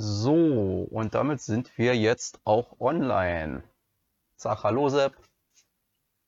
So, 0.00 0.86
und 0.92 1.16
damit 1.16 1.40
sind 1.40 1.76
wir 1.76 1.96
jetzt 1.96 2.38
auch 2.44 2.78
online. 2.78 3.64
Sag 4.36 4.62
Hallo, 4.62 4.88
Sepp. 4.90 5.16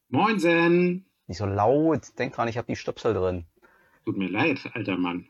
Moinsen. 0.08 1.07
Nicht 1.29 1.39
so 1.39 1.46
laut. 1.46 2.18
Denk 2.18 2.34
dran, 2.34 2.48
ich 2.48 2.58
habe 2.58 2.67
die 2.67 2.75
Stöpsel 2.75 3.14
drin. 3.14 3.46
Tut 4.04 4.17
mir 4.17 4.28
leid, 4.28 4.58
alter 4.75 4.96
Mann. 4.96 5.28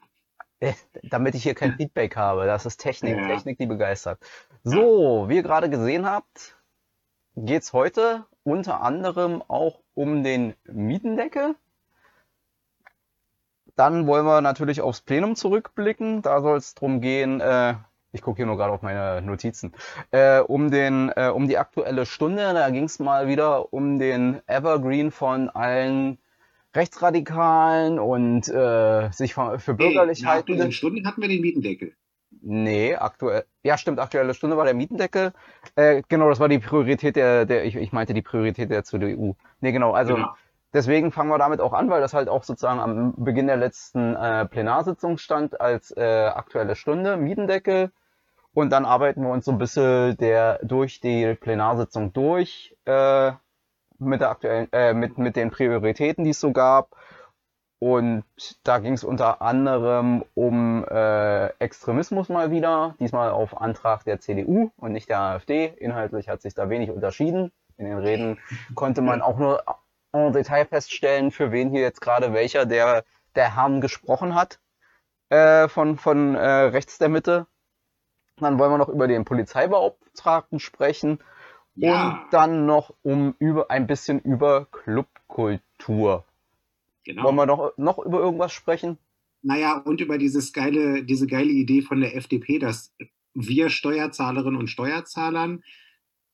Äh, 0.58 0.72
damit 1.03 1.34
ich 1.34 1.42
hier 1.42 1.54
kein 1.54 1.76
Feedback 1.76 2.16
habe. 2.16 2.46
Das 2.46 2.64
ist 2.64 2.79
Technik. 2.79 3.18
Ja. 3.18 3.26
Technik, 3.26 3.58
die 3.58 3.66
begeistert. 3.66 4.18
So, 4.64 5.27
wie 5.29 5.36
ihr 5.36 5.43
gerade 5.43 5.68
gesehen 5.68 6.07
habt, 6.07 6.57
geht's 7.36 7.75
heute 7.75 8.25
unter 8.43 8.80
anderem 8.80 9.43
auch 9.48 9.82
um 9.93 10.22
den 10.22 10.54
Mietendeckel. 10.64 11.57
Dann 13.77 14.07
wollen 14.07 14.25
wir 14.25 14.41
natürlich 14.41 14.80
aufs 14.80 15.02
Plenum 15.02 15.36
zurückblicken. 15.36 16.22
Da 16.22 16.41
soll 16.41 16.57
es 16.57 16.75
drum 16.75 17.02
gehen, 17.02 17.43
äh, 17.43 17.75
ich 18.12 18.22
gucke 18.22 18.36
hier 18.38 18.46
nur 18.46 18.56
gerade 18.56 18.72
auf 18.72 18.82
meine 18.82 19.22
Notizen, 19.22 19.72
äh, 20.10 20.41
um 20.41 20.70
den, 20.70 21.10
äh, 21.16 21.28
um 21.28 21.48
die 21.48 21.59
aktuelle 21.59 22.06
Stunde. 22.06 22.52
Da 22.55 22.70
ging 22.70 22.84
es 22.84 22.98
mal 22.98 23.28
wieder 23.28 23.73
um 23.73 23.98
den 23.98 24.41
Evergreen 24.46 25.10
von 25.10 25.48
allen 25.48 26.18
Rechtsradikalen 26.74 27.98
und 27.98 28.48
äh, 28.48 29.10
sich 29.12 29.34
für, 29.34 29.59
für 29.59 29.74
bürgerlich 29.74 30.18
Hey, 30.20 30.24
nach 30.24 30.32
haltenden. 30.34 30.54
aktuellen 30.54 30.73
Stunden 30.73 31.06
hatten 31.06 31.20
wir 31.20 31.28
den 31.28 31.41
Mietendeckel. 31.41 31.92
Nee, 32.42 32.95
aktuell. 32.95 33.45
Ja, 33.62 33.77
stimmt, 33.77 33.98
aktuelle 33.98 34.34
Stunde 34.34 34.56
war 34.56 34.65
der 34.65 34.74
Mietendeckel. 34.74 35.32
Äh, 35.74 36.02
genau, 36.09 36.29
das 36.29 36.40
war 36.40 36.48
die 36.48 36.59
Priorität 36.59 37.16
der, 37.16 37.45
der 37.45 37.65
ich, 37.65 37.77
ich 37.77 37.92
meinte 37.92 38.15
die 38.15 38.23
Priorität 38.23 38.70
der 38.70 38.84
CDU. 38.84 39.34
Nee, 39.60 39.73
genau, 39.73 39.92
also 39.92 40.15
Genau. 40.15 40.34
deswegen 40.73 41.10
fangen 41.12 41.29
wir 41.29 41.38
damit 41.38 41.60
auch 41.60 41.73
an, 41.73 41.90
weil 41.90 42.01
das 42.01 42.15
halt 42.15 42.29
auch 42.29 42.45
sozusagen 42.45 42.80
am 42.80 43.15
Beginn 43.16 43.46
der 43.48 43.56
letzten 43.56 44.15
äh, 44.16 44.46
Plenarsitzung 44.46 45.18
stand 45.18 45.60
als 45.60 45.90
äh, 45.96 46.02
aktuelle 46.34 46.77
Stunde, 46.77 47.16
Mietendeckel. 47.16 47.90
Und 48.52 48.70
dann 48.70 48.84
arbeiten 48.84 49.22
wir 49.22 49.30
uns 49.30 49.45
so 49.45 49.52
ein 49.52 49.59
bisschen 49.59 50.16
der 50.16 50.59
durch 50.62 51.00
die 51.00 51.34
Plenarsitzung 51.34 52.12
durch 52.12 52.76
äh, 52.84 53.32
mit 53.98 54.20
der 54.20 54.30
aktuellen, 54.30 54.68
äh, 54.73 54.92
mit, 54.95 55.18
mit 55.18 55.37
den 55.37 55.51
Prioritäten, 55.51 56.24
die 56.24 56.30
es 56.30 56.40
so 56.40 56.52
gab. 56.52 56.96
Und 57.79 58.24
da 58.62 58.79
ging 58.79 58.92
es 58.92 59.04
unter 59.04 59.40
anderem 59.40 60.24
um 60.34 60.84
äh, 60.84 61.46
Extremismus 61.60 62.29
mal 62.29 62.51
wieder, 62.51 62.95
diesmal 63.01 63.30
auf 63.30 63.59
Antrag 63.59 64.04
der 64.04 64.20
CDU 64.20 64.70
und 64.76 64.92
nicht 64.92 65.09
der 65.09 65.20
AfD. 65.20 65.66
Inhaltlich 65.78 66.28
hat 66.28 66.42
sich 66.42 66.54
da 66.54 66.69
wenig 66.69 66.91
unterschieden. 66.91 67.53
In 67.78 67.87
den 67.87 67.98
Reden 67.98 68.38
konnte 68.75 69.00
man 69.00 69.22
auch 69.22 69.38
nur 69.38 69.64
en 70.12 70.32
Detail 70.32 70.66
feststellen, 70.66 71.31
für 71.31 71.53
wen 71.53 71.70
hier 71.70 71.81
jetzt 71.81 72.03
gerade 72.03 72.34
welcher 72.34 72.66
der, 72.66 73.04
der 73.34 73.56
Herrn 73.56 73.81
gesprochen 73.81 74.34
hat 74.34 74.60
äh, 75.31 75.69
von, 75.69 75.97
von 75.97 76.34
äh, 76.34 76.47
rechts 76.47 76.98
der 76.98 77.09
Mitte. 77.09 77.47
Dann 78.44 78.59
wollen 78.59 78.72
wir 78.72 78.78
noch 78.78 78.88
über 78.88 79.09
den 79.09 79.25
Polizeibeauftragten 79.25 80.59
sprechen 80.60 81.19
Ja. 81.75 82.09
und 82.25 82.33
dann 82.33 82.66
noch 82.66 82.94
um 83.03 83.34
über 83.38 83.71
ein 83.71 83.87
bisschen 83.87 84.21
über 84.21 84.66
Clubkultur. 84.72 86.25
Genau. 87.05 87.25
Wollen 87.25 87.37
wir 87.37 87.47
noch, 87.47 87.72
noch 87.77 87.99
über 87.99 88.21
irgendwas 88.21 88.53
sprechen? 88.53 88.99
Naja, 89.43 89.78
und 89.78 90.00
über 90.00 90.19
dieses 90.19 90.53
geile, 90.53 91.03
diese 91.03 91.27
geile 91.27 91.50
Idee 91.50 91.81
von 91.82 92.00
der 92.00 92.15
FDP, 92.15 92.59
dass 92.59 92.94
wir 93.34 93.71
Steuerzahlerinnen 93.71 94.59
und 94.59 94.69
Steuerzahlern 94.69 95.62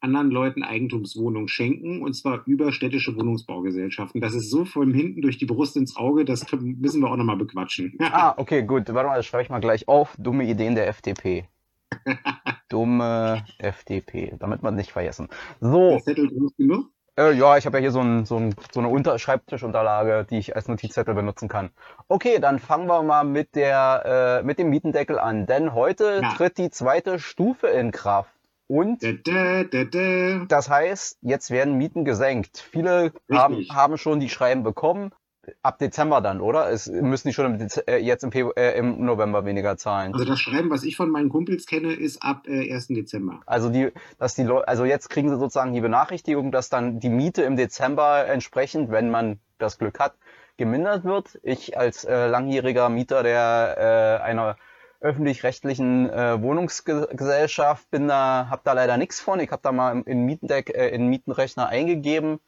anderen 0.01 0.31
Leuten 0.31 0.63
Eigentumswohnungen 0.63 1.49
schenken, 1.49 2.03
und 2.03 2.15
zwar 2.15 2.43
über 2.47 2.71
städtische 2.73 3.17
Wohnungsbaugesellschaften. 3.17 4.21
Das 4.21 4.35
ist 4.35 4.51
so 4.51 4.65
von 4.65 4.93
hinten 4.93 5.23
durch 5.23 5.39
die 5.39 5.47
Brust 5.47 5.77
ins 5.77 5.97
Auge, 5.97 6.25
das 6.25 6.47
müssen 6.61 7.01
wir 7.01 7.11
auch 7.11 7.17
nochmal 7.17 7.37
bequatschen. 7.37 7.97
Ah, 8.01 8.35
okay, 8.37 8.63
gut. 8.63 8.93
Warte 8.93 9.09
mal, 9.09 9.17
das 9.17 9.27
schreibe 9.27 9.43
ich 9.45 9.51
mal 9.51 9.61
gleich 9.61 9.89
auf. 9.89 10.15
Dumme 10.19 10.45
Ideen 10.45 10.75
der 10.75 10.89
FDP. 10.89 11.49
Dumme 12.69 13.45
FDP, 13.59 14.35
damit 14.39 14.63
man 14.63 14.75
nicht 14.75 14.93
vergessen. 14.93 15.29
So, 15.61 15.91
Der 15.91 16.03
Zettel 16.03 16.29
groß 16.29 16.57
genug? 16.57 16.91
äh, 17.19 17.33
ja, 17.33 17.57
ich 17.57 17.67
habe 17.67 17.79
ja 17.79 17.81
hier 17.83 17.93
so, 17.93 18.01
ein, 18.01 18.25
so, 18.27 18.37
ein, 18.39 18.55
so 18.73 18.81
eine 18.81 18.89
Unter 18.89 19.19
Schreibtischunterlage, 19.19 20.27
die 20.29 20.39
ich 20.39 20.55
als 20.57 20.69
Notizzettel 20.69 21.15
benutzen 21.15 21.49
kann. 21.49 21.71
Okay, 22.09 22.39
dann 22.41 22.59
fangen 22.59 22.87
wir 22.89 23.03
mal 23.03 23.25
mit, 23.25 23.55
der, 23.55 24.41
äh, 24.43 24.45
mit 24.45 24.59
dem 24.59 24.71
Mietendeckel 24.71 25.19
an, 25.19 25.47
denn 25.47 25.75
heute 25.75 26.21
Ja. 26.23 26.35
tritt 26.35 26.59
die 26.59 26.71
zweite 26.71 27.19
Stufe 27.19 27.69
in 27.69 27.91
Kraft. 27.93 28.31
Und 28.69 29.01
Da, 29.03 29.13
da, 29.13 29.63
da, 29.65 29.85
da. 29.85 30.45
Das 30.49 30.69
heißt, 30.69 31.19
jetzt 31.23 31.51
werden 31.53 31.79
Mieten 31.79 32.05
gesenkt. 32.05 32.59
Viele 32.59 33.13
haben, 33.31 33.65
haben 33.71 33.97
schon 33.97 34.19
die 34.19 34.29
Schreiben 34.29 34.65
bekommen. 34.65 35.13
Ab 35.63 35.79
Dezember 35.79 36.21
dann, 36.21 36.41
oder? 36.41 36.71
Es 36.71 36.89
müssen 36.89 37.29
die 37.29 37.35
schon 37.35 37.47
im 37.47 37.59
Dez 37.59 37.83
äh, 37.87 37.97
jetzt 37.99 38.25
im, 38.25 38.33
äh, 38.33 38.79
im 38.79 39.05
November 39.05 39.45
weniger 39.45 39.77
zahlen. 39.77 40.13
Also 40.13 40.25
das 40.25 40.41
Schreiben, 40.41 40.71
was 40.71 40.83
ich 40.83 40.97
von 40.97 41.11
meinen 41.11 41.29
Kumpels 41.29 41.67
kenne, 41.67 41.93
ist 41.93 42.23
ab 42.23 42.47
äh, 42.49 42.73
1. 42.73 42.89
Dezember. 42.89 43.41
Also 43.47 43.69
die, 43.69 43.93
dass 44.19 44.35
die 44.35 44.45
Leute, 44.45 44.69
also 44.69 44.85
jetzt 44.85 45.09
kriegen 45.09 45.29
sie 45.29 45.39
sozusagen 45.39 45.73
die 45.73 45.81
Benachrichtigung, 45.81 46.53
dass 46.53 46.69
dann 46.69 47.01
die 47.01 47.09
Miete 47.09 47.43
im 47.43 47.57
Dezember 47.57 48.27
entsprechend, 48.27 48.91
wenn 48.91 49.11
man 49.11 49.39
das 49.59 49.79
Glück 49.79 49.99
hat, 49.99 50.15
gemindert 50.57 51.05
wird. 51.05 51.39
Ich 51.43 51.79
als 51.79 52.05
äh, 52.05 52.27
langjähriger 52.27 52.89
Mieter 52.89 53.23
der 53.23 54.21
äh, 54.21 54.25
einer 54.25 54.57
öffentlich-rechtlichen 55.01 56.09
äh, 56.11 56.43
Wohnungsgesellschaft 56.43 57.91
bin 57.91 58.09
da, 58.09 58.49
hab 58.51 58.65
da 58.65 58.73
leider 58.73 58.97
nichts 58.97 59.21
von. 59.21 59.41
Ich 59.41 59.51
habe 59.51 59.63
da 59.63 59.73
mal 59.73 60.03
in 60.07 60.25
Mietendeck, 60.25 60.71
äh, 60.71 60.89
in 60.89 61.09
Mietenrechner 61.09 61.69
eingegeben. 61.69 62.41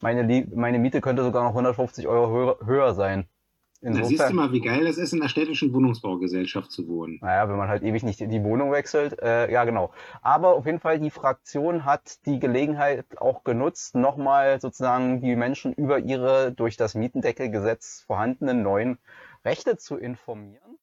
Meine, 0.00 0.46
meine 0.54 0.78
Miete 0.78 1.00
könnte 1.00 1.24
sogar 1.24 1.42
noch 1.42 1.50
150 1.50 2.06
Euro 2.06 2.30
höher, 2.30 2.58
höher 2.64 2.94
sein. 2.94 3.28
Da 3.80 3.92
siehst 4.04 4.10
du 4.10 4.12
Insofern, 4.12 4.36
mal, 4.36 4.52
wie 4.52 4.60
geil 4.60 4.86
es 4.88 4.98
ist, 4.98 5.12
in 5.12 5.20
einer 5.20 5.28
städtischen 5.28 5.72
Wohnungsbaugesellschaft 5.72 6.72
zu 6.72 6.88
wohnen. 6.88 7.18
naja, 7.20 7.48
wenn 7.48 7.56
man 7.56 7.68
halt 7.68 7.84
ewig 7.84 8.02
nicht 8.02 8.18
die 8.18 8.42
Wohnung 8.42 8.72
wechselt, 8.72 9.20
äh, 9.22 9.50
ja 9.52 9.64
genau. 9.64 9.92
Aber 10.20 10.56
auf 10.56 10.66
jeden 10.66 10.80
Fall, 10.80 10.98
die 10.98 11.10
Fraktion 11.10 11.84
hat 11.84 12.26
die 12.26 12.40
Gelegenheit 12.40 13.06
auch 13.18 13.44
genutzt, 13.44 13.94
nochmal 13.94 14.60
sozusagen 14.60 15.20
die 15.20 15.36
Menschen 15.36 15.72
über 15.72 16.00
ihre 16.00 16.52
durch 16.52 16.76
das 16.76 16.96
Mietendeckelgesetz 16.96 18.02
vorhandenen 18.04 18.62
neuen 18.62 18.98
Rechte 19.44 19.76
zu 19.76 19.96
informieren. 19.96 20.78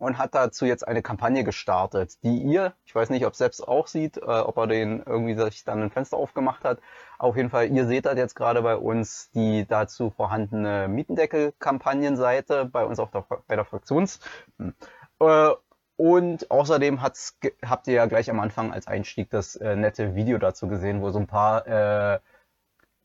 Und 0.00 0.16
hat 0.16 0.34
dazu 0.34 0.64
jetzt 0.64 0.88
eine 0.88 1.02
Kampagne 1.02 1.44
gestartet, 1.44 2.22
die 2.24 2.38
ihr, 2.38 2.72
ich 2.86 2.94
weiß 2.94 3.10
nicht, 3.10 3.26
ob 3.26 3.36
selbst 3.36 3.68
auch 3.68 3.86
sieht, 3.86 4.16
äh, 4.16 4.20
ob 4.22 4.56
er 4.56 4.66
den 4.66 5.02
irgendwie 5.04 5.36
sich 5.36 5.62
dann 5.62 5.82
ein 5.82 5.90
Fenster 5.90 6.16
aufgemacht 6.16 6.64
hat. 6.64 6.80
Auf 7.18 7.36
jeden 7.36 7.50
Fall, 7.50 7.68
ihr 7.68 7.86
seht 7.86 8.06
das 8.06 8.16
jetzt 8.16 8.34
gerade 8.34 8.62
bei 8.62 8.76
uns 8.76 9.30
die 9.32 9.66
dazu 9.68 10.08
vorhandene 10.10 10.88
Mietendeckel-Kampagnenseite 10.88 12.64
bei 12.64 12.84
uns 12.84 12.98
auf 12.98 13.10
der, 13.10 13.26
bei 13.46 13.56
der 13.56 13.66
Fraktions. 13.66 14.20
Hm. 14.58 14.74
Äh, 15.20 15.50
und 15.96 16.50
außerdem 16.50 17.02
hat's, 17.02 17.36
habt 17.62 17.86
ihr 17.86 17.92
ja 17.92 18.06
gleich 18.06 18.30
am 18.30 18.40
Anfang 18.40 18.72
als 18.72 18.86
Einstieg 18.86 19.28
das 19.28 19.54
äh, 19.56 19.76
nette 19.76 20.14
Video 20.14 20.38
dazu 20.38 20.66
gesehen, 20.66 21.02
wo 21.02 21.10
so 21.10 21.18
ein 21.18 21.26
paar 21.26 21.66
äh, 21.66 22.20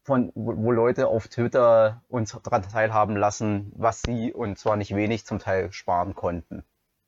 von, 0.05 0.31
wo 0.33 0.71
Leute 0.71 1.07
auf 1.07 1.27
Twitter 1.27 2.03
uns 2.07 2.39
daran 2.43 2.61
teilhaben 2.61 3.17
lassen, 3.17 3.73
was 3.75 4.01
sie 4.03 4.31
und 4.31 4.57
zwar 4.57 4.77
nicht 4.77 4.95
wenig 4.95 5.25
zum 5.25 5.39
Teil 5.39 5.73
sparen 5.73 6.15
konnten. 6.15 6.63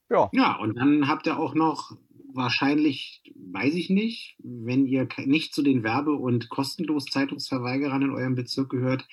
Ja, 0.10 0.30
Ja, 0.32 0.56
und 0.58 0.78
dann 0.78 1.08
habt 1.08 1.28
ihr 1.28 1.38
auch 1.38 1.54
noch 1.54 1.98
wahrscheinlich, 2.34 3.24
weiß 3.36 3.74
ich 3.76 3.90
nicht, 3.90 4.38
wenn 4.40 4.86
ihr 4.86 5.08
nicht 5.26 5.54
zu 5.54 5.62
den 5.62 5.84
Werbe- 5.84 6.16
und 6.16 6.50
kostenlos 6.50 7.06
Zeitungsverweigerern 7.06 8.04
in 8.04 8.12
eurem 8.12 8.36
Bezirk 8.36 8.70
gehört, 8.70 9.08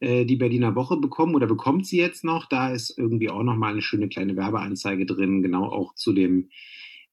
äh, 0.00 0.24
die 0.26 0.36
Berliner 0.36 0.74
Woche 0.74 0.96
bekommen 0.98 1.34
oder 1.34 1.46
bekommt 1.46 1.86
sie 1.86 1.98
jetzt 1.98 2.24
noch. 2.24 2.46
Da 2.46 2.72
ist 2.72 2.96
irgendwie 2.98 3.30
auch 3.30 3.42
noch 3.42 3.56
mal 3.56 3.72
eine 3.72 3.82
schöne 3.82 4.08
kleine 4.08 4.36
Werbeanzeige 4.36 5.06
drin, 5.06 5.42
genau 5.42 5.64
auch 5.64 5.94
zu 5.94 6.12
dem 6.12 6.50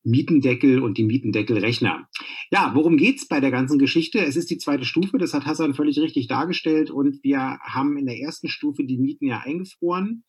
Mietendeckel 0.04 0.82
und 0.82 0.98
die 0.98 1.06
Mietendeckelrechner. 1.06 2.10
Ja, 2.52 2.72
worum 2.76 2.98
geht's 2.98 3.28
bei 3.28 3.40
der 3.40 3.52
ganzen 3.52 3.80
Geschichte? 3.80 4.20
Es 4.20 4.36
ist 4.36 4.50
die 4.50 4.58
zweite 4.58 4.84
Stufe, 4.84 5.18
das 5.18 5.34
hat 5.34 5.46
Hassan 5.46 5.74
völlig 5.74 5.98
richtig 6.00 6.28
dargestellt 6.28 6.92
und 6.92 7.24
wir 7.24 7.60
haben 7.62 7.98
in 7.98 8.06
der 8.06 8.20
ersten 8.20 8.50
Stufe 8.50 8.84
die 8.84 8.98
Mieten 8.98 9.28
ja 9.28 9.40
eingefroren 9.40 10.24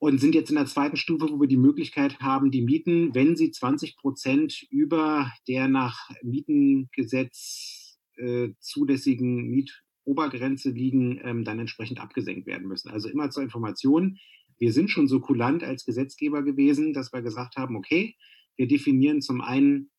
und 0.00 0.18
sind 0.18 0.34
jetzt 0.34 0.48
in 0.48 0.56
der 0.56 0.64
zweiten 0.64 0.96
Stufe, 0.96 1.28
wo 1.30 1.38
wir 1.38 1.46
die 1.46 1.58
Möglichkeit 1.58 2.20
haben, 2.20 2.50
die 2.50 2.62
Mieten, 2.62 3.14
wenn 3.14 3.36
sie 3.36 3.50
20 3.50 3.98
Prozent 3.98 4.66
über 4.70 5.30
der 5.46 5.68
nach 5.68 6.10
Mietengesetz 6.22 7.98
äh, 8.16 8.48
zulässigen 8.60 9.50
Mietobergrenze 9.50 10.70
liegen, 10.70 11.20
ähm, 11.22 11.44
dann 11.44 11.58
entsprechend 11.58 12.00
abgesenkt 12.00 12.46
werden 12.46 12.66
müssen. 12.66 12.90
Also 12.90 13.10
immer 13.10 13.28
zur 13.30 13.42
Information, 13.42 14.18
wir 14.58 14.72
sind 14.72 14.90
schon 14.90 15.06
so 15.06 15.20
kulant 15.20 15.62
als 15.62 15.84
Gesetzgeber 15.84 16.42
gewesen, 16.42 16.94
dass 16.94 17.12
wir 17.12 17.20
gesagt 17.20 17.56
haben, 17.56 17.76
okay, 17.76 18.16
wir 18.56 18.68
definieren 18.68 19.20
zum 19.20 19.42
einen 19.42 19.90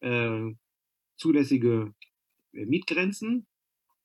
äh, 0.00 0.40
zulässige 1.16 1.94
äh, 2.54 2.64
Mietgrenzen 2.64 3.46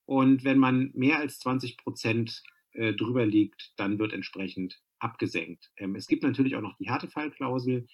und 0.04 0.44
wenn 0.44 0.58
man 0.58 0.92
mehr 0.96 1.20
als 1.20 1.40
20 1.40 1.78
Prozent 1.78 2.44
äh, 2.74 2.94
drüber 2.94 3.26
liegt, 3.26 3.72
dann 3.78 4.00
wird 4.00 4.12
entsprechend 4.12 4.82
abgesenkt. 5.06 5.72
Ähm, 5.78 5.96
es 5.96 6.08
gibt 6.08 6.24
natürlich 6.24 6.56
auch 6.56 6.62
noch 6.62 6.76
die 6.78 6.90
Härtefallklausel. 6.90 7.88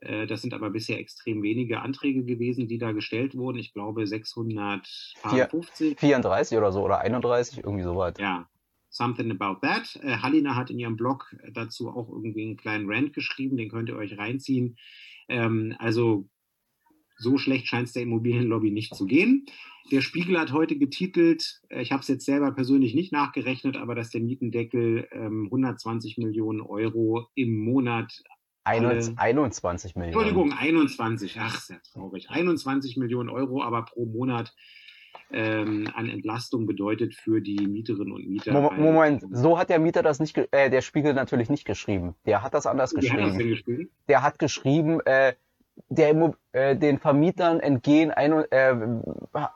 Äh, 0.00 0.26
das 0.26 0.42
sind 0.42 0.54
aber 0.54 0.70
bisher 0.70 0.98
extrem 0.98 1.42
wenige 1.42 1.80
Anträge 1.80 2.24
gewesen, 2.24 2.68
die 2.68 2.78
da 2.78 2.92
gestellt 2.92 3.34
wurden. 3.34 3.58
Ich 3.58 3.72
glaube 3.72 4.06
650. 4.06 5.98
34 5.98 6.56
oder 6.58 6.70
so 6.72 6.82
oder 6.82 7.00
31, 7.00 7.64
irgendwie 7.64 7.84
so 7.84 7.96
weit. 7.96 8.20
Ja, 8.20 8.48
something 8.90 9.30
about 9.30 9.66
that. 9.66 9.98
Äh, 10.02 10.18
Hallina 10.18 10.54
hat 10.54 10.70
in 10.70 10.78
ihrem 10.78 10.96
Blog 10.96 11.34
dazu 11.52 11.88
auch 11.88 12.08
irgendwie 12.08 12.44
einen 12.44 12.56
kleinen 12.56 12.90
Rant 12.90 13.12
geschrieben, 13.12 13.56
den 13.56 13.70
könnt 13.70 13.88
ihr 13.88 13.96
euch 13.96 14.16
reinziehen. 14.16 14.76
Ähm, 15.28 15.74
also 15.78 16.28
so 17.20 17.38
schlecht 17.38 17.66
scheint 17.66 17.86
es 17.88 17.92
der 17.92 18.02
Immobilienlobby 18.02 18.70
nicht 18.70 18.94
zu 18.94 19.06
gehen. 19.06 19.46
Der 19.90 20.00
Spiegel 20.00 20.38
hat 20.38 20.52
heute 20.52 20.76
getitelt, 20.76 21.60
äh, 21.68 21.82
ich 21.82 21.92
habe 21.92 22.02
es 22.02 22.08
jetzt 22.08 22.24
selber 22.24 22.52
persönlich 22.52 22.94
nicht 22.94 23.12
nachgerechnet, 23.12 23.76
aber 23.76 23.94
dass 23.94 24.10
der 24.10 24.20
Mietendeckel 24.20 25.08
ähm, 25.12 25.44
120 25.46 26.18
Millionen 26.18 26.60
Euro 26.60 27.28
im 27.34 27.58
Monat 27.58 28.22
21 28.64 29.96
Millionen. 29.96 30.12
Entschuldigung, 30.12 30.52
21. 30.52 31.36
Ach, 31.40 31.60
sehr 31.60 31.80
traurig. 31.82 32.30
21 32.30 32.96
Millionen 32.98 33.28
Euro, 33.30 33.62
aber 33.62 33.84
pro 33.84 34.04
Monat 34.04 34.54
ähm, 35.32 35.88
an 35.94 36.08
Entlastung 36.08 36.66
bedeutet 36.66 37.14
für 37.14 37.40
die 37.40 37.66
Mieterinnen 37.66 38.12
und 38.12 38.28
Mieter. 38.28 38.52
Moment, 38.52 39.24
so 39.30 39.58
hat 39.58 39.70
der 39.70 39.78
Mieter 39.78 40.02
das 40.02 40.20
nicht, 40.20 40.36
äh, 40.36 40.70
der 40.70 40.82
Spiegel 40.82 41.14
natürlich 41.14 41.48
nicht 41.48 41.64
geschrieben. 41.64 42.14
Der 42.26 42.42
hat 42.42 42.54
das 42.54 42.66
anders 42.66 42.92
Wie 42.92 43.00
geschrieben. 43.00 43.22
Hat 43.22 43.30
das 43.30 43.38
geschrieben. 43.38 43.90
Der 44.08 44.22
hat 44.22 44.38
geschrieben, 44.38 45.00
äh, 45.04 45.34
der, 45.88 46.34
äh, 46.52 46.76
den 46.76 46.98
Vermietern 46.98 47.60
entgehen, 47.60 48.10
ein, 48.10 48.32
äh, 48.50 48.74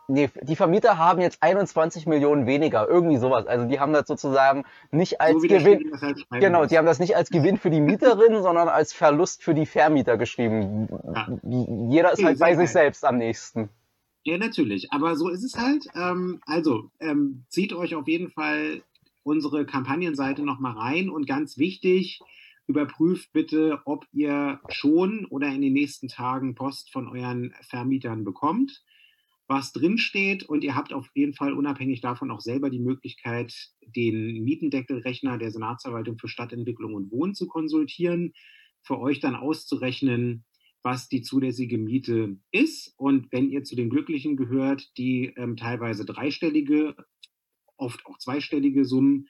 nee, 0.09 0.31
die 0.43 0.57
Vermieter 0.57 0.99
haben 0.99 1.21
jetzt 1.21 1.43
21 1.43 2.07
Millionen 2.07 2.47
weniger, 2.47 2.89
irgendwie 2.89 3.19
sowas. 3.19 3.47
Also 3.47 3.67
die 3.67 3.79
haben 3.79 3.93
das 3.93 4.07
sozusagen 4.07 4.65
nicht 4.91 5.21
als 5.21 5.43
so 5.43 5.49
Gewinn, 5.49 5.93
halt 6.01 6.27
genau, 6.31 6.67
die 6.67 6.77
haben 6.79 6.87
das 6.87 6.99
nicht 6.99 7.17
als 7.17 7.31
Gewinn 7.31 7.57
für 7.57 7.71
die 7.71 7.81
Mieterin, 7.81 8.43
sondern 8.43 8.69
als 8.69 8.93
Verlust 8.93 9.43
für 9.43 9.55
die 9.55 9.67
Vermieter 9.67 10.17
geschrieben. 10.17 10.89
Ja. 11.15 11.29
Jeder 11.43 12.13
ist 12.13 12.19
okay, 12.19 12.27
halt 12.27 12.39
bei 12.39 12.57
sich 12.57 12.71
selbst 12.71 13.05
am 13.05 13.19
nächsten. 13.19 13.69
Ja, 14.25 14.39
natürlich. 14.39 14.91
Aber 14.91 15.17
so 15.17 15.29
ist 15.29 15.45
es 15.45 15.57
halt. 15.57 15.87
Ähm, 15.95 16.41
also, 16.47 16.91
ähm, 16.99 17.45
zieht 17.49 17.75
euch 17.75 17.95
auf 17.95 18.09
jeden 18.09 18.31
Fall 18.31 18.83
unsere 19.23 19.67
Kampagnenseite 19.67 20.43
nochmal 20.43 20.77
rein 20.77 21.11
und 21.11 21.27
ganz 21.27 21.59
wichtig, 21.59 22.21
Überprüft 22.67 23.33
bitte, 23.33 23.81
ob 23.85 24.07
ihr 24.13 24.61
schon 24.69 25.27
oder 25.27 25.49
in 25.49 25.61
den 25.61 25.73
nächsten 25.73 26.09
Tagen 26.09 26.55
Post 26.55 26.91
von 26.91 27.09
euren 27.09 27.55
Vermietern 27.63 28.25
bekommt, 28.25 28.83
was 29.47 29.73
drinsteht. 29.73 30.45
Und 30.45 30.65
ihr 30.65 30.75
habt 30.75 30.93
auf 30.93 31.09
jeden 31.15 31.35
Fall 31.35 31.53
unabhängig 31.53 32.01
davon 32.01 32.31
auch 32.31 32.41
selber 32.41 32.71
die 32.71 32.81
Möglichkeit, 32.81 33.55
den 33.83 34.43
Mietendeckelrechner 34.45 35.37
der 35.37 35.51
Senatsverwaltung 35.51 36.19
für 36.19 36.29
Stadtentwicklung 36.29 36.95
und 36.95 37.11
Wohnen 37.11 37.35
zu 37.35 37.47
konsultieren, 37.47 38.33
für 38.83 38.99
euch 38.99 39.21
dann 39.21 39.37
auszurechnen, 39.37 40.45
was 40.83 41.09
die 41.09 41.23
zulässige 41.23 41.79
Miete 41.79 42.37
ist. 42.51 42.95
Und 42.97 43.33
wenn 43.33 43.51
ihr 43.51 43.65
zu 43.65 43.77
den 43.77 43.91
Glücklichen 43.91 44.37
gehört, 44.37 44.97
die 44.99 45.33
ähm, 45.37 45.57
teilweise 45.57 46.05
dreistellige, 46.05 46.95
oft 47.77 48.05
auch 48.07 48.19
zweistellige 48.19 48.85
Summen 48.85 49.29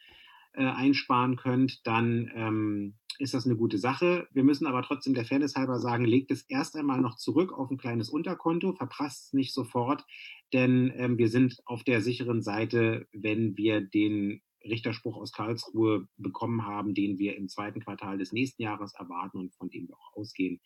äh, 0.54 0.64
einsparen 0.64 1.36
könnt, 1.36 1.86
dann 1.86 2.30
ähm, 2.34 2.94
ist 3.18 3.34
das 3.34 3.46
eine 3.46 3.56
gute 3.56 3.78
Sache. 3.78 4.26
Wir 4.32 4.44
müssen 4.44 4.66
aber 4.66 4.82
trotzdem 4.82 5.14
der 5.14 5.24
Fairness 5.24 5.54
halber 5.54 5.78
sagen, 5.78 6.04
legt 6.04 6.30
es 6.30 6.42
erst 6.42 6.76
einmal 6.76 7.00
noch 7.00 7.16
zurück 7.16 7.52
auf 7.52 7.70
ein 7.70 7.78
kleines 7.78 8.08
Unterkonto, 8.08 8.72
verprasst 8.72 9.26
es 9.26 9.32
nicht 9.32 9.52
sofort, 9.52 10.04
denn 10.52 10.92
ähm, 10.96 11.18
wir 11.18 11.28
sind 11.28 11.60
auf 11.66 11.84
der 11.84 12.00
sicheren 12.00 12.42
Seite, 12.42 13.06
wenn 13.12 13.56
wir 13.56 13.80
den 13.80 14.42
Richterspruch 14.64 15.16
aus 15.16 15.32
Karlsruhe 15.32 16.08
bekommen 16.16 16.66
haben, 16.66 16.94
den 16.94 17.18
wir 17.18 17.36
im 17.36 17.48
zweiten 17.48 17.80
Quartal 17.80 18.18
des 18.18 18.32
nächsten 18.32 18.62
Jahres 18.62 18.94
erwarten 18.94 19.38
und 19.38 19.54
von 19.54 19.68
dem 19.68 19.88
wir 19.88 19.96
auch 19.96 20.16
ausgehen, 20.16 20.60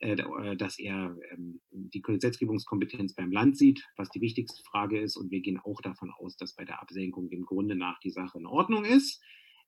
dass 0.00 0.78
er 0.78 1.14
ähm, 1.32 1.60
die 1.70 2.00
Gesetzgebungskompetenz 2.00 3.14
beim 3.14 3.30
Land 3.30 3.58
sieht, 3.58 3.86
was 3.96 4.08
die 4.10 4.20
wichtigste 4.20 4.62
Frage 4.62 4.98
ist. 4.98 5.16
Und 5.16 5.30
wir 5.30 5.40
gehen 5.40 5.58
auch 5.58 5.80
davon 5.82 6.10
aus, 6.10 6.36
dass 6.36 6.54
bei 6.54 6.64
der 6.64 6.80
Absenkung 6.80 7.28
im 7.30 7.44
Grunde 7.44 7.76
nach 7.76 8.00
die 8.00 8.10
Sache 8.10 8.38
in 8.38 8.46
Ordnung 8.46 8.84
ist. 8.84 9.22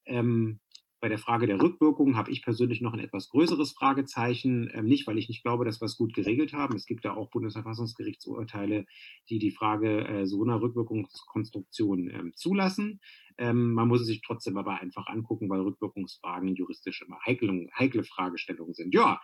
Ähm, 0.07 0.61
bei 1.01 1.09
der 1.09 1.19
Frage 1.19 1.47
der 1.47 1.61
Rückwirkung 1.61 2.17
habe 2.17 2.31
ich 2.31 2.43
persönlich 2.43 2.81
noch 2.81 2.93
ein 2.93 3.01
etwas 3.01 3.29
größeres 3.29 3.73
Fragezeichen. 3.73 4.71
Ähm, 4.73 4.87
nicht, 4.87 5.07
weil 5.07 5.19
ich 5.19 5.29
nicht 5.29 5.43
glaube, 5.43 5.65
dass 5.65 5.83
wir 5.83 5.87
es 5.87 5.99
gut 5.99 6.15
geregelt 6.15 6.53
haben. 6.53 6.77
Es 6.77 6.87
gibt 6.87 7.05
ja 7.05 7.15
auch 7.15 7.29
Bundesverfassungsgerichtsurteile, 7.31 8.87
die 9.29 9.39
die 9.39 9.51
Frage 9.51 10.07
äh, 10.07 10.27
so 10.27 10.43
einer 10.43 10.63
Rückwirkungskonstruktion 10.63 12.33
zulassen. 12.37 13.01
Ähm, 13.39 13.73
man 13.73 13.89
muss 13.89 14.01
es 14.03 14.07
sich 14.07 14.23
trotzdem 14.23 14.57
aber 14.57 14.81
einfach 14.81 15.07
angucken, 15.07 15.49
weil 15.49 15.61
Rückwirkungsfragen 15.61 16.55
juristisch 16.55 17.03
immer 17.03 17.19
heikle, 17.27 17.69
heikle 17.79 18.05
Fragestellungen 18.05 18.75
sind. 18.75 18.95
Ja, 18.95 19.21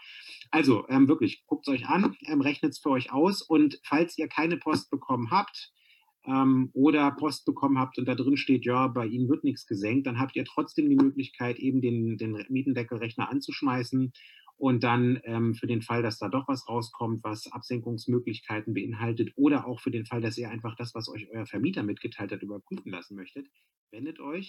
also 0.51 0.87
ähm, 0.89 1.09
wirklich, 1.09 1.45
guckt 1.47 1.67
es 1.67 1.75
euch 1.75 1.89
an, 1.89 2.17
ähm, 2.27 2.41
rechnet 2.41 2.73
es 2.73 2.79
für 2.79 2.91
euch 2.91 3.13
aus 3.13 3.43
und 3.43 3.81
falls 3.85 4.17
ihr 4.19 4.29
keine 4.29 4.57
Post 4.57 4.91
bekommen 4.91 5.31
habt, 5.31 5.73
ähm, 6.29 6.71
oder 6.75 7.11
Post 7.13 7.47
bekommen 7.47 7.79
habt 7.79 7.99
und 7.99 8.07
da 8.07 8.15
drin 8.15 8.37
steht, 8.37 8.65
ja, 8.65 8.87
bei 8.89 9.07
Ihnen 9.07 9.29
wird 9.29 9.45
nichts 9.45 9.67
gesenkt, 9.67 10.07
dann 10.07 10.19
habt 10.19 10.37
ihr 10.37 10.45
trotzdem 10.45 10.89
die 10.89 10.97
Möglichkeit, 10.97 11.59
eben 11.59 11.81
den, 11.81 12.17
den 12.19 12.45
Mietendeckelrechner 12.49 13.31
anzuschmeißen 13.31 14.13
und 14.59 14.83
dann 14.83 15.21
ähm, 15.23 15.55
für 15.55 15.69
den 15.69 15.83
Fall, 15.83 16.03
dass 16.03 16.19
da 16.19 16.29
doch 16.29 16.49
was 16.49 16.69
rauskommt, 16.69 17.23
was 17.23 17.51
Absenkungsmöglichkeiten 17.51 18.75
beinhaltet 18.75 19.33
oder 19.37 19.67
auch 19.67 19.81
für 19.81 19.93
den 19.93 20.05
Fall, 20.05 20.21
dass 20.21 20.37
ihr 20.37 20.51
einfach 20.51 20.75
das, 20.75 20.95
was 20.95 21.09
euch 21.09 21.29
euer 21.31 21.47
Vermieter 21.47 21.85
mitgeteilt 21.85 22.33
hat, 22.33 22.43
überprüfen 22.43 22.91
lassen 22.91 23.15
möchtet, 23.15 23.47
wendet 23.93 24.19
euch 24.19 24.49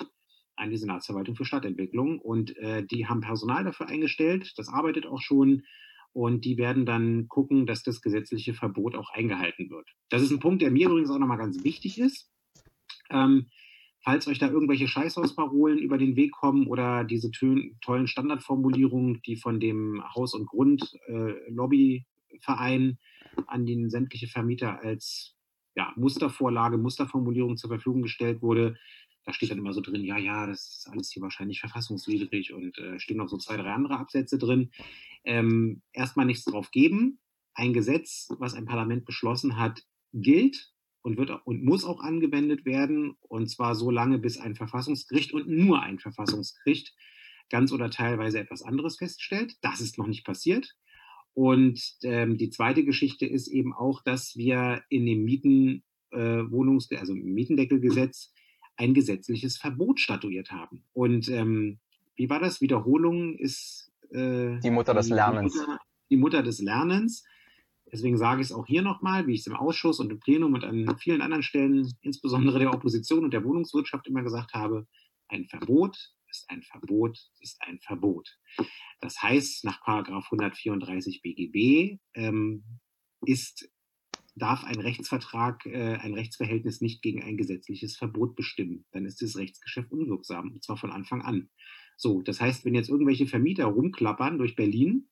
an 0.55 0.71
die 0.71 0.77
Senatsverwaltung 0.77 1.35
für 1.35 1.45
Stadtentwicklung 1.45 2.19
und 2.19 2.57
äh, 2.57 2.85
die 2.85 3.05
haben 3.05 3.21
Personal 3.21 3.63
dafür 3.63 3.87
eingestellt, 3.87 4.53
das 4.57 4.67
arbeitet 4.67 5.05
auch 5.05 5.21
schon 5.21 5.63
und 6.11 6.43
die 6.43 6.57
werden 6.57 6.87
dann 6.87 7.27
gucken, 7.27 7.67
dass 7.67 7.83
das 7.83 8.01
gesetzliche 8.01 8.55
Verbot 8.55 8.95
auch 8.95 9.11
eingehalten 9.11 9.69
wird. 9.69 9.87
Das 10.09 10.23
ist 10.23 10.31
ein 10.31 10.39
Punkt, 10.39 10.63
der 10.63 10.71
mir 10.71 10.87
übrigens 10.87 11.11
auch 11.11 11.19
nochmal 11.19 11.37
ganz 11.37 11.63
wichtig 11.63 11.99
ist. 11.99 12.31
Ähm, 13.11 13.49
falls 14.01 14.27
euch 14.27 14.39
da 14.39 14.49
irgendwelche 14.49 14.87
Scheißhausparolen 14.87 15.77
über 15.79 15.97
den 15.97 16.15
Weg 16.15 16.31
kommen 16.31 16.67
oder 16.67 17.03
diese 17.03 17.31
tollen 17.31 18.07
Standardformulierungen, 18.07 19.21
die 19.25 19.35
von 19.35 19.59
dem 19.59 20.01
Haus- 20.15 20.33
und 20.33 20.47
Grund-Lobbyverein 20.47 22.89
äh, 22.89 22.95
an 23.47 23.65
den 23.65 23.89
sämtliche 23.89 24.27
Vermieter 24.27 24.79
als 24.79 25.35
ja, 25.75 25.91
Mustervorlage, 25.95 26.77
Musterformulierung 26.77 27.57
zur 27.57 27.69
Verfügung 27.69 28.01
gestellt 28.01 28.41
wurde, 28.41 28.77
da 29.25 29.33
steht 29.33 29.51
dann 29.51 29.59
immer 29.59 29.73
so 29.73 29.81
drin, 29.81 30.03
ja, 30.03 30.17
ja, 30.17 30.47
das 30.47 30.79
ist 30.79 30.89
alles 30.91 31.11
hier 31.11 31.21
wahrscheinlich 31.21 31.59
verfassungswidrig 31.59 32.53
und 32.53 32.77
äh, 32.79 32.99
stehen 32.99 33.17
noch 33.17 33.29
so 33.29 33.37
zwei, 33.37 33.57
drei 33.57 33.73
andere 33.73 33.97
Absätze 33.97 34.39
drin. 34.39 34.71
Ähm, 35.23 35.83
erstmal 35.93 36.25
nichts 36.25 36.45
drauf 36.45 36.71
geben. 36.71 37.19
Ein 37.53 37.73
Gesetz, 37.73 38.29
was 38.39 38.55
ein 38.55 38.65
Parlament 38.65 39.05
beschlossen 39.05 39.59
hat, 39.59 39.83
gilt 40.13 40.71
und 41.01 41.17
wird 41.17 41.31
und 41.45 41.63
muss 41.63 41.85
auch 41.85 42.01
angewendet 42.01 42.65
werden. 42.65 43.15
Und 43.21 43.49
zwar 43.49 43.75
so 43.75 43.91
lange, 43.91 44.19
bis 44.19 44.37
ein 44.37 44.55
Verfassungsgericht 44.55 45.33
und 45.33 45.47
nur 45.47 45.81
ein 45.81 45.99
Verfassungsgericht 45.99 46.93
ganz 47.49 47.71
oder 47.71 47.89
teilweise 47.89 48.39
etwas 48.39 48.61
anderes 48.61 48.97
feststellt. 48.97 49.55
Das 49.61 49.81
ist 49.81 49.97
noch 49.97 50.07
nicht 50.07 50.25
passiert. 50.25 50.75
Und 51.33 51.81
ähm, 52.03 52.37
die 52.37 52.49
zweite 52.49 52.83
Geschichte 52.83 53.25
ist 53.25 53.47
eben 53.47 53.73
auch, 53.73 54.03
dass 54.03 54.35
wir 54.35 54.83
in 54.89 55.05
dem 55.05 55.23
Mieten, 55.23 55.83
äh, 56.11 56.17
Wohnungs-, 56.17 56.91
also 56.97 57.13
im 57.13 57.33
Mietendeckelgesetz 57.33 58.33
ein 58.75 58.93
gesetzliches 58.93 59.57
Verbot 59.57 59.99
statuiert 59.99 60.51
haben. 60.51 60.83
Und 60.93 61.29
ähm, 61.29 61.79
wie 62.15 62.29
war 62.29 62.39
das? 62.39 62.61
Wiederholung 62.61 63.37
ist 63.37 63.91
äh, 64.11 64.59
die 64.59 64.71
Mutter 64.71 64.93
des 64.93 65.09
Lernens. 65.09 65.53
Die 65.53 65.59
Mutter, 65.59 65.79
die 66.09 66.17
Mutter 66.17 66.43
des 66.43 66.59
Lernens. 66.59 67.23
Deswegen 67.91 68.17
sage 68.17 68.41
ich 68.41 68.47
es 68.47 68.53
auch 68.53 68.67
hier 68.67 68.81
nochmal, 68.81 69.27
wie 69.27 69.33
ich 69.33 69.41
es 69.41 69.47
im 69.47 69.55
Ausschuss 69.55 69.99
und 69.99 70.11
im 70.11 70.19
Plenum 70.19 70.53
und 70.53 70.63
an 70.63 70.97
vielen 70.99 71.21
anderen 71.21 71.43
Stellen, 71.43 71.91
insbesondere 72.01 72.59
der 72.59 72.73
Opposition 72.73 73.23
und 73.23 73.33
der 73.33 73.43
Wohnungswirtschaft 73.43 74.07
immer 74.07 74.23
gesagt 74.23 74.53
habe, 74.53 74.87
ein 75.27 75.45
Verbot 75.45 75.97
ist 76.29 76.49
ein 76.49 76.61
Verbot 76.61 77.17
ist 77.39 77.57
ein 77.61 77.79
Verbot. 77.79 78.37
Das 79.01 79.21
heißt, 79.21 79.65
nach 79.65 79.81
134 79.85 81.21
BGB 81.21 81.99
ähm, 82.13 82.63
ist 83.25 83.69
darf 84.35 84.63
ein 84.63 84.79
Rechtsvertrag, 84.79 85.65
äh, 85.65 85.95
ein 85.95 86.13
Rechtsverhältnis 86.13 86.81
nicht 86.81 87.01
gegen 87.01 87.23
ein 87.23 87.35
gesetzliches 87.35 87.97
Verbot 87.97 88.35
bestimmen. 88.35 88.85
Dann 88.91 89.05
ist 89.05 89.21
das 89.21 89.35
Rechtsgeschäft 89.35 89.91
unwirksam, 89.91 90.53
und 90.53 90.63
zwar 90.63 90.77
von 90.77 90.91
Anfang 90.91 91.21
an. 91.21 91.49
So, 91.97 92.21
das 92.21 92.39
heißt, 92.39 92.63
wenn 92.63 92.75
jetzt 92.75 92.89
irgendwelche 92.89 93.27
Vermieter 93.27 93.65
rumklappern 93.65 94.37
durch 94.37 94.55
Berlin 94.55 95.09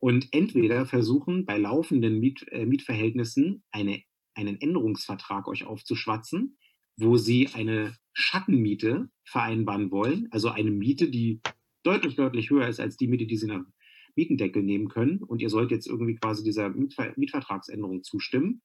und 0.00 0.28
entweder 0.32 0.86
versuchen, 0.86 1.44
bei 1.44 1.58
laufenden 1.58 2.18
Miet, 2.18 2.46
äh, 2.50 2.66
Mietverhältnissen 2.66 3.62
eine, 3.70 4.02
einen 4.34 4.60
Änderungsvertrag 4.60 5.46
euch 5.46 5.64
aufzuschwatzen, 5.64 6.58
wo 6.96 7.16
sie 7.16 7.48
eine 7.54 7.96
Schattenmiete 8.12 9.10
vereinbaren 9.24 9.90
wollen, 9.90 10.28
also 10.30 10.48
eine 10.48 10.70
Miete, 10.70 11.10
die 11.10 11.40
deutlich, 11.82 12.16
deutlich 12.16 12.50
höher 12.50 12.66
ist 12.66 12.80
als 12.80 12.96
die 12.96 13.06
Miete, 13.06 13.26
die 13.26 13.36
sie 13.36 13.46
nach 13.46 13.64
Mietendeckel 14.16 14.62
nehmen 14.62 14.88
können 14.88 15.22
und 15.22 15.40
ihr 15.40 15.50
sollt 15.50 15.70
jetzt 15.70 15.86
irgendwie 15.86 16.16
quasi 16.16 16.42
dieser 16.42 16.70
Mietver 16.70 17.12
Mietvertragsänderung 17.16 18.02
zustimmen, 18.02 18.62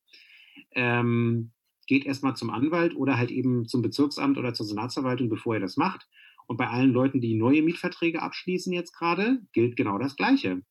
ähm, 0.72 1.52
geht 1.88 2.06
erstmal 2.06 2.36
zum 2.36 2.50
Anwalt 2.50 2.96
oder 2.96 3.18
halt 3.18 3.30
eben 3.30 3.68
zum 3.68 3.82
Bezirksamt 3.82 4.38
oder 4.38 4.54
zur 4.54 4.66
Senatsverwaltung, 4.66 5.30
bevor 5.30 5.56
ihr 5.56 5.60
das 5.60 5.78
macht. 5.78 6.08
Und 6.48 6.58
bei 6.58 6.68
allen 6.68 6.92
Leuten, 6.92 7.22
die 7.22 7.36
neue 7.36 7.62
Mietverträge 7.62 8.22
abschließen 8.22 8.74
jetzt 8.74 8.94
gerade, 8.94 9.40
gilt 9.54 9.76
genau 9.76 9.98
das 9.98 10.16
Gleiche. 10.16 10.62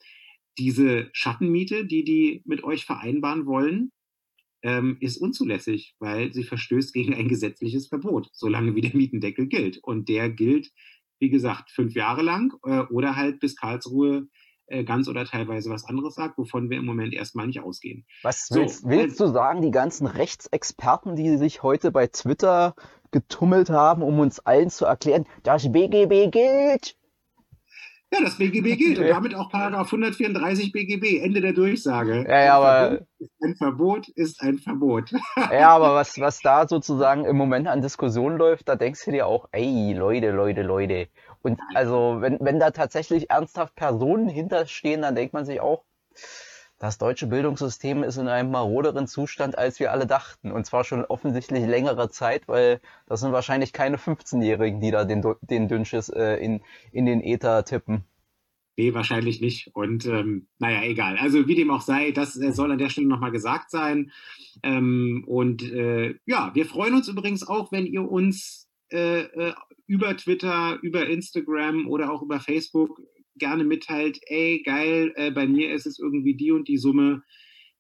Diese 0.59 1.09
Schattenmiete, 1.13 1.87
die 1.87 2.05
die 2.05 2.43
mit 2.45 2.63
euch 2.65 2.85
vereinbaren 2.85 3.47
wollen, 3.47 3.91
ähm, 4.63 4.97
ist 5.01 5.19
unzulässig, 5.19 5.95
weil 5.99 6.33
sie 6.33 6.45
verstößt 6.45 6.93
gegen 6.93 7.15
ein 7.15 7.29
gesetzliches 7.29 7.89
Verbot, 7.89 8.31
solange 8.33 8.75
wie 8.75 8.81
der 8.81 8.97
Mietendeckel 8.97 9.47
gilt. 9.47 9.79
Und 9.83 10.09
der 10.09 10.31
gilt, 10.31 10.73
wie 11.19 11.29
gesagt, 11.29 11.71
fünf 11.71 11.95
Jahre 11.95 12.23
lang 12.23 12.55
äh, 12.65 12.81
oder 12.91 13.15
halt 13.15 13.41
bis 13.41 13.57
Karlsruhe 13.57 14.29
äh, 14.67 14.85
ganz 14.85 15.09
oder 15.09 15.27
teilweise 15.27 15.69
was 15.69 15.85
anderes 15.85 16.15
sagt, 16.15 16.39
wovon 16.39 16.71
wir 16.71 16.79
im 16.79 16.87
Moment 16.87 17.13
erstmal 17.13 17.47
nicht 17.47 17.61
ausgehen. 17.61 18.07
Was 18.23 18.49
willst, 18.51 18.81
so, 18.81 18.89
willst 18.89 19.21
du 19.21 19.27
sagen, 19.27 19.61
die 19.61 19.71
ganzen 19.71 20.07
Rechtsexperten, 20.07 21.17
die 21.17 21.37
sich 21.37 21.63
heute 21.63 21.93
bei 21.93 22.07
Twitter 22.07 22.75
getummelt 23.11 23.69
haben, 23.69 24.03
um 24.03 24.19
uns 24.19 24.41
allen 24.41 24.71
zu 24.71 24.87
erklären, 24.87 25.27
das 25.43 25.71
BGB 25.71 26.31
gilt? 26.31 26.97
Ja, 28.15 28.25
das 28.25 28.39
BGB 28.39 28.77
gilt 28.79 28.99
und 28.99 29.09
damit 29.09 29.35
auch 29.35 29.51
Paragraph 29.51 29.87
134 29.87 30.73
BGB, 30.73 31.21
Ende 31.21 31.41
der 31.41 31.53
Durchsage. 31.53 32.25
Ja, 32.29 32.45
ja, 32.45 32.57
aber 32.57 33.01
ein 33.43 33.57
Verbot 33.57 34.09
ist 34.09 34.41
ein 34.41 34.59
Verbot. 34.59 35.11
Ja, 35.37 35.71
aber 35.71 35.95
was, 35.95 36.19
was 36.21 36.41
da 36.41 36.69
sozusagen 36.69 37.25
im 37.25 37.37
Moment 37.37 37.67
an 37.67 37.83
Diskussion 37.83 38.37
läuft, 38.37 38.69
da 38.69 38.77
denkst 38.77 39.05
du 39.05 39.11
dir 39.11 39.27
auch, 39.27 39.49
ey, 39.53 39.93
Leute, 39.95 40.31
Leute, 40.31 40.63
Leute. 40.63 41.09
Und 41.43 41.61
also, 41.75 42.19
wenn, 42.21 42.39
wenn 42.41 42.59
da 42.59 42.71
tatsächlich 42.71 43.31
ernsthaft 43.31 43.75
Personen 43.75 44.29
hinterstehen, 44.29 45.03
dann 45.03 45.15
denkt 45.15 45.35
man 45.35 45.45
sich 45.45 45.61
auch, 45.61 45.85
das 46.85 46.99
deutsche 46.99 47.27
Bildungssystem 47.27 48.03
ist 48.03 48.19
in 48.19 48.29
einem 48.29 48.51
maroderen 48.51 49.07
Zustand, 49.07 49.57
als 49.57 49.81
wir 49.81 49.91
alle 49.91 50.07
dachten. 50.07 50.53
Und 50.53 50.67
zwar 50.67 50.85
schon 50.85 51.03
offensichtlich 51.07 51.67
längere 51.67 52.11
Zeit, 52.11 52.47
weil 52.47 52.79
das 53.07 53.21
sind 53.21 53.33
wahrscheinlich 53.33 53.73
keine 53.73 53.97
15-Jährigen, 53.97 54.81
die 54.81 54.91
da 54.91 55.07
den, 55.07 55.25
den 55.41 55.69
Dünnschiss 55.69 56.11
äh, 56.11 56.37
in, 56.37 56.61
in 56.93 57.07
den 57.07 57.23
Äther 57.23 57.65
tippen. 57.65 58.05
Nee, 58.77 58.93
wahrscheinlich 58.93 59.41
nicht. 59.41 59.71
Und 59.73 60.05
ähm, 60.05 60.47
naja, 60.59 60.83
egal. 60.83 61.17
Also 61.17 61.49
wie 61.49 61.55
dem 61.55 61.71
auch 61.71 61.81
sei, 61.81 62.11
das 62.11 62.37
äh, 62.37 62.53
soll 62.53 62.71
an 62.71 62.79
der 62.79 62.91
Stelle 62.91 63.07
nochmal 63.07 63.31
gesagt 63.31 63.71
sein. 63.71 64.13
Ähm, 64.63 65.25
und 65.27 65.63
äh, 65.63 66.17
ja, 66.27 66.51
wir 66.55 66.67
freuen 66.67 66.93
uns 66.93 67.09
übrigens 67.09 67.49
auch, 67.49 67.73
wenn 67.73 67.87
ihr 67.87 68.03
uns 68.03 68.69
äh, 68.93 69.23
äh, 69.23 69.55
über 69.87 70.15
Twitter, 70.19 70.79
über 70.83 71.07
Instagram 71.07 71.87
oder 71.89 72.13
auch 72.13 72.21
über 72.21 72.41
Facebook 72.41 73.01
gerne 73.37 73.65
mitteilt, 73.65 74.21
ey, 74.27 74.63
geil, 74.65 75.13
äh, 75.17 75.31
bei 75.31 75.47
mir 75.47 75.73
ist 75.73 75.87
es 75.87 75.99
irgendwie 75.99 76.35
die 76.35 76.53
und 76.53 76.69
die 76.69 76.79
Summe, 76.79 77.23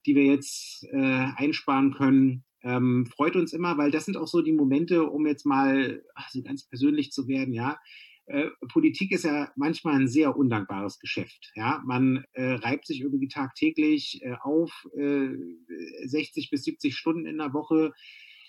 die 0.07 0.15
wir 0.15 0.25
jetzt 0.25 0.85
äh, 0.93 1.27
einsparen 1.37 1.95
können. 1.95 2.45
Ähm, 2.63 3.07
freut 3.07 3.37
uns 3.37 3.53
immer, 3.53 3.77
weil 3.79 3.91
das 3.91 4.07
sind 4.07 4.17
auch 4.17 4.27
so 4.27 4.43
die 4.43 4.53
Momente, 4.53 5.05
um 5.05 5.27
jetzt 5.27 5.45
mal 5.45 6.03
ach, 6.15 6.31
so 6.31 6.43
ganz 6.43 6.67
persönlich 6.67 7.13
zu 7.13 7.29
werden, 7.29 7.53
ja. 7.53 7.79
Äh, 8.27 8.49
Politik 8.73 9.13
ist 9.13 9.25
ja 9.25 9.53
manchmal 9.55 9.97
ein 9.97 10.09
sehr 10.09 10.35
undankbares 10.37 10.99
Geschäft. 10.99 11.53
Ja, 11.57 11.83
man 11.85 12.25
äh, 12.33 12.55
reibt 12.55 12.87
sich 12.87 13.03
irgendwie 13.03 13.29
tagtäglich 13.29 14.23
äh, 14.23 14.37
auf, 14.41 14.87
60 14.95 16.51
bis 16.51 16.65
70 16.65 16.97
Stunden 16.97 17.27
in 17.27 17.37
der 17.37 17.53
Woche, 17.53 17.89
äh, 17.89 17.91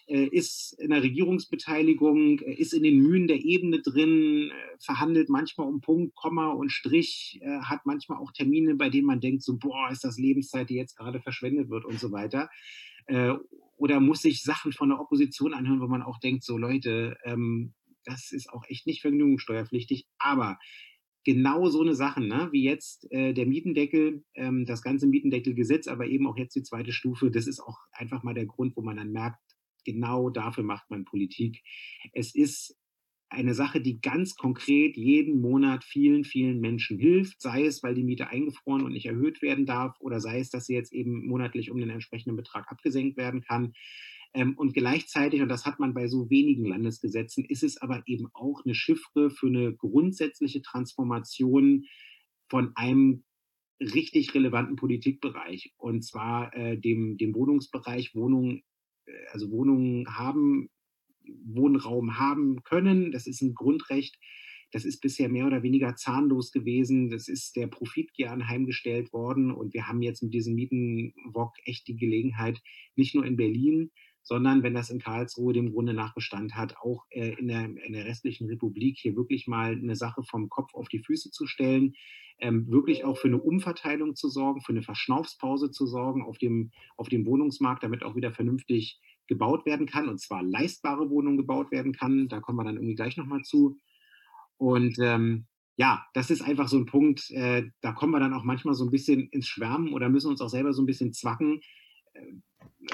ist 0.07 0.73
in 0.79 0.91
der 0.91 1.01
Regierungsbeteiligung, 1.01 2.39
äh, 2.39 2.53
ist 2.53 2.73
in 2.73 2.83
den 2.83 2.99
Mühen 2.99 3.27
der 3.27 3.43
Ebene 3.43 3.81
drin, 3.81 4.51
äh, 4.51 4.77
verhandelt 4.79 5.29
manchmal 5.29 5.67
um 5.67 5.81
Punkt, 5.81 6.15
Komma 6.15 6.49
und 6.51 6.71
Strich, 6.71 7.39
hat 7.63 7.85
manchmal 7.85 8.19
auch 8.19 8.31
Termine, 8.31 8.75
bei 8.75 8.89
denen 8.89 9.07
man 9.07 9.19
denkt, 9.19 9.43
so, 9.43 9.57
boah, 9.57 9.89
ist 9.91 10.03
das 10.03 10.17
Lebenszeit, 10.17 10.69
die 10.69 10.75
jetzt 10.75 10.95
gerade 10.95 11.19
verschwendet 11.19 11.69
wird 11.69 11.85
und 11.85 11.99
so 11.99 12.11
weiter. 12.11 12.49
Oder 13.77 13.99
muss 13.99 14.21
sich 14.21 14.41
Sachen 14.41 14.71
von 14.71 14.89
der 14.89 14.99
Opposition 14.99 15.53
anhören, 15.53 15.81
wo 15.81 15.87
man 15.87 16.01
auch 16.01 16.19
denkt, 16.19 16.43
so 16.43 16.57
Leute, 16.57 17.17
ähm, 17.23 17.73
das 18.05 18.31
ist 18.31 18.49
auch 18.51 18.63
echt 18.67 18.87
nicht 18.87 19.01
vergnügungssteuerpflichtig. 19.01 20.05
Aber 20.17 20.57
genau 21.23 21.67
so 21.69 21.81
eine 21.81 21.95
Sachen, 21.95 22.27
ne? 22.27 22.49
wie 22.51 22.63
jetzt 22.63 23.11
äh, 23.11 23.33
der 23.33 23.45
Mietendeckel, 23.45 24.23
ähm, 24.35 24.65
das 24.65 24.81
ganze 24.81 25.07
Mietendeckelgesetz, 25.07 25.87
aber 25.87 26.05
eben 26.05 26.27
auch 26.27 26.37
jetzt 26.37 26.55
die 26.55 26.63
zweite 26.63 26.93
Stufe, 26.93 27.31
das 27.31 27.47
ist 27.47 27.59
auch 27.59 27.79
einfach 27.91 28.23
mal 28.23 28.35
der 28.35 28.45
Grund, 28.45 28.77
wo 28.77 28.81
man 28.81 28.97
dann 28.97 29.11
merkt, 29.11 29.39
genau 29.85 30.29
dafür 30.29 30.63
macht 30.63 30.89
man 30.89 31.05
Politik. 31.05 31.61
Es 32.11 32.35
ist 32.35 32.77
eine 33.29 33.53
Sache, 33.53 33.81
die 33.81 34.01
ganz 34.01 34.35
konkret 34.35 34.95
jeden 34.97 35.41
Monat 35.41 35.83
vielen, 35.83 36.23
vielen 36.23 36.59
Menschen 36.59 36.97
hilft, 36.97 37.41
sei 37.41 37.65
es, 37.65 37.83
weil 37.83 37.95
die 37.95 38.03
Miete 38.03 38.27
eingefroren 38.27 38.83
und 38.83 38.93
nicht 38.93 39.05
erhöht 39.05 39.41
werden 39.41 39.65
darf 39.65 39.99
oder 39.99 40.19
sei 40.19 40.39
es, 40.39 40.49
dass 40.49 40.65
sie 40.65 40.73
jetzt 40.73 40.93
eben 40.93 41.25
monatlich 41.25 41.71
um 41.71 41.77
den 41.77 41.89
entsprechenden 41.89 42.35
Betrag 42.35 42.71
abgesenkt 42.71 43.17
werden 43.17 43.41
kann. 43.41 43.73
Ähm, 44.33 44.53
und 44.57 44.73
gleichzeitig, 44.73 45.41
und 45.41 45.49
das 45.49 45.65
hat 45.65 45.79
man 45.79 45.93
bei 45.93 46.07
so 46.07 46.29
wenigen 46.29 46.65
Landesgesetzen, 46.65 47.45
ist 47.45 47.63
es 47.63 47.81
aber 47.81 48.03
eben 48.05 48.27
auch 48.33 48.63
eine 48.63 48.75
Chiffre 48.75 49.29
für 49.29 49.47
eine 49.47 49.73
grundsätzliche 49.73 50.61
Transformation 50.61 51.85
von 52.49 52.71
einem 52.75 53.23
richtig 53.79 54.33
relevanten 54.33 54.75
Politikbereich, 54.75 55.73
und 55.77 56.03
zwar 56.03 56.55
äh, 56.55 56.77
dem, 56.77 57.17
dem 57.17 57.33
Wohnungsbereich, 57.35 58.15
Wohnungen 58.15 58.63
also 59.31 59.51
Wohnungen 59.51 60.05
haben, 60.17 60.69
Wohnraum 61.45 62.19
haben 62.19 62.63
können. 62.63 63.11
Das 63.11 63.27
ist 63.27 63.41
ein 63.41 63.53
Grundrecht. 63.53 64.17
Das 64.71 64.83
ist 64.83 64.99
bisher 64.99 65.29
mehr 65.29 65.47
oder 65.47 65.63
weniger 65.63 65.95
zahnlos 65.95 66.51
gewesen. 66.51 67.09
Das 67.09 67.27
ist 67.27 67.55
der 67.55 67.67
Profitgier 67.67 68.31
anheimgestellt 68.31 69.13
worden. 69.13 69.51
Und 69.51 69.73
wir 69.73 69.87
haben 69.87 70.01
jetzt 70.01 70.21
mit 70.21 70.33
diesem 70.33 70.55
Mietenwok 70.55 71.53
echt 71.65 71.87
die 71.87 71.95
Gelegenheit, 71.95 72.61
nicht 72.95 73.15
nur 73.15 73.25
in 73.25 73.37
Berlin, 73.37 73.91
sondern 74.25 74.63
wenn 74.63 74.73
das 74.73 74.89
in 74.89 74.99
Karlsruhe 74.99 75.53
dem 75.53 75.71
Grunde 75.71 75.93
nach 75.93 76.15
Bestand 76.15 76.55
hat, 76.55 76.75
auch 76.77 77.05
äh, 77.11 77.35
in, 77.39 77.47
der, 77.47 77.65
in 77.65 77.93
der 77.93 78.05
restlichen 78.05 78.47
Republik 78.49 78.97
hier 78.97 79.15
wirklich 79.15 79.47
mal 79.47 79.73
eine 79.73 79.95
Sache 79.95 80.23
vom 80.23 80.49
Kopf 80.49 80.73
auf 80.73 80.89
die 80.89 80.99
Füße 80.99 81.29
zu 81.29 81.45
stellen, 81.45 81.93
ähm, 82.39 82.67
wirklich 82.67 83.05
auch 83.05 83.17
für 83.17 83.27
eine 83.27 83.39
Umverteilung 83.39 84.15
zu 84.15 84.27
sorgen, 84.27 84.61
für 84.61 84.73
eine 84.73 84.81
Verschnaufspause 84.81 85.69
zu 85.69 85.85
sorgen 85.85 86.23
auf 86.23 86.39
dem, 86.39 86.71
auf 86.97 87.07
dem 87.07 87.25
Wohnungsmarkt, 87.27 87.83
damit 87.83 88.03
auch 88.03 88.15
wieder 88.15 88.31
vernünftig 88.31 88.99
gebaut 89.27 89.65
werden 89.65 89.85
kann 89.85 90.09
und 90.09 90.19
zwar 90.19 90.43
leistbare 90.43 91.09
Wohnungen 91.09 91.37
gebaut 91.37 91.71
werden 91.71 91.93
kann. 91.93 92.27
Da 92.27 92.39
kommen 92.39 92.57
wir 92.57 92.63
dann 92.63 92.75
irgendwie 92.75 92.95
gleich 92.95 93.17
nochmal 93.17 93.43
zu. 93.43 93.77
Und 94.57 94.97
ähm, 94.99 95.45
ja, 95.77 96.03
das 96.13 96.31
ist 96.31 96.41
einfach 96.41 96.67
so 96.67 96.77
ein 96.77 96.87
Punkt, 96.87 97.29
äh, 97.31 97.69
da 97.81 97.91
kommen 97.91 98.11
wir 98.11 98.19
dann 98.19 98.33
auch 98.33 98.43
manchmal 98.43 98.73
so 98.73 98.85
ein 98.85 98.91
bisschen 98.91 99.29
ins 99.29 99.47
Schwärmen 99.47 99.93
oder 99.93 100.09
müssen 100.09 100.31
uns 100.31 100.41
auch 100.41 100.49
selber 100.49 100.73
so 100.73 100.81
ein 100.81 100.87
bisschen 100.87 101.13
zwacken, 101.13 101.61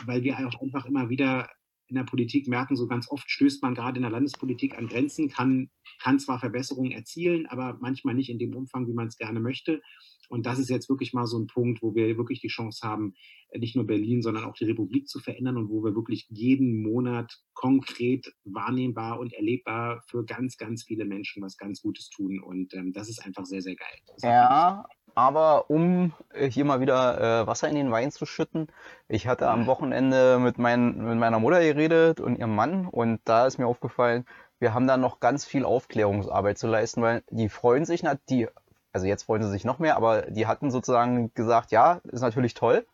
weil 0.06 0.24
wir 0.24 0.38
auch 0.38 0.62
einfach 0.62 0.86
immer 0.86 1.10
wieder 1.10 1.50
in 1.92 1.96
der 1.96 2.04
Politik 2.06 2.48
merken, 2.48 2.78
so 2.78 2.88
ganz 2.88 3.12
oft 3.12 3.30
stößt 3.30 3.62
man 3.62 3.76
gerade 3.76 3.98
in 3.98 4.04
der 4.04 4.12
Landespolitik 4.12 4.78
an 4.78 4.88
Grenzen, 4.88 5.30
kann, 5.30 5.70
kann 6.02 6.20
zwar 6.20 6.40
Verbesserungen 6.40 6.94
erzielen, 6.94 7.48
aber 7.48 7.78
manchmal 7.82 8.16
nicht 8.16 8.30
in 8.30 8.40
dem 8.40 8.56
Umfang, 8.56 8.88
wie 8.88 8.94
man 8.94 9.08
es 9.08 9.18
gerne 9.18 9.42
möchte. 9.42 9.82
Und 10.30 10.46
das 10.46 10.60
ist 10.60 10.70
jetzt 10.70 10.88
wirklich 10.88 11.12
mal 11.12 11.28
so 11.28 11.38
ein 11.38 11.48
Punkt, 11.48 11.82
wo 11.82 11.94
wir 11.94 12.16
wirklich 12.18 12.40
die 12.40 12.48
Chance 12.48 12.88
haben, 12.88 13.14
nicht 13.54 13.76
nur 13.76 13.86
Berlin, 13.86 14.22
sondern 14.22 14.46
auch 14.46 14.54
die 14.54 14.64
Republik 14.64 15.10
zu 15.10 15.20
verändern 15.20 15.58
und 15.58 15.70
wo 15.70 15.84
wir 15.84 15.94
wirklich 15.94 16.26
jeden 16.30 16.82
Monat 16.82 17.38
konkret 17.54 18.34
wahrnehmbar 18.46 19.20
und 19.20 19.34
erlebbar 19.34 20.02
für 20.08 20.24
ganz, 20.24 20.56
ganz 20.56 20.86
viele 20.86 21.04
Menschen 21.04 21.44
was 21.44 21.58
ganz 21.58 21.82
Gutes 21.82 22.10
tun. 22.10 22.42
Und 22.42 22.74
ähm, 22.74 22.94
das 22.94 23.10
ist 23.10 23.26
einfach 23.26 23.46
sehr, 23.46 23.62
sehr 23.62 23.76
geil. 23.76 23.98
Ja, 24.24 24.86
aber 25.16 25.70
um 25.70 26.14
äh, 26.34 26.50
hier 26.50 26.66
mal 26.66 26.82
wieder 26.82 27.42
äh, 27.42 27.48
Wasser 27.48 27.70
in 27.70 27.76
den 27.76 27.92
Wein 27.92 28.12
zu 28.12 28.26
schütten, 28.26 28.68
ich 29.08 29.28
hatte 29.28 29.50
am 29.50 29.66
Wochenende 29.68 30.40
mit, 30.40 30.58
mein, 30.58 30.98
mit 30.98 31.18
meiner 31.18 31.40
Mutter 31.40 31.62
geredet 31.62 32.20
und 32.20 32.38
ihrem 32.38 32.56
Mann 32.56 32.88
und 32.88 33.20
da 33.26 33.46
ist 33.46 33.58
mir 33.58 33.68
aufgefallen, 33.68 34.26
wir 34.60 34.74
haben 34.74 34.88
da 34.88 34.98
noch 34.98 35.20
ganz 35.20 35.46
viel 35.46 35.66
Aufklärungsarbeit 35.66 36.58
zu 36.58 36.68
leisten, 36.68 37.02
weil 37.02 37.24
die 37.30 37.50
freuen 37.50 37.86
sich, 37.86 38.04
die 38.30 38.48
also 38.94 39.08
jetzt 39.08 39.24
freuen 39.24 39.44
sie 39.44 39.50
sich 39.50 39.64
noch 39.64 39.80
mehr, 39.80 39.96
aber 39.96 40.24
die 40.24 40.48
hatten 40.48 40.70
sozusagen 40.70 41.34
gesagt, 41.34 41.72
ja, 41.72 42.02
ist 42.04 42.22
natürlich 42.22 42.54
toll, 42.54 42.86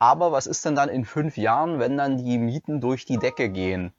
aber 0.00 0.32
was 0.32 0.46
ist 0.46 0.64
denn 0.64 0.74
dann 0.74 0.88
in 0.88 1.04
fünf 1.04 1.36
Jahren, 1.36 1.78
wenn 1.78 1.98
dann 1.98 2.16
die 2.16 2.38
Mieten 2.38 2.80
durch 2.80 3.04
die 3.04 3.18
Decke 3.18 3.50
gehen? 3.50 3.92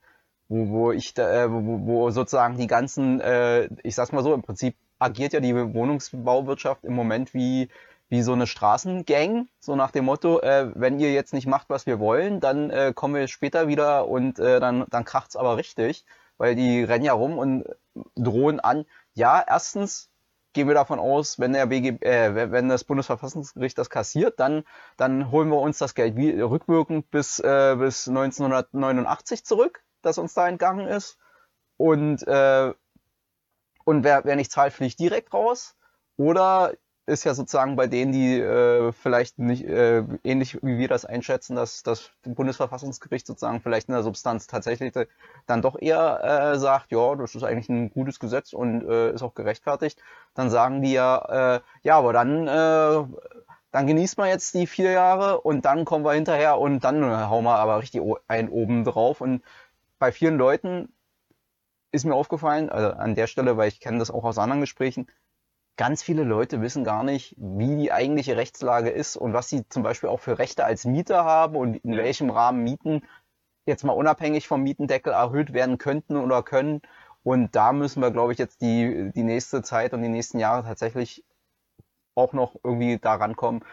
Wo, 0.48 0.68
wo 0.68 0.92
ich 0.92 1.14
da, 1.14 1.44
äh, 1.44 1.50
wo, 1.50 1.86
wo 1.86 2.10
sozusagen 2.10 2.58
die 2.58 2.66
ganzen, 2.66 3.20
äh, 3.20 3.68
ich 3.84 3.94
sag's 3.94 4.12
mal 4.12 4.24
so, 4.24 4.34
im 4.34 4.42
Prinzip 4.42 4.76
agiert 5.02 5.32
ja 5.32 5.40
die 5.40 5.54
Wohnungsbauwirtschaft 5.54 6.84
im 6.84 6.94
Moment 6.94 7.34
wie, 7.34 7.68
wie 8.08 8.22
so 8.22 8.32
eine 8.32 8.46
Straßengang, 8.46 9.48
so 9.58 9.74
nach 9.76 9.90
dem 9.90 10.04
Motto, 10.04 10.40
äh, 10.40 10.70
wenn 10.74 10.98
ihr 11.00 11.12
jetzt 11.12 11.32
nicht 11.32 11.46
macht, 11.46 11.68
was 11.70 11.86
wir 11.86 11.98
wollen, 11.98 12.40
dann 12.40 12.70
äh, 12.70 12.92
kommen 12.94 13.14
wir 13.14 13.28
später 13.28 13.68
wieder 13.68 14.08
und 14.08 14.38
äh, 14.38 14.60
dann, 14.60 14.84
dann 14.90 15.04
kracht's 15.04 15.36
aber 15.36 15.56
richtig, 15.56 16.04
weil 16.38 16.54
die 16.54 16.84
rennen 16.84 17.04
ja 17.04 17.12
rum 17.12 17.38
und 17.38 17.64
drohen 18.14 18.60
an. 18.60 18.84
Ja, 19.14 19.42
erstens 19.46 20.10
gehen 20.52 20.68
wir 20.68 20.74
davon 20.74 20.98
aus, 20.98 21.38
wenn 21.38 21.52
der 21.52 21.66
BG, 21.66 22.04
äh, 22.04 22.50
wenn 22.50 22.68
das 22.68 22.84
Bundesverfassungsgericht 22.84 23.78
das 23.78 23.90
kassiert, 23.90 24.38
dann, 24.38 24.64
dann 24.96 25.30
holen 25.30 25.48
wir 25.48 25.58
uns 25.58 25.78
das 25.78 25.94
Geld 25.94 26.16
wie, 26.16 26.38
rückwirkend 26.40 27.10
bis, 27.10 27.38
äh, 27.38 27.76
bis 27.78 28.08
1989 28.08 29.44
zurück, 29.44 29.82
das 30.02 30.18
uns 30.18 30.34
da 30.34 30.48
entgangen 30.48 30.86
ist. 30.86 31.18
Und, 31.76 32.26
äh, 32.26 32.74
und 33.84 34.04
wer, 34.04 34.24
wer 34.24 34.36
nicht 34.36 34.52
zahlt, 34.52 34.72
fliegt 34.72 34.98
direkt 34.98 35.32
raus. 35.32 35.74
Oder 36.16 36.72
ist 37.06 37.24
ja 37.24 37.34
sozusagen 37.34 37.74
bei 37.74 37.88
denen, 37.88 38.12
die 38.12 38.38
äh, 38.38 38.92
vielleicht 38.92 39.38
nicht 39.38 39.64
äh, 39.64 40.04
ähnlich 40.22 40.62
wie 40.62 40.78
wir 40.78 40.86
das 40.88 41.04
einschätzen, 41.04 41.56
dass 41.56 41.82
das 41.82 42.10
Bundesverfassungsgericht 42.22 43.26
sozusagen 43.26 43.60
vielleicht 43.60 43.88
in 43.88 43.94
der 43.94 44.04
Substanz 44.04 44.46
tatsächlich 44.46 44.92
dann 45.46 45.62
doch 45.62 45.80
eher 45.80 46.52
äh, 46.54 46.58
sagt, 46.58 46.92
ja, 46.92 47.16
das 47.16 47.34
ist 47.34 47.42
eigentlich 47.42 47.68
ein 47.68 47.90
gutes 47.90 48.20
Gesetz 48.20 48.52
und 48.52 48.88
äh, 48.88 49.12
ist 49.12 49.22
auch 49.22 49.34
gerechtfertigt, 49.34 50.00
dann 50.34 50.48
sagen 50.48 50.80
die 50.82 50.92
ja, 50.92 51.56
äh, 51.56 51.60
ja, 51.82 51.98
aber 51.98 52.12
dann 52.12 52.46
äh, 52.46 53.04
dann 53.72 53.86
genießt 53.86 54.18
man 54.18 54.28
jetzt 54.28 54.54
die 54.54 54.66
vier 54.66 54.92
Jahre 54.92 55.40
und 55.40 55.64
dann 55.64 55.84
kommen 55.84 56.04
wir 56.04 56.12
hinterher 56.12 56.58
und 56.58 56.84
dann 56.84 57.02
hauen 57.30 57.44
wir 57.44 57.56
aber 57.56 57.78
richtig 57.80 58.02
einen 58.28 58.50
oben 58.50 58.84
drauf 58.84 59.20
und 59.20 59.42
bei 59.98 60.12
vielen 60.12 60.36
Leuten 60.36 60.92
ist 61.92 62.04
mir 62.04 62.14
aufgefallen, 62.14 62.70
also 62.70 62.90
an 62.96 63.14
der 63.14 63.26
Stelle, 63.26 63.56
weil 63.56 63.68
ich 63.68 63.80
kenne 63.80 63.98
das 63.98 64.10
auch 64.10 64.24
aus 64.24 64.38
anderen 64.38 64.60
Gesprächen, 64.60 65.06
ganz 65.76 66.02
viele 66.02 66.24
Leute 66.24 66.60
wissen 66.60 66.84
gar 66.84 67.02
nicht, 67.02 67.34
wie 67.38 67.76
die 67.76 67.92
eigentliche 67.92 68.36
Rechtslage 68.36 68.90
ist 68.90 69.16
und 69.16 69.32
was 69.32 69.48
sie 69.48 69.68
zum 69.68 69.82
Beispiel 69.82 70.08
auch 70.08 70.20
für 70.20 70.38
Rechte 70.38 70.64
als 70.64 70.84
Mieter 70.84 71.24
haben 71.24 71.56
und 71.56 71.76
in 71.76 71.96
welchem 71.96 72.30
Rahmen 72.30 72.62
Mieten 72.62 73.02
jetzt 73.66 73.84
mal 73.84 73.92
unabhängig 73.92 74.48
vom 74.48 74.62
Mietendeckel 74.62 75.12
erhöht 75.12 75.52
werden 75.52 75.78
könnten 75.78 76.16
oder 76.16 76.42
können. 76.42 76.82
Und 77.22 77.54
da 77.54 77.72
müssen 77.72 78.02
wir, 78.02 78.10
glaube 78.10 78.32
ich, 78.32 78.38
jetzt 78.38 78.60
die, 78.60 79.12
die 79.14 79.22
nächste 79.22 79.62
Zeit 79.62 79.94
und 79.94 80.02
die 80.02 80.08
nächsten 80.08 80.38
Jahre 80.38 80.64
tatsächlich 80.64 81.24
auch 82.14 82.32
noch 82.32 82.56
irgendwie 82.62 82.98
da 82.98 83.14
rankommen. 83.14 83.64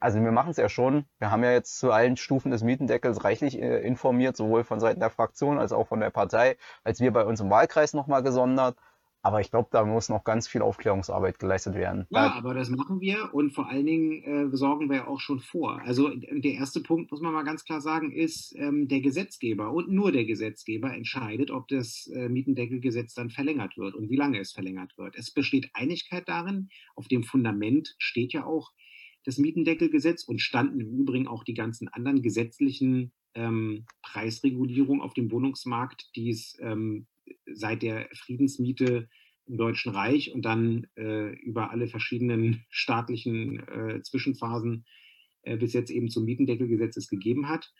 Also 0.00 0.20
wir 0.20 0.32
machen 0.32 0.50
es 0.50 0.56
ja 0.56 0.68
schon. 0.68 1.06
Wir 1.18 1.30
haben 1.30 1.42
ja 1.42 1.52
jetzt 1.52 1.78
zu 1.78 1.90
allen 1.90 2.16
Stufen 2.16 2.50
des 2.50 2.62
Mietendeckels 2.62 3.24
reichlich 3.24 3.60
äh, 3.60 3.80
informiert, 3.80 4.36
sowohl 4.36 4.64
von 4.64 4.80
Seiten 4.80 5.00
der 5.00 5.10
Fraktion 5.10 5.58
als 5.58 5.72
auch 5.72 5.88
von 5.88 6.00
der 6.00 6.10
Partei, 6.10 6.56
als 6.84 7.00
wir 7.00 7.12
bei 7.12 7.24
uns 7.24 7.40
im 7.40 7.50
Wahlkreis 7.50 7.94
nochmal 7.94 8.22
gesondert. 8.22 8.76
Aber 9.20 9.40
ich 9.40 9.50
glaube, 9.50 9.68
da 9.72 9.84
muss 9.84 10.08
noch 10.08 10.22
ganz 10.22 10.46
viel 10.46 10.62
Aufklärungsarbeit 10.62 11.40
geleistet 11.40 11.74
werden. 11.74 12.06
Ja, 12.10 12.32
aber 12.34 12.54
das 12.54 12.70
machen 12.70 13.00
wir 13.00 13.34
und 13.34 13.50
vor 13.50 13.68
allen 13.68 13.84
Dingen 13.84 14.22
äh, 14.52 14.56
sorgen 14.56 14.88
wir 14.88 15.08
auch 15.08 15.18
schon 15.18 15.40
vor. 15.40 15.80
Also 15.82 16.08
der 16.14 16.52
erste 16.52 16.80
Punkt, 16.80 17.10
muss 17.10 17.20
man 17.20 17.32
mal 17.32 17.42
ganz 17.42 17.64
klar 17.64 17.80
sagen, 17.80 18.12
ist, 18.12 18.54
ähm, 18.56 18.86
der 18.86 19.00
Gesetzgeber 19.00 19.72
und 19.72 19.90
nur 19.90 20.12
der 20.12 20.24
Gesetzgeber 20.24 20.94
entscheidet, 20.94 21.50
ob 21.50 21.66
das 21.66 22.08
äh, 22.14 22.28
Mietendeckelgesetz 22.28 23.14
dann 23.14 23.30
verlängert 23.30 23.76
wird 23.76 23.96
und 23.96 24.08
wie 24.08 24.16
lange 24.16 24.38
es 24.38 24.52
verlängert 24.52 24.96
wird. 24.96 25.16
Es 25.16 25.32
besteht 25.32 25.70
Einigkeit 25.74 26.28
darin. 26.28 26.68
Auf 26.94 27.08
dem 27.08 27.24
Fundament 27.24 27.96
steht 27.98 28.32
ja 28.32 28.44
auch 28.44 28.70
das 29.28 29.36
Mietendeckelgesetz 29.36 30.24
und 30.24 30.40
standen 30.40 30.80
im 30.80 30.98
Übrigen 31.00 31.28
auch 31.28 31.44
die 31.44 31.52
ganzen 31.52 31.86
anderen 31.88 32.22
gesetzlichen 32.22 33.12
ähm, 33.34 33.84
Preisregulierungen 34.00 35.02
auf 35.02 35.12
dem 35.12 35.30
Wohnungsmarkt, 35.30 36.08
die 36.16 36.30
es 36.30 36.56
ähm, 36.60 37.06
seit 37.44 37.82
der 37.82 38.08
Friedensmiete 38.14 39.10
im 39.44 39.58
Deutschen 39.58 39.92
Reich 39.92 40.32
und 40.32 40.46
dann 40.46 40.86
äh, 40.96 41.34
über 41.42 41.70
alle 41.70 41.88
verschiedenen 41.88 42.64
staatlichen 42.70 43.60
äh, 43.68 44.00
Zwischenphasen 44.02 44.86
äh, 45.42 45.58
bis 45.58 45.74
jetzt 45.74 45.90
eben 45.90 46.08
zum 46.08 46.24
Mietendeckelgesetz 46.24 46.96
es 46.96 47.08
gegeben 47.08 47.50
hat. 47.50 47.70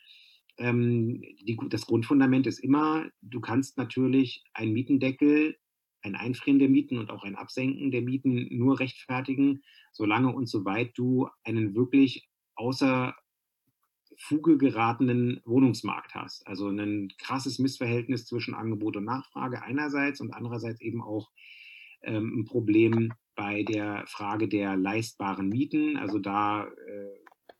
Ähm, 0.59 1.23
die, 1.41 1.57
das 1.69 1.87
Grundfundament 1.87 2.45
ist 2.45 2.59
immer, 2.59 3.09
du 3.23 3.39
kannst 3.39 3.75
natürlich 3.75 4.43
einen 4.53 4.73
Mietendeckel, 4.73 5.57
ein 6.01 6.15
Einfrieren 6.15 6.59
der 6.59 6.69
Mieten 6.69 6.97
und 6.97 7.11
auch 7.11 7.23
ein 7.23 7.35
Absenken 7.35 7.91
der 7.91 8.01
Mieten 8.01 8.47
nur 8.57 8.79
rechtfertigen, 8.79 9.63
solange 9.91 10.33
und 10.33 10.47
soweit 10.47 10.97
du 10.97 11.29
einen 11.43 11.75
wirklich 11.75 12.29
außer 12.55 13.15
Fuge 14.17 14.57
geratenen 14.57 15.41
Wohnungsmarkt 15.45 16.13
hast. 16.13 16.45
Also 16.45 16.67
ein 16.67 17.09
krasses 17.17 17.57
Missverhältnis 17.59 18.25
zwischen 18.25 18.53
Angebot 18.53 18.97
und 18.97 19.05
Nachfrage 19.05 19.61
einerseits 19.61 20.19
und 20.19 20.33
andererseits 20.33 20.81
eben 20.81 21.01
auch 21.01 21.31
ähm, 22.01 22.39
ein 22.39 22.45
Problem 22.45 23.13
bei 23.35 23.63
der 23.63 24.05
Frage 24.07 24.49
der 24.49 24.75
leistbaren 24.75 25.47
Mieten. 25.47 25.95
Also 25.95 26.19
da 26.19 26.65
äh, 26.65 27.19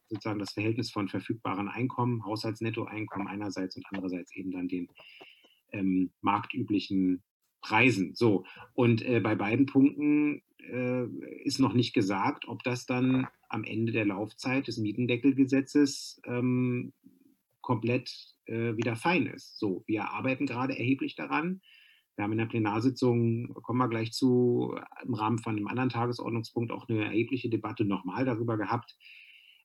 sozusagen 0.10 0.40
das 0.40 0.52
Verhältnis 0.52 0.92
von 0.92 1.08
verfügbaren 1.08 1.70
Einkommen, 1.70 2.26
Haushaltsnettoeinkommen 2.26 3.28
einerseits 3.28 3.78
und 3.78 3.86
andererseits 3.90 4.36
eben 4.36 4.52
dann 4.52 4.68
den 4.68 4.90
ähm, 5.72 6.12
marktüblichen 6.22 7.24
Preisen. 7.62 8.16
So, 8.16 8.46
und 8.74 9.06
äh, 9.06 9.20
bei 9.20 9.36
beiden 9.36 9.66
Punkten 9.66 10.42
äh, 10.60 11.06
ist 11.44 11.60
noch 11.60 11.74
nicht 11.74 11.94
gesagt, 11.94 12.48
ob 12.48 12.64
das 12.64 12.86
dann 12.86 13.28
am 13.50 13.64
Ende 13.64 13.92
der 13.92 14.06
Laufzeit 14.06 14.68
des 14.68 14.78
Mietendeckelgesetzes 14.78 16.22
ähm, 16.26 16.94
komplett 17.62 18.36
äh, 18.46 18.76
wieder 18.78 18.96
fein 18.96 19.26
ist. 19.26 19.60
So, 19.60 19.84
wir 19.88 20.10
arbeiten 20.12 20.46
gerade 20.46 20.78
erheblich 20.78 21.16
daran. 21.16 21.62
Wir 22.16 22.24
haben 22.24 22.32
in 22.34 22.40
der 22.40 22.48
Plenarsitzung, 22.48 23.54
kommen 23.64 23.80
wir 23.80 23.88
gleich 23.88 24.12
zu, 24.12 24.76
im 25.06 25.14
Rahmen 25.14 25.40
von 25.40 25.56
einem 25.56 25.68
anderen 25.68 25.90
Tagesordnungspunkt 25.90 26.72
auch 26.72 26.90
eine 26.90 27.06
erhebliche 27.06 27.50
Debatte 27.50 27.86
nochmal 27.86 28.26
darüber 28.26 28.58
gehabt, 28.58 28.98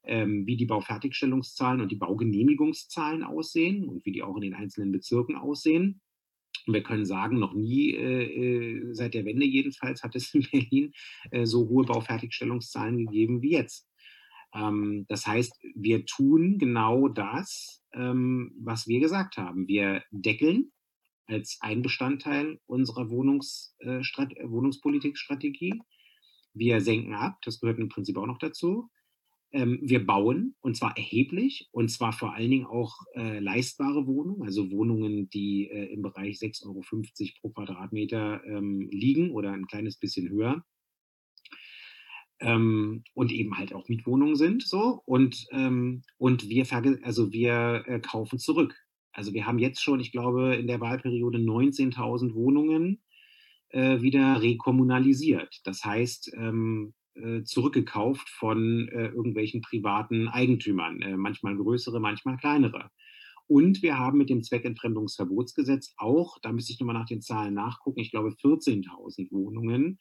ähm, 0.05 0.47
wie 0.47 0.57
die 0.57 0.67
Baufertigstellungszahlen 0.67 1.81
und 1.81 1.91
die 1.91 1.97
Baugenehmigungszahlen 1.97 3.25
aussehen 3.25 3.89
und 3.89 4.05
wie 4.07 4.13
die 4.13 4.23
auch 4.23 4.37
in 4.37 4.43
den 4.43 4.55
einzelnen 4.55 4.93
Bezirken 4.93 5.35
aussehen. 5.35 6.01
Wir 6.67 6.83
können 6.83 7.05
sagen, 7.05 7.39
noch 7.39 7.53
nie, 7.53 7.91
äh, 7.91 8.25
äh, 8.25 8.95
seit 8.95 9.15
der 9.15 9.25
Wende 9.25 9.45
jedenfalls, 9.45 10.03
hat 10.03 10.17
es 10.17 10.35
in 10.35 10.47
Berlin 10.51 10.93
äh, 11.31 11.45
so 11.47 11.69
hohe 11.69 11.85
Baufertigstellungszahlen 11.85 13.07
gegeben 13.07 13.43
wie 13.43 13.53
jetzt. 13.53 13.89
Ähm, 14.55 15.05
das 15.09 15.27
heißt, 15.27 15.59
wir 15.75 16.07
tun 16.07 16.59
genau 16.59 17.09
das, 17.09 17.83
ähm, 17.93 18.53
was 18.59 18.87
wir 18.87 19.01
gesagt 19.01 19.37
haben. 19.37 19.69
Wir 19.69 20.03
deckeln 20.11 20.73
als 21.27 21.59
ein 21.61 21.83
Bestandteil 21.83 22.61
unserer 22.67 23.11
Wohnungs, 23.11 23.75
äh, 23.81 24.01
Wohnungspolitikstrategie. 24.01 25.81
Wir 26.53 26.81
senken 26.81 27.15
ab, 27.15 27.39
das 27.43 27.61
gehört 27.61 27.79
im 27.79 27.89
Prinzip 27.89 28.17
auch 28.17 28.27
noch 28.27 28.39
dazu. 28.39 28.89
Ähm, 29.55 29.79
wir 29.83 30.05
bauen 30.05 30.57
und 30.63 30.77
zwar 30.77 30.97
erheblich 30.97 31.69
und 31.71 31.89
zwar 31.89 32.13
vor 32.13 32.35
allen 32.35 32.51
Dingen 32.51 32.67
auch 32.67 32.97
äh, 33.15 33.39
leistbare 33.39 34.05
Wohnungen, 34.05 34.43
also 34.43 34.73
Wohnungen, 34.73 35.31
die 35.31 35.71
äh, 35.71 35.93
im 35.93 36.03
Bereich 36.03 36.39
6,50 36.39 36.67
Euro 36.67 36.83
pro 37.41 37.51
Quadratmeter 37.51 38.43
ähm, 38.45 38.89
liegen 38.91 39.31
oder 39.31 39.53
ein 39.53 39.69
kleines 39.69 39.97
bisschen 39.97 40.29
höher. 40.29 40.65
Ähm, 42.41 43.05
und 43.15 43.31
eben 43.31 43.57
halt 43.57 43.73
auch 43.73 43.89
Mietwohnungen 43.89 44.35
sind 44.35 44.65
so 44.65 45.03
und, 45.05 45.47
ähm, 45.53 46.03
und 46.19 46.49
wir, 46.49 46.67
also 47.05 47.33
wir 47.33 47.85
äh, 47.87 48.01
kaufen 48.01 48.41
zurück. 48.41 48.75
Also 49.13 49.35
wir 49.35 49.47
haben 49.47 49.61
jetzt 49.61 49.81
schon, 49.81 50.01
ich 50.01 50.11
glaube, 50.11 50.57
in 50.57 50.67
der 50.67 50.81
Wahlperiode 50.81 51.39
19.000 51.39 52.35
Wohnungen 52.35 53.05
äh, 53.69 54.01
wieder 54.01 54.43
rekommunalisiert. 54.43 55.61
Das 55.63 55.85
heißt, 55.85 56.33
ähm, 56.37 56.93
äh, 56.93 57.04
zurückgekauft 57.45 58.29
von 58.29 58.89
äh, 58.89 59.07
irgendwelchen 59.07 59.61
privaten 59.61 60.29
Eigentümern, 60.29 61.01
äh, 61.03 61.17
manchmal 61.17 61.57
größere, 61.57 62.01
manchmal 62.01 62.37
kleinere. 62.37 62.91
Und 63.47 63.83
wir 63.83 63.99
haben 63.99 64.19
mit 64.19 64.31
dem 64.31 64.43
Zweckentfremdungsverbotsgesetz 64.43 65.95
auch, 65.99 66.39
da 66.41 66.51
müsste 66.51 66.73
ich 66.73 66.81
nochmal 66.81 66.97
nach 66.97 67.07
den 67.07 67.21
Zahlen 67.21 67.55
nachgucken, 67.55 68.01
ich 68.01 68.11
glaube 68.11 68.31
14.000 68.31 69.31
Wohnungen, 69.31 69.99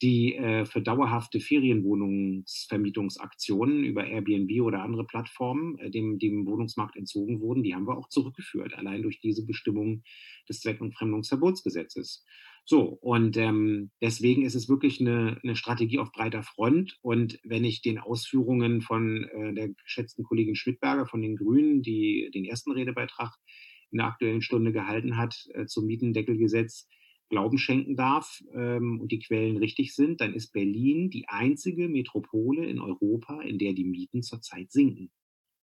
die 0.00 0.36
äh, 0.36 0.64
für 0.64 0.80
dauerhafte 0.80 1.40
Ferienwohnungsvermietungsaktionen 1.40 3.84
über 3.84 4.06
Airbnb 4.06 4.62
oder 4.62 4.82
andere 4.82 5.04
Plattformen 5.04 5.76
äh, 5.78 5.90
dem, 5.90 6.18
dem 6.18 6.46
Wohnungsmarkt 6.46 6.96
entzogen 6.96 7.40
wurden, 7.40 7.62
die 7.62 7.74
haben 7.74 7.86
wir 7.86 7.98
auch 7.98 8.08
zurückgeführt, 8.08 8.72
allein 8.74 9.02
durch 9.02 9.20
diese 9.20 9.44
Bestimmung 9.44 10.02
des 10.48 10.60
Zweckentfremdungsverbotsgesetzes. 10.60 12.24
So, 12.70 12.82
und 13.00 13.38
ähm, 13.38 13.90
deswegen 14.02 14.44
ist 14.44 14.54
es 14.54 14.68
wirklich 14.68 15.00
eine, 15.00 15.40
eine 15.42 15.56
Strategie 15.56 16.00
auf 16.00 16.12
breiter 16.12 16.42
Front. 16.42 16.98
Und 17.00 17.38
wenn 17.42 17.64
ich 17.64 17.80
den 17.80 17.98
Ausführungen 17.98 18.82
von 18.82 19.24
äh, 19.24 19.54
der 19.54 19.70
geschätzten 19.70 20.22
Kollegin 20.22 20.54
Schmidberger 20.54 21.06
von 21.06 21.22
den 21.22 21.36
Grünen, 21.36 21.80
die 21.80 22.30
den 22.34 22.44
ersten 22.44 22.72
Redebeitrag 22.72 23.32
in 23.90 23.96
der 23.96 24.08
aktuellen 24.08 24.42
Stunde 24.42 24.72
gehalten 24.72 25.16
hat 25.16 25.46
äh, 25.54 25.64
zum 25.64 25.86
Mietendeckelgesetz, 25.86 26.86
Glauben 27.30 27.56
schenken 27.56 27.96
darf 27.96 28.42
ähm, 28.54 29.00
und 29.00 29.12
die 29.12 29.20
Quellen 29.20 29.56
richtig 29.56 29.94
sind, 29.94 30.20
dann 30.20 30.34
ist 30.34 30.52
Berlin 30.52 31.08
die 31.08 31.26
einzige 31.26 31.88
Metropole 31.88 32.66
in 32.66 32.80
Europa, 32.80 33.40
in 33.40 33.58
der 33.58 33.72
die 33.72 33.84
Mieten 33.84 34.22
zurzeit 34.22 34.70
sinken. 34.70 35.10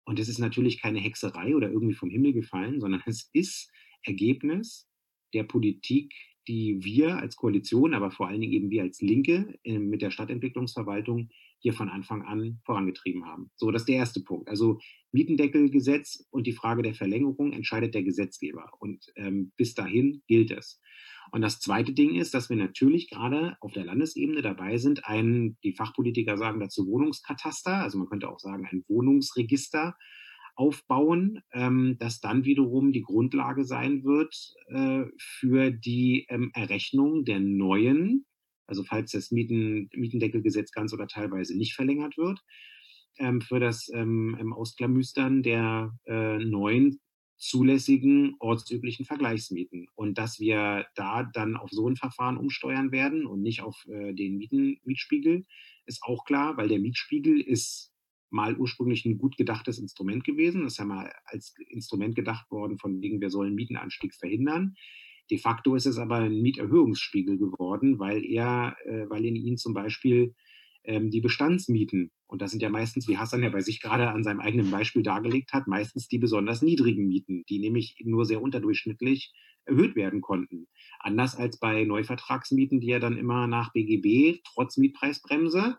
Und 0.05 0.19
das 0.19 0.29
ist 0.29 0.41
natürlich 0.41 0.83
keine 0.83 0.99
Hexerei 0.99 1.55
oder 1.55 1.71
irgendwie 1.71 1.95
vom 1.95 2.11
Himmel 2.11 2.33
gefallen, 2.33 2.81
sondern 2.81 3.03
es 3.07 3.31
ist 3.33 3.71
Ergebnis 4.03 4.89
der 5.33 5.45
Politik 5.45 6.13
die 6.49 6.83
wir 6.83 7.19
als 7.19 7.37
Koalition, 7.37 7.95
aber 7.95 8.11
vor 8.11 8.27
allen 8.27 8.41
Dingen 8.41 8.55
eben 8.55 8.71
wir 8.71 8.83
als 8.83 9.01
Linke 9.01 9.59
äh, 9.65 9.79
mit 9.79 10.03
der 10.03 10.11
Stadtentwicklungsverwaltung 10.11 11.29
hier 11.61 11.75
von 11.75 11.89
Anfang 11.89 12.23
an 12.23 12.61
vorangetrieben 12.65 13.27
haben. 13.27 13.51
So, 13.57 13.71
das 13.71 13.83
ist 13.83 13.89
der 13.89 13.97
erste 13.97 14.21
Punkt. 14.21 14.49
Also 14.49 14.79
Mietendeckelgesetz 15.13 16.27
und 16.31 16.47
die 16.47 16.53
Frage 16.53 16.83
der 16.83 16.95
Verlängerung 16.95 17.53
entscheidet 17.53 17.95
der 17.95 18.03
Gesetzgeber. 18.03 18.71
Und 18.79 19.07
ähm, 19.17 19.53
bis 19.57 19.75
dahin 19.75 20.23
gilt 20.27 20.51
es. 20.51 20.81
Und 21.31 21.43
das 21.43 21.61
zweite 21.61 21.93
Ding 21.93 22.15
ist, 22.15 22.33
dass 22.33 22.49
wir 22.49 22.57
natürlich 22.57 23.11
gerade 23.11 23.57
auf 23.61 23.73
der 23.73 23.85
Landesebene 23.85 24.41
dabei 24.41 24.79
sind, 24.79 25.05
ein, 25.05 25.59
die 25.63 25.75
Fachpolitiker 25.75 26.39
sagen 26.39 26.61
dazu 26.61 26.87
Wohnungskataster, 26.87 27.83
also 27.83 27.99
man 27.99 28.09
könnte 28.09 28.31
auch 28.31 28.39
sagen 28.39 28.67
ein 28.71 28.85
Wohnungsregister 28.89 29.95
aufbauen, 30.59 31.41
ähm, 31.53 31.97
das 32.01 32.21
dann 32.21 32.45
wiederum 32.45 32.93
die 32.93 33.03
Grundlage 33.03 33.65
sein 33.65 34.03
wird 34.03 34.35
äh, 34.67 35.05
für 35.17 35.71
die 35.71 36.27
ähm, 36.29 36.51
Errechnung 36.53 37.25
der 37.25 37.39
neuen, 37.39 38.27
also 38.67 38.83
falls 38.83 39.13
das 39.13 39.31
Mieten, 39.31 39.89
Mietendeckelgesetz 39.95 40.73
ganz 40.73 40.93
oder 40.93 41.07
teilweise 41.07 41.57
nicht 41.57 41.75
verlängert 41.75 42.19
wird, 42.19 42.41
ähm, 43.19 43.41
für 43.41 43.61
das 43.61 43.89
ähm, 43.95 44.53
Ausklamüstern 44.53 45.45
der 45.45 45.97
äh, 46.07 46.39
neuen 46.39 46.99
zulässigen 47.37 48.35
ortsüblichen 48.41 49.07
Vergleichsmieten. 49.07 49.87
Und 49.95 50.19
dass 50.19 50.41
wir 50.41 50.87
da 50.97 51.23
dann 51.23 51.57
auf 51.57 51.71
so 51.71 51.89
ein 51.89 51.95
Verfahren 51.95 52.37
umsteuern 52.37 52.91
werden 52.91 53.27
und 53.27 53.43
nicht 53.43 53.63
auf 53.63 53.87
äh, 53.87 54.13
den 54.13 54.39
Mieten, 54.39 54.81
Mietspiegel, 54.83 55.47
ist 55.87 56.03
auch 56.03 56.25
klar, 56.25 56.57
weil 56.57 56.67
der 56.67 56.81
Mietspiegel 56.81 57.41
ist 57.41 57.93
mal 58.31 58.57
ursprünglich 58.57 59.05
ein 59.05 59.19
gut 59.19 59.37
gedachtes 59.37 59.79
Instrument 59.79 60.25
gewesen. 60.25 60.63
Das 60.63 60.75
ist 60.75 60.79
ja 60.79 60.85
mal 60.85 61.13
als 61.25 61.55
Instrument 61.69 62.15
gedacht 62.15 62.51
worden, 62.51 62.79
von 62.79 63.01
wegen 63.01 63.21
wir 63.21 63.31
sollen 63.31 63.55
Mietenanstieg 63.55 64.15
verhindern. 64.15 64.75
De 65.31 65.39
facto 65.39 65.75
ist 65.75 65.87
es 65.87 65.99
aber 65.99 66.17
ein 66.17 66.41
Mieterhöhungsspiegel 66.41 67.39
geworden, 67.39 67.99
weil 67.99 68.25
er, 68.25 68.77
äh, 68.87 69.09
weil 69.09 69.25
in 69.25 69.37
ihn 69.37 69.57
zum 69.57 69.75
Beispiel 69.75 70.35
ähm, 70.85 71.11
die 71.11 71.21
Bestandsmieten, 71.21 72.11
und 72.27 72.41
das 72.41 72.51
sind 72.51 72.63
ja 72.63 72.71
meistens, 72.71 73.09
wie 73.09 73.19
Hassan 73.19 73.43
ja 73.43 73.51
bei 73.51 73.61
sich 73.61 73.81
gerade 73.81 74.09
an 74.11 74.25
seinem 74.25 74.41
eigenen 74.41 74.71
Beispiel 74.71 75.03
dargelegt 75.03 75.53
hat, 75.53 75.67
meistens 75.67 76.09
die 76.09 76.19
besonders 76.19 76.63
niedrigen 76.63 77.07
Mieten, 77.07 77.45
die 77.49 77.59
nämlich 77.59 77.97
nur 78.05 78.25
sehr 78.25 78.41
unterdurchschnittlich 78.41 79.33
erhöht 79.67 79.97
werden 79.97 80.21
konnten. 80.21 80.67
Anders 80.99 81.37
als 81.37 81.59
bei 81.59 81.85
Neuvertragsmieten, 81.85 82.81
die 82.81 82.89
ja 82.89 82.99
dann 82.99 83.19
immer 83.19 83.47
nach 83.47 83.73
BGB 83.73 84.41
trotz 84.45 84.79
Mietpreisbremse 84.79 85.77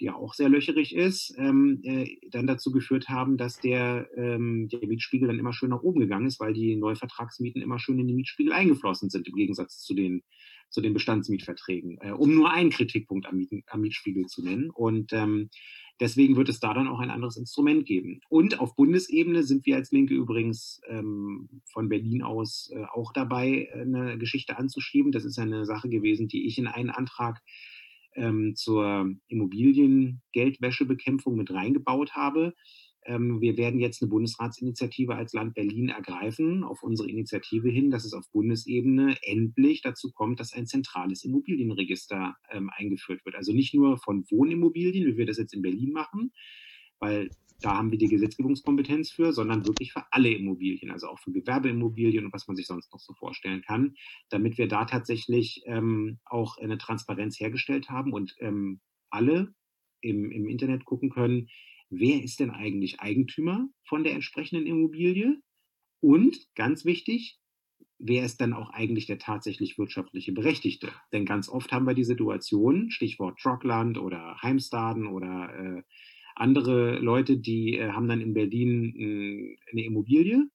die 0.00 0.06
ja 0.06 0.14
auch 0.14 0.34
sehr 0.34 0.48
löcherig 0.48 0.94
ist, 0.94 1.34
ähm, 1.38 1.80
äh, 1.84 2.16
dann 2.30 2.46
dazu 2.46 2.72
geführt 2.72 3.08
haben, 3.08 3.36
dass 3.36 3.60
der, 3.60 4.08
ähm, 4.16 4.68
der 4.68 4.86
Mietspiegel 4.86 5.28
dann 5.28 5.38
immer 5.38 5.52
schön 5.52 5.70
nach 5.70 5.82
oben 5.82 6.00
gegangen 6.00 6.26
ist, 6.26 6.40
weil 6.40 6.54
die 6.54 6.74
Neuvertragsmieten 6.76 7.62
immer 7.62 7.78
schön 7.78 7.98
in 7.98 8.08
den 8.08 8.16
Mietspiegel 8.16 8.52
eingeflossen 8.52 9.10
sind, 9.10 9.28
im 9.28 9.34
Gegensatz 9.34 9.80
zu 9.82 9.94
den, 9.94 10.22
zu 10.70 10.80
den 10.80 10.94
Bestandsmietverträgen, 10.94 11.98
äh, 12.00 12.12
um 12.12 12.34
nur 12.34 12.50
einen 12.50 12.70
Kritikpunkt 12.70 13.26
am, 13.26 13.36
Mieten, 13.36 13.62
am 13.68 13.82
Mietspiegel 13.82 14.26
zu 14.26 14.42
nennen. 14.42 14.70
Und 14.70 15.12
ähm, 15.12 15.50
deswegen 16.00 16.36
wird 16.36 16.48
es 16.48 16.60
da 16.60 16.72
dann 16.72 16.88
auch 16.88 17.00
ein 17.00 17.10
anderes 17.10 17.36
Instrument 17.36 17.84
geben. 17.84 18.20
Und 18.30 18.58
auf 18.58 18.74
Bundesebene 18.76 19.42
sind 19.42 19.66
wir 19.66 19.76
als 19.76 19.92
Linke 19.92 20.14
übrigens 20.14 20.80
ähm, 20.88 21.60
von 21.66 21.90
Berlin 21.90 22.22
aus 22.22 22.70
äh, 22.74 22.84
auch 22.84 23.12
dabei, 23.12 23.68
eine 23.74 24.16
Geschichte 24.16 24.56
anzuschieben. 24.56 25.12
Das 25.12 25.26
ist 25.26 25.38
eine 25.38 25.66
Sache 25.66 25.90
gewesen, 25.90 26.26
die 26.26 26.46
ich 26.46 26.56
in 26.56 26.68
einen 26.68 26.90
Antrag 26.90 27.42
ähm, 28.14 28.54
zur 28.56 29.10
Immobiliengeldwäschebekämpfung 29.28 31.36
mit 31.36 31.52
reingebaut 31.52 32.12
habe. 32.12 32.54
Ähm, 33.06 33.40
wir 33.40 33.56
werden 33.56 33.80
jetzt 33.80 34.02
eine 34.02 34.10
Bundesratsinitiative 34.10 35.14
als 35.14 35.32
Land 35.32 35.54
Berlin 35.54 35.88
ergreifen, 35.88 36.64
auf 36.64 36.82
unsere 36.82 37.08
Initiative 37.08 37.70
hin, 37.70 37.90
dass 37.90 38.04
es 38.04 38.12
auf 38.12 38.30
Bundesebene 38.30 39.16
endlich 39.22 39.80
dazu 39.82 40.12
kommt, 40.12 40.38
dass 40.38 40.52
ein 40.52 40.66
zentrales 40.66 41.24
Immobilienregister 41.24 42.36
ähm, 42.50 42.70
eingeführt 42.76 43.24
wird. 43.24 43.36
Also 43.36 43.52
nicht 43.52 43.74
nur 43.74 43.98
von 43.98 44.24
Wohnimmobilien, 44.30 45.06
wie 45.06 45.16
wir 45.16 45.26
das 45.26 45.38
jetzt 45.38 45.54
in 45.54 45.62
Berlin 45.62 45.92
machen, 45.92 46.32
weil 46.98 47.30
da 47.60 47.76
haben 47.76 47.90
wir 47.90 47.98
die 47.98 48.08
Gesetzgebungskompetenz 48.08 49.10
für, 49.10 49.32
sondern 49.32 49.66
wirklich 49.66 49.92
für 49.92 50.04
alle 50.10 50.30
Immobilien, 50.30 50.90
also 50.90 51.08
auch 51.08 51.18
für 51.18 51.32
Gewerbeimmobilien 51.32 52.24
und 52.24 52.32
was 52.32 52.46
man 52.46 52.56
sich 52.56 52.66
sonst 52.66 52.92
noch 52.92 53.00
so 53.00 53.14
vorstellen 53.14 53.62
kann, 53.62 53.94
damit 54.28 54.58
wir 54.58 54.68
da 54.68 54.84
tatsächlich 54.84 55.62
ähm, 55.66 56.18
auch 56.24 56.58
eine 56.58 56.78
Transparenz 56.78 57.38
hergestellt 57.38 57.90
haben 57.90 58.12
und 58.12 58.34
ähm, 58.40 58.80
alle 59.10 59.54
im, 60.00 60.30
im 60.30 60.48
Internet 60.48 60.84
gucken 60.84 61.10
können, 61.10 61.48
wer 61.90 62.22
ist 62.22 62.40
denn 62.40 62.50
eigentlich 62.50 63.00
Eigentümer 63.00 63.68
von 63.84 64.04
der 64.04 64.14
entsprechenden 64.14 64.66
Immobilie 64.66 65.40
und 66.00 66.38
ganz 66.54 66.84
wichtig, 66.84 67.38
wer 67.98 68.24
ist 68.24 68.40
dann 68.40 68.54
auch 68.54 68.70
eigentlich 68.70 69.06
der 69.06 69.18
tatsächlich 69.18 69.76
wirtschaftliche 69.78 70.32
Berechtigte? 70.32 70.88
Denn 71.12 71.26
ganz 71.26 71.48
oft 71.48 71.70
haben 71.72 71.86
wir 71.86 71.94
die 71.94 72.04
Situation, 72.04 72.90
Stichwort 72.90 73.38
Trockland 73.38 73.98
oder 73.98 74.40
Heimstaden 74.40 75.06
oder 75.06 75.52
äh, 75.54 75.82
andere 76.40 76.98
Leute, 76.98 77.38
die 77.38 77.76
äh, 77.76 77.90
haben 77.90 78.08
dann 78.08 78.20
in 78.20 78.34
Berlin 78.34 78.94
äh, 78.96 79.56
eine 79.70 79.84
Immobilie. 79.84 80.46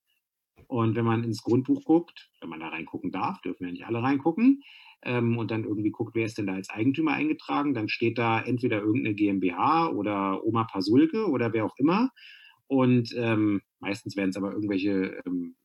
Und 0.67 0.95
wenn 0.95 1.05
man 1.05 1.23
ins 1.23 1.43
Grundbuch 1.43 1.83
guckt, 1.83 2.29
wenn 2.41 2.49
man 2.49 2.59
da 2.59 2.69
reingucken 2.69 3.11
darf, 3.11 3.39
dürfen 3.41 3.65
ja 3.65 3.71
nicht 3.71 3.85
alle 3.85 4.01
reingucken, 4.01 4.63
ähm, 5.03 5.37
und 5.37 5.51
dann 5.51 5.63
irgendwie 5.63 5.91
guckt, 5.91 6.15
wer 6.15 6.25
ist 6.25 6.37
denn 6.37 6.47
da 6.47 6.53
als 6.53 6.69
Eigentümer 6.69 7.13
eingetragen, 7.13 7.73
dann 7.73 7.89
steht 7.89 8.17
da 8.17 8.41
entweder 8.41 8.79
irgendeine 8.79 9.13
GmbH 9.13 9.89
oder 9.89 10.43
Oma 10.43 10.63
Pasulke 10.63 11.29
oder 11.29 11.53
wer 11.53 11.65
auch 11.65 11.77
immer. 11.77 12.09
Und 12.67 13.13
ähm, 13.15 13.61
meistens 13.79 14.15
werden 14.15 14.31
es 14.31 14.37
aber 14.37 14.51
irgendwelche 14.51 15.21
ähm, 15.25 15.55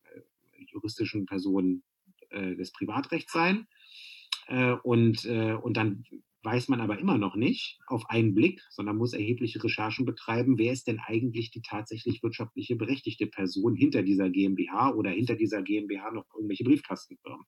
juristischen 0.59 1.24
Personen 1.24 1.83
äh, 2.28 2.54
des 2.54 2.72
Privatrechts 2.72 3.33
sein. 3.33 3.66
Äh, 4.46 4.72
und, 4.83 5.24
äh, 5.24 5.54
und 5.54 5.76
dann 5.76 6.04
weiß 6.42 6.68
man 6.68 6.81
aber 6.81 6.98
immer 6.98 7.18
noch 7.18 7.37
nicht 7.37 7.79
auf 7.87 8.09
einen 8.09 8.35
Blick, 8.35 8.62
sondern 8.70 8.96
muss 8.96 9.12
erhebliche 9.12 9.62
Recherchen 9.62 10.07
betreiben, 10.07 10.59
wer 10.59 10.72
ist 10.72 10.87
denn 10.87 10.98
eigentlich 10.98 11.50
die 11.50 11.62
tatsächlich 11.62 12.22
wirtschaftliche 12.22 12.76
berechtigte 12.76 13.26
Person 13.26 13.74
hinter 13.74 14.03
dieser 14.03 14.31
GmbH 14.31 14.94
oder 14.94 15.11
hinter 15.11 15.37
dieser 15.37 15.62
GmbH 15.62 16.11
noch 16.12 16.26
irgendwelche 16.35 16.64
Briefkastenfirmen. 16.64 17.44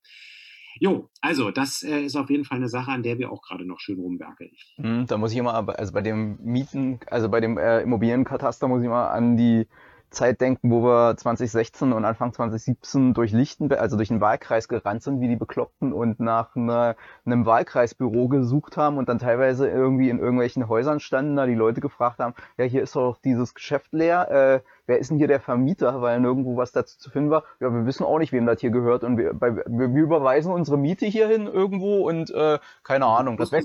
Jo, 0.81 1.11
also 1.21 1.51
das 1.51 1.83
äh, 1.83 2.03
ist 2.03 2.17
auf 2.17 2.31
jeden 2.31 2.45
Fall 2.45 2.57
eine 2.57 2.69
Sache, 2.69 2.91
an 2.91 3.03
der 3.03 3.19
wir 3.19 3.31
auch 3.31 3.43
gerade 3.43 3.67
noch 3.67 3.79
schön 3.79 3.99
rumwerkeln. 3.99 4.53
Hm, 4.77 5.07
da 5.07 5.19
muss 5.19 5.33
ich 5.33 5.39
immer, 5.39 5.69
also 5.79 5.93
bei 5.93 6.01
dem 6.01 6.39
Mieten, 6.43 6.99
also 7.07 7.29
bei 7.29 7.41
dem 7.41 7.59
äh, 7.59 7.83
Immobilienkataster 7.83 8.69
muss 8.69 8.81
ich 8.81 8.87
immer 8.87 9.11
an 9.11 9.37
die 9.37 9.67
Zeit 10.13 10.41
denken, 10.41 10.71
wo 10.71 10.83
wir 10.83 11.17
2016 11.17 11.93
und 11.93 12.05
Anfang 12.05 12.33
2017 12.33 13.15
durch 13.15 13.33
Lichtenberg, 13.33 13.81
also 13.81 13.97
durch 13.97 14.09
den 14.09 14.21
Wahlkreis 14.21 14.69
gerannt 14.69 15.03
sind, 15.03 15.21
wie 15.21 15.29
die 15.29 15.37
Bekloppten 15.37 15.93
und 15.93 16.21
nach 16.21 16.55
einer, 16.55 16.97
einem 17.25 17.47
Wahlkreisbüro 17.47 18.29
gesucht 18.29 18.77
haben 18.77 18.99
und 18.99 19.09
dann 19.09 19.19
teilweise 19.19 19.69
irgendwie 19.69 20.11
in 20.11 20.19
irgendwelchen 20.19 20.69
Häusern 20.69 21.01
standen, 21.01 21.37
da 21.37 21.47
die 21.47 21.55
Leute 21.55 21.81
gefragt 21.81 22.21
haben, 22.21 22.35
ja, 22.57 22.65
hier 22.65 22.83
ist 22.83 22.95
doch 22.95 23.19
dieses 23.19 23.55
Geschäft 23.55 23.93
leer, 23.93 24.31
äh, 24.31 24.61
wer 24.87 24.99
ist 24.99 25.11
denn 25.11 25.19
hier 25.19 25.29
der 25.29 25.41
Vermieter, 25.41 26.03
weil 26.03 26.21
nirgendwo 26.21 26.57
was 26.57 26.73
dazu 26.73 26.99
zu 26.99 27.11
finden 27.11 27.31
war. 27.31 27.45
Ja, 27.61 27.73
wir 27.73 27.87
wissen 27.87 28.05
auch 28.05 28.19
nicht, 28.19 28.33
wem 28.33 28.47
das 28.47 28.61
hier 28.61 28.71
gehört 28.71 29.05
und 29.05 29.17
wir, 29.17 29.35
bei, 29.35 29.57
wir, 29.57 29.67
wir 29.67 30.03
überweisen 30.03 30.53
unsere 30.53 30.79
Miete 30.79 31.07
hierhin 31.07 31.47
irgendwo 31.47 32.09
und 32.09 32.31
äh, 32.31 32.59
keine 32.83 33.07
Ahnung, 33.07 33.37
das, 33.37 33.53
we 33.53 33.63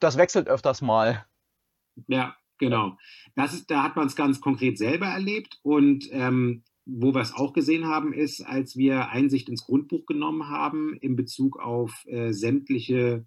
das 0.00 0.18
wechselt 0.18 0.48
öfters 0.48 0.82
mal. 0.82 1.24
Ja, 2.08 2.34
Genau. 2.58 2.96
Das 3.34 3.54
ist, 3.54 3.70
da 3.70 3.82
hat 3.82 3.96
man 3.96 4.06
es 4.06 4.16
ganz 4.16 4.40
konkret 4.40 4.78
selber 4.78 5.06
erlebt 5.06 5.58
und 5.62 6.08
ähm, 6.10 6.62
wo 6.86 7.12
wir 7.12 7.20
es 7.20 7.34
auch 7.34 7.52
gesehen 7.52 7.86
haben, 7.86 8.12
ist, 8.12 8.40
als 8.42 8.76
wir 8.76 9.10
Einsicht 9.10 9.48
ins 9.48 9.64
Grundbuch 9.64 10.06
genommen 10.06 10.48
haben 10.48 10.96
in 11.00 11.16
Bezug 11.16 11.58
auf 11.58 12.04
äh, 12.06 12.32
sämtliche 12.32 13.26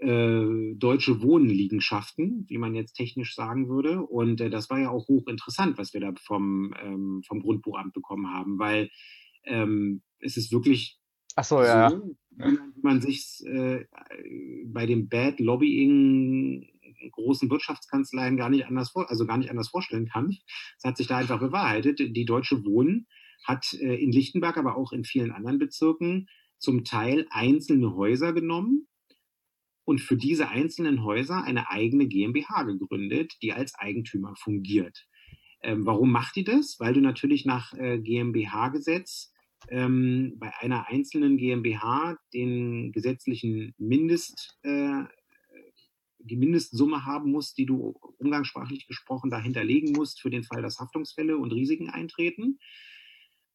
äh, 0.00 0.74
deutsche 0.74 1.22
Wohnliegenschaften, 1.22 2.46
wie 2.48 2.58
man 2.58 2.74
jetzt 2.74 2.94
technisch 2.94 3.36
sagen 3.36 3.68
würde. 3.68 4.02
Und 4.02 4.40
äh, 4.40 4.50
das 4.50 4.68
war 4.68 4.80
ja 4.80 4.90
auch 4.90 5.06
hochinteressant, 5.06 5.78
was 5.78 5.94
wir 5.94 6.00
da 6.00 6.12
vom, 6.20 6.74
ähm, 6.82 7.22
vom 7.26 7.40
Grundbuchamt 7.40 7.92
bekommen 7.92 8.28
haben, 8.28 8.58
weil 8.58 8.90
ähm, 9.44 10.02
es 10.18 10.36
ist 10.36 10.52
wirklich 10.52 10.98
Ach 11.36 11.44
so, 11.44 11.62
ja. 11.62 11.90
So, 11.90 12.16
wie 12.30 12.42
man, 12.42 12.72
wie 12.74 12.82
man 12.82 13.00
sich 13.00 13.44
äh, 13.46 13.84
bei 14.66 14.86
dem 14.86 15.08
Bad 15.08 15.38
Lobbying 15.38 16.66
großen 17.10 17.50
Wirtschaftskanzleien 17.50 18.36
gar 18.36 18.50
nicht 18.50 18.66
anders 18.66 18.90
vor, 18.90 19.08
also 19.10 19.26
gar 19.26 19.38
nicht 19.38 19.50
anders 19.50 19.68
vorstellen 19.68 20.08
kann. 20.08 20.36
Es 20.78 20.84
hat 20.84 20.96
sich 20.96 21.06
da 21.06 21.18
einfach 21.18 21.40
bewahrheitet. 21.40 22.00
Die 22.00 22.24
Deutsche 22.24 22.64
Wohnen 22.64 23.06
hat 23.44 23.72
äh, 23.74 23.96
in 23.96 24.12
Lichtenberg, 24.12 24.56
aber 24.56 24.76
auch 24.76 24.92
in 24.92 25.04
vielen 25.04 25.32
anderen 25.32 25.58
Bezirken 25.58 26.28
zum 26.58 26.84
Teil 26.84 27.26
einzelne 27.30 27.94
Häuser 27.94 28.32
genommen 28.32 28.86
und 29.84 30.00
für 30.00 30.16
diese 30.16 30.48
einzelnen 30.48 31.02
Häuser 31.04 31.42
eine 31.42 31.70
eigene 31.70 32.06
GmbH 32.06 32.64
gegründet, 32.64 33.34
die 33.42 33.52
als 33.52 33.74
Eigentümer 33.74 34.34
fungiert. 34.36 35.06
Ähm, 35.62 35.84
warum 35.86 36.10
macht 36.12 36.36
die 36.36 36.44
das? 36.44 36.76
Weil 36.78 36.94
du 36.94 37.00
natürlich 37.00 37.44
nach 37.44 37.74
äh, 37.74 37.98
GmbH-Gesetz 37.98 39.32
ähm, 39.68 40.34
bei 40.38 40.52
einer 40.58 40.88
einzelnen 40.88 41.36
GmbH 41.36 42.16
den 42.32 42.92
gesetzlichen 42.92 43.74
Mindest, 43.78 44.58
äh, 44.62 45.04
die 46.22 46.36
Mindestsumme 46.36 47.04
haben 47.04 47.30
musst, 47.30 47.58
die 47.58 47.66
du 47.66 47.94
umgangssprachlich 48.18 48.86
gesprochen 48.86 49.30
dahinterlegen 49.30 49.92
musst 49.92 50.20
für 50.20 50.30
den 50.30 50.44
Fall, 50.44 50.62
dass 50.62 50.78
Haftungsfälle 50.78 51.36
und 51.36 51.52
Risiken 51.52 51.90
eintreten. 51.90 52.58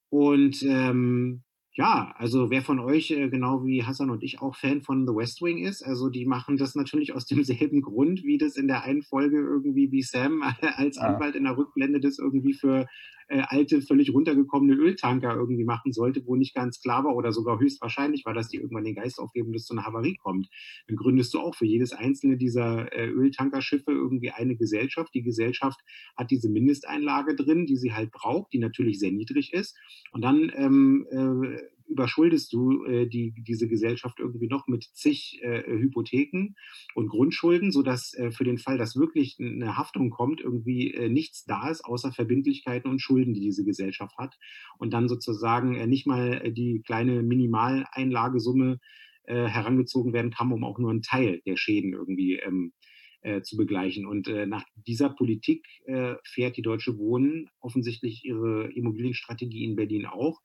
Und 0.10 0.64
ähm, 0.64 1.44
ja, 1.78 2.14
also 2.18 2.50
wer 2.50 2.62
von 2.62 2.80
euch, 2.80 3.12
äh, 3.12 3.28
genau 3.30 3.66
wie 3.66 3.84
Hassan 3.84 4.10
und 4.10 4.24
ich, 4.24 4.42
auch 4.42 4.56
Fan 4.56 4.82
von 4.82 5.06
The 5.06 5.14
West 5.14 5.42
Wing 5.42 5.58
ist, 5.58 5.84
also 5.84 6.10
die 6.10 6.26
machen 6.26 6.56
das 6.56 6.74
natürlich 6.76 7.14
aus 7.14 7.26
demselben 7.26 7.82
Grund, 7.82 8.24
wie 8.24 8.38
das 8.38 8.56
in 8.56 8.68
der 8.68 8.84
einen 8.84 9.04
Folge 9.04 9.38
irgendwie 9.38 9.92
wie 9.92 10.02
Sam 10.02 10.42
als 10.62 10.98
Anwalt 10.98 11.36
in 11.36 11.44
der 11.44 11.58
Rückblende 11.58 12.00
das 12.00 12.18
irgendwie 12.18 12.54
für 12.54 12.88
äh, 13.28 13.42
alte, 13.48 13.82
völlig 13.82 14.14
runtergekommene 14.14 14.74
Öltanker 14.74 15.36
irgendwie 15.36 15.64
machen 15.64 15.94
sollte, 15.94 16.26
wo 16.26 16.36
nicht 16.36 16.54
ganz 16.54 16.80
klar 16.80 17.04
war 17.04 17.16
oder 17.16 17.32
sogar 17.32 17.60
höchstwahrscheinlich 17.60 18.26
war, 18.26 18.34
dass 18.34 18.50
die 18.50 18.58
irgendwann 18.58 18.84
den 18.84 18.96
Geist 18.96 19.20
aufgeben, 19.20 19.54
dass 19.54 19.66
zu 19.66 19.74
einer 19.74 19.86
Havarie 19.86 20.16
kommt. 20.16 20.50
Dann 20.88 20.96
gründest 20.96 21.34
du 21.34 21.40
auch 21.40 21.56
für 21.56 21.66
jedes 21.66 21.94
einzelne 21.94 22.38
dieser 22.38 22.92
äh, 22.94 23.08
Öltankerschiffe 23.08 23.92
irgendwie 23.92 24.32
eine 24.32 24.56
Gesellschaft. 24.56 25.14
Die 25.14 25.24
Gesellschaft 25.24 25.80
hat 26.16 26.32
diese 26.32 26.50
Mindesteinlage 26.50 27.36
drin, 27.36 27.66
die 27.66 27.78
sie 27.78 27.94
halt 27.94 28.12
braucht, 28.12 28.54
die 28.54 28.60
natürlich 28.60 29.00
sehr 29.00 29.12
niedrig 29.12 29.54
ist. 29.54 29.78
Und 30.12 30.22
dann 30.22 30.52
ähm, 30.56 31.08
äh, 31.12 31.75
überschuldest 31.88 32.52
du 32.54 32.84
äh, 32.86 33.08
die, 33.08 33.34
diese 33.38 33.68
Gesellschaft 33.68 34.20
irgendwie 34.20 34.48
noch 34.48 34.68
mit 34.68 34.84
zig 34.94 35.40
äh, 35.42 35.64
Hypotheken 35.66 36.56
und 36.94 37.10
Grundschulden, 37.10 37.72
sodass 37.72 38.14
äh, 38.14 38.32
für 38.32 38.44
den 38.44 38.58
Fall, 38.58 38.78
dass 38.78 38.96
wirklich 38.96 39.38
eine 39.40 39.78
Haftung 39.78 40.10
kommt, 40.10 40.42
irgendwie 40.42 40.94
äh, 40.94 41.10
nichts 41.10 41.46
da 41.46 41.70
ist, 41.70 41.86
außer 41.86 42.12
Verbindlichkeiten 42.12 42.90
und 42.90 43.02
Schulden, 43.02 43.34
die 43.34 43.42
diese 43.42 43.66
Gesellschaft 43.66 44.18
hat. 44.18 44.36
Und 44.78 44.94
dann 44.94 45.08
sozusagen 45.08 45.76
äh, 45.76 45.88
nicht 45.88 46.08
mal 46.08 46.42
äh, 46.44 46.52
die 46.52 46.82
kleine 46.86 47.24
Minimaleinlagesumme 47.24 48.80
äh, 49.24 49.48
herangezogen 49.48 50.14
werden 50.14 50.32
kann, 50.32 50.52
um 50.52 50.64
auch 50.64 50.80
nur 50.80 50.92
einen 50.92 51.02
Teil 51.02 51.42
der 51.46 51.58
Schäden 51.58 51.94
irgendwie 51.94 52.36
ähm, 52.36 52.74
äh, 53.22 53.42
zu 53.42 53.58
begleichen. 53.58 54.06
Und 54.06 54.28
äh, 54.28 54.46
nach 54.46 54.64
dieser 54.76 55.10
Politik 55.10 55.66
äh, 55.86 56.16
fährt 56.24 56.58
die 56.58 56.62
Deutsche 56.62 56.98
Wohnen 56.98 57.50
offensichtlich 57.60 58.24
ihre 58.24 58.72
Immobilienstrategie 58.72 59.64
in 59.64 59.76
Berlin 59.76 60.06
auch. 60.06 60.42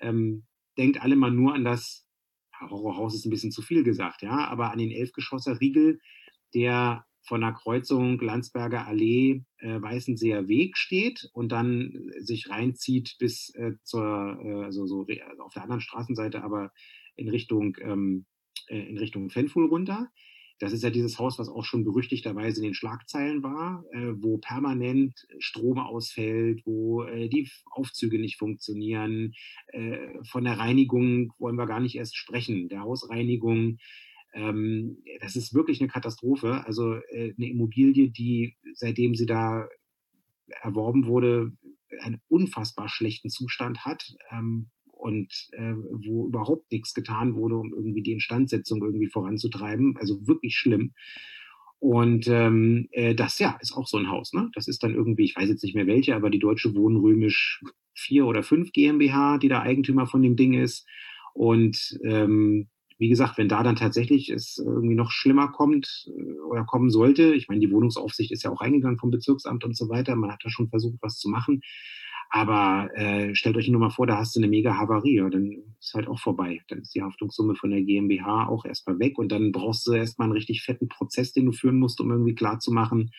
Ähm, 0.00 0.44
denkt 0.78 1.00
alle 1.00 1.16
mal 1.16 1.30
nur 1.30 1.54
an 1.54 1.64
das 1.64 2.04
Horrorhaus 2.60 3.14
ist 3.14 3.26
ein 3.26 3.30
bisschen 3.30 3.50
zu 3.50 3.62
viel 3.62 3.82
gesagt, 3.82 4.22
ja, 4.22 4.48
aber 4.48 4.70
an 4.70 4.78
den 4.78 4.90
Elfgeschosser 4.90 5.60
Riegel, 5.60 6.00
der 6.54 7.04
von 7.26 7.40
der 7.40 7.52
Kreuzung 7.52 8.20
Landsberger 8.20 8.86
Allee 8.86 9.44
äh, 9.58 9.80
Weißenseer 9.80 10.46
Weg 10.46 10.76
steht 10.76 11.30
und 11.32 11.52
dann 11.52 12.10
sich 12.18 12.50
reinzieht 12.50 13.16
bis 13.18 13.54
äh, 13.54 13.72
zur, 13.82 14.38
äh, 14.42 14.64
also 14.64 14.86
so 14.86 15.06
also 15.06 15.42
auf 15.42 15.54
der 15.54 15.62
anderen 15.62 15.80
Straßenseite, 15.80 16.44
aber 16.44 16.72
in 17.16 17.28
Richtung, 17.28 17.76
ähm, 17.80 18.26
äh, 18.68 18.78
in 18.78 18.98
Richtung 18.98 19.30
Fenfuhl 19.30 19.66
runter. 19.66 20.10
Das 20.60 20.72
ist 20.72 20.82
ja 20.82 20.90
dieses 20.90 21.18
Haus, 21.18 21.38
was 21.38 21.48
auch 21.48 21.64
schon 21.64 21.84
berüchtigterweise 21.84 22.60
in 22.60 22.64
den 22.64 22.74
Schlagzeilen 22.74 23.42
war, 23.42 23.84
äh, 23.92 24.12
wo 24.16 24.38
permanent 24.38 25.26
Strom 25.38 25.78
ausfällt, 25.78 26.62
wo 26.64 27.02
äh, 27.02 27.28
die 27.28 27.48
Aufzüge 27.70 28.20
nicht 28.20 28.38
funktionieren. 28.38 29.32
Äh, 29.68 30.22
von 30.24 30.44
der 30.44 30.58
Reinigung 30.58 31.32
wollen 31.38 31.56
wir 31.56 31.66
gar 31.66 31.80
nicht 31.80 31.96
erst 31.96 32.16
sprechen, 32.16 32.68
der 32.68 32.82
Hausreinigung. 32.82 33.78
Ähm, 34.32 35.02
das 35.20 35.36
ist 35.36 35.54
wirklich 35.54 35.80
eine 35.80 35.88
Katastrophe. 35.88 36.64
Also 36.66 36.94
äh, 36.94 37.34
eine 37.36 37.48
Immobilie, 37.48 38.10
die 38.10 38.56
seitdem 38.74 39.14
sie 39.14 39.26
da 39.26 39.68
erworben 40.62 41.06
wurde, 41.06 41.52
einen 42.00 42.20
unfassbar 42.28 42.88
schlechten 42.88 43.30
Zustand 43.30 43.84
hat. 43.84 44.04
Ähm, 44.30 44.70
und 45.04 45.50
äh, 45.52 45.74
wo 46.06 46.28
überhaupt 46.28 46.72
nichts 46.72 46.94
getan 46.94 47.34
wurde, 47.34 47.56
um 47.56 47.74
irgendwie 47.74 48.02
die 48.02 48.12
Instandsetzung 48.12 48.82
irgendwie 48.82 49.08
voranzutreiben. 49.08 49.98
Also 49.98 50.26
wirklich 50.26 50.56
schlimm. 50.56 50.94
Und 51.78 52.26
ähm, 52.26 52.88
äh, 52.90 53.14
das 53.14 53.38
ja 53.38 53.58
ist 53.60 53.76
auch 53.76 53.86
so 53.86 53.98
ein 53.98 54.08
Haus. 54.08 54.32
Ne? 54.32 54.50
Das 54.54 54.66
ist 54.66 54.82
dann 54.82 54.94
irgendwie, 54.94 55.24
ich 55.24 55.36
weiß 55.36 55.50
jetzt 55.50 55.62
nicht 55.62 55.74
mehr 55.74 55.86
welche, 55.86 56.16
aber 56.16 56.30
die 56.30 56.38
Deutsche 56.38 56.74
Wohnen 56.74 56.96
Römisch 56.96 57.62
4 57.96 58.24
oder 58.24 58.42
5 58.42 58.72
GmbH, 58.72 59.36
die 59.36 59.48
da 59.48 59.60
Eigentümer 59.60 60.06
von 60.06 60.22
dem 60.22 60.36
Ding 60.36 60.54
ist. 60.54 60.88
Und 61.34 61.98
ähm, 62.02 62.68
wie 62.96 63.10
gesagt, 63.10 63.36
wenn 63.36 63.50
da 63.50 63.62
dann 63.62 63.76
tatsächlich 63.76 64.30
es 64.30 64.56
irgendwie 64.56 64.94
noch 64.94 65.10
schlimmer 65.10 65.48
kommt 65.48 66.08
äh, 66.16 66.40
oder 66.48 66.64
kommen 66.64 66.88
sollte, 66.88 67.34
ich 67.34 67.48
meine, 67.48 67.60
die 67.60 67.70
Wohnungsaufsicht 67.70 68.32
ist 68.32 68.42
ja 68.42 68.50
auch 68.50 68.62
reingegangen 68.62 68.98
vom 68.98 69.10
Bezirksamt 69.10 69.64
und 69.64 69.76
so 69.76 69.90
weiter, 69.90 70.16
man 70.16 70.32
hat 70.32 70.40
da 70.42 70.48
schon 70.48 70.70
versucht, 70.70 70.96
was 71.02 71.18
zu 71.18 71.28
machen. 71.28 71.60
Aber 72.36 72.90
äh, 72.96 73.32
stellt 73.36 73.56
euch 73.56 73.68
nur 73.68 73.80
mal 73.80 73.90
vor, 73.90 74.08
da 74.08 74.16
hast 74.16 74.34
du 74.34 74.40
eine 74.40 74.48
mega 74.48 74.76
Havarie 74.76 75.20
und 75.20 75.32
dann 75.32 75.52
ist 75.78 75.94
halt 75.94 76.08
auch 76.08 76.18
vorbei. 76.18 76.62
Dann 76.66 76.80
ist 76.80 76.92
die 76.92 77.00
Haftungssumme 77.00 77.54
von 77.54 77.70
der 77.70 77.82
GmbH 77.82 78.48
auch 78.48 78.64
erstmal 78.64 78.98
weg 78.98 79.18
und 79.18 79.30
dann 79.30 79.52
brauchst 79.52 79.86
du 79.86 79.92
erstmal 79.92 80.26
einen 80.26 80.32
richtig 80.32 80.62
fetten 80.62 80.88
Prozess, 80.88 81.32
den 81.32 81.46
du 81.46 81.52
führen 81.52 81.78
musst, 81.78 82.00
um 82.00 82.10
irgendwie 82.10 82.34
klarzumachen, 82.34 83.12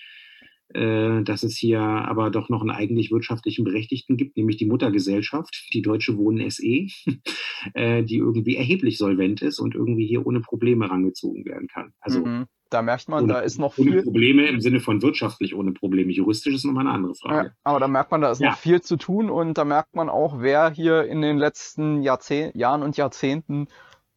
äh, 0.73 1.23
dass 1.23 1.43
es 1.43 1.55
hier 1.55 1.79
aber 1.79 2.29
doch 2.29 2.49
noch 2.49 2.59
einen 2.59 2.71
eigentlich 2.71 3.09
wirtschaftlichen 3.09 3.63
Berechtigten 3.63 4.17
gibt, 4.17 4.35
nämlich 4.35 4.57
die 4.57 4.65
Muttergesellschaft, 4.65 5.69
die 5.73 5.81
Deutsche 5.81 6.17
Wohnen 6.17 6.49
SE, 6.49 6.63
äh, 7.73 8.03
die 8.03 8.17
irgendwie 8.17 8.57
erheblich 8.57 8.97
solvent 8.97 9.41
ist 9.41 9.59
und 9.59 9.75
irgendwie 9.75 10.07
hier 10.07 10.27
ohne 10.27 10.41
Probleme 10.41 10.89
rangezogen 10.89 11.45
werden 11.45 11.69
kann. 11.69 11.93
Also 12.01 12.25
mhm. 12.25 12.47
Da 12.69 12.81
merkt 12.81 13.09
man, 13.09 13.25
ohne, 13.25 13.33
da 13.33 13.39
ist 13.39 13.59
noch 13.59 13.77
ohne 13.77 13.91
viel. 13.91 14.03
Probleme 14.03 14.47
im 14.47 14.59
Sinne 14.59 14.79
von 14.79 15.01
wirtschaftlich 15.01 15.55
ohne 15.55 15.71
Probleme. 15.71 16.11
Juristisch 16.11 16.55
ist 16.55 16.65
nochmal 16.65 16.87
eine 16.87 16.95
andere 16.95 17.15
Frage. 17.15 17.47
Ja, 17.49 17.53
aber 17.63 17.79
da 17.79 17.87
merkt 17.87 18.11
man, 18.11 18.21
da 18.21 18.31
ist 18.31 18.41
ja. 18.41 18.49
noch 18.51 18.57
viel 18.57 18.81
zu 18.81 18.97
tun 18.97 19.29
und 19.29 19.57
da 19.57 19.65
merkt 19.65 19.95
man 19.95 20.09
auch, 20.09 20.39
wer 20.39 20.71
hier 20.71 21.03
in 21.05 21.21
den 21.21 21.37
letzten 21.37 22.01
Jahrzeh 22.01 22.51
Jahren 22.55 22.81
und 22.81 22.97
Jahrzehnten 22.97 23.67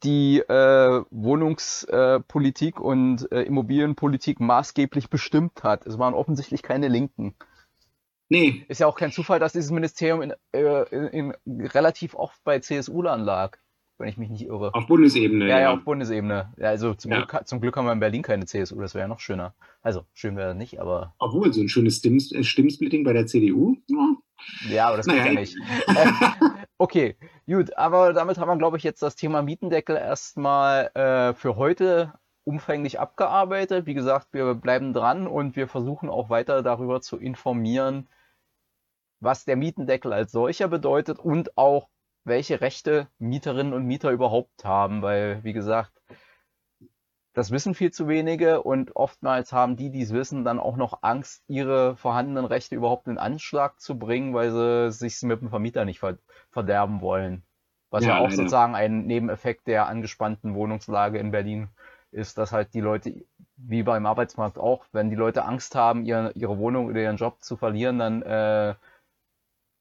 die 0.02 0.38
äh, 0.38 1.02
Wohnungspolitik 1.11 2.76
äh, 2.76 2.80
und 2.80 3.30
äh, 3.32 3.42
Immobilienpolitik 3.42 4.40
maßgeblich 4.40 5.11
bestimmt 5.11 5.62
hat. 5.62 5.87
Es 5.87 5.98
waren 5.98 6.14
offensichtlich 6.14 6.62
keine 6.62 6.88
Linken. 6.88 7.34
Nee. 8.28 8.64
Ist 8.68 8.80
ja 8.80 8.87
auch 8.87 8.96
kein 8.96 9.11
Zufall, 9.11 9.40
dass 9.40 9.52
dieses 9.52 9.70
Ministerium 9.70 10.22
in, 10.22 10.34
äh, 10.52 10.82
in, 10.90 11.32
in 11.46 11.66
relativ 11.66 12.14
oft 12.14 12.42
bei 12.44 12.61
CSU-Lern 12.61 13.20
lag 13.20 13.58
wenn 13.98 14.08
ich 14.08 14.16
mich 14.16 14.30
nicht 14.30 14.46
irre. 14.46 14.74
Auf 14.74 14.87
Bundesebene. 14.87 15.48
Ja, 15.48 15.61
ja, 15.61 15.72
auf 15.72 15.84
Bundesebene. 15.84 16.52
Ja, 16.56 16.68
also 16.68 16.94
zum, 16.94 17.11
ja. 17.11 17.24
Glück, 17.24 17.46
zum 17.46 17.61
Glück 17.61 17.76
haben 17.76 17.87
wir 17.87 17.92
in 17.92 18.00
Berlin 18.00 18.22
keine 18.22 18.46
CSU, 18.46 18.80
das 18.80 18.94
wäre 18.94 19.04
ja 19.04 19.08
noch 19.08 19.20
schöner. 19.20 19.54
Also, 19.82 20.04
schön 20.14 20.37
wäre 20.37 20.54
nicht, 20.54 20.80
aber. 20.80 21.14
Obwohl, 21.18 21.52
so 21.52 21.61
ein 21.61 21.68
schönes 21.68 21.96
Stimm 21.96 22.16
äh, 22.16 22.42
Stimmsplitting 22.42 23.04
bei 23.04 23.12
der 23.12 23.26
CDU. 23.26 23.76
Ja, 23.88 24.16
ja 24.70 24.88
aber 24.88 24.98
das 24.98 25.06
naja, 25.06 25.26
ja 25.26 25.32
nicht. 25.32 25.56
ähm, 25.88 26.14
okay, 26.78 27.16
gut, 27.46 27.76
aber 27.76 28.12
damit 28.12 28.38
haben 28.38 28.48
wir, 28.48 28.56
glaube 28.56 28.76
ich, 28.76 28.84
jetzt 28.84 29.02
das 29.02 29.16
Thema 29.16 29.42
Mietendeckel 29.42 29.96
erstmal 29.96 30.90
äh, 30.94 31.34
für 31.34 31.56
heute 31.56 32.14
umfänglich 32.44 32.98
abgearbeitet. 32.98 33.84
Wie 33.87 33.94
gesagt, 33.94 34.28
wir 34.32 34.54
bleiben 34.54 34.94
dran 34.94 35.26
und 35.26 35.54
wir 35.56 35.68
versuchen 35.68 36.08
auch 36.08 36.30
weiter 36.30 36.62
darüber 36.62 37.00
zu 37.00 37.18
informieren, 37.18 38.08
was 39.20 39.44
der 39.44 39.56
Mietendeckel 39.56 40.12
als 40.12 40.32
solcher 40.32 40.68
bedeutet 40.68 41.18
und 41.18 41.58
auch 41.58 41.88
welche 42.28 42.60
Rechte 42.60 43.08
Mieterinnen 43.18 43.72
und 43.72 43.84
Mieter 43.84 44.10
überhaupt 44.10 44.64
haben, 44.64 45.02
weil, 45.02 45.42
wie 45.44 45.52
gesagt, 45.52 45.92
das 47.34 47.50
wissen 47.50 47.74
viel 47.74 47.92
zu 47.92 48.08
wenige 48.08 48.62
und 48.62 48.96
oftmals 48.96 49.52
haben 49.52 49.76
die, 49.76 49.90
die 49.90 50.02
es 50.02 50.12
wissen, 50.12 50.44
dann 50.44 50.58
auch 50.58 50.76
noch 50.76 51.02
Angst, 51.02 51.44
ihre 51.46 51.96
vorhandenen 51.96 52.44
Rechte 52.44 52.74
überhaupt 52.74 53.06
in 53.06 53.16
Anschlag 53.16 53.80
zu 53.80 53.98
bringen, 53.98 54.34
weil 54.34 54.50
sie 54.50 54.90
sich 54.90 55.22
mit 55.22 55.40
dem 55.40 55.50
Vermieter 55.50 55.84
nicht 55.84 56.00
verderben 56.50 57.00
wollen. 57.00 57.44
Was 57.90 58.04
ja, 58.04 58.10
ja 58.10 58.16
auch 58.18 58.24
leider. 58.24 58.36
sozusagen 58.36 58.74
ein 58.74 59.06
Nebeneffekt 59.06 59.66
der 59.66 59.86
angespannten 59.86 60.54
Wohnungslage 60.54 61.18
in 61.18 61.30
Berlin 61.30 61.68
ist, 62.10 62.38
dass 62.38 62.52
halt 62.52 62.74
die 62.74 62.80
Leute, 62.80 63.14
wie 63.56 63.82
beim 63.82 64.06
Arbeitsmarkt 64.06 64.58
auch, 64.58 64.84
wenn 64.92 65.10
die 65.10 65.16
Leute 65.16 65.44
Angst 65.44 65.74
haben, 65.74 66.04
ihre, 66.04 66.32
ihre 66.32 66.58
Wohnung 66.58 66.86
oder 66.86 67.00
ihren 67.00 67.16
Job 67.18 67.42
zu 67.42 67.56
verlieren, 67.56 67.98
dann 67.98 68.22
äh, 68.22 68.74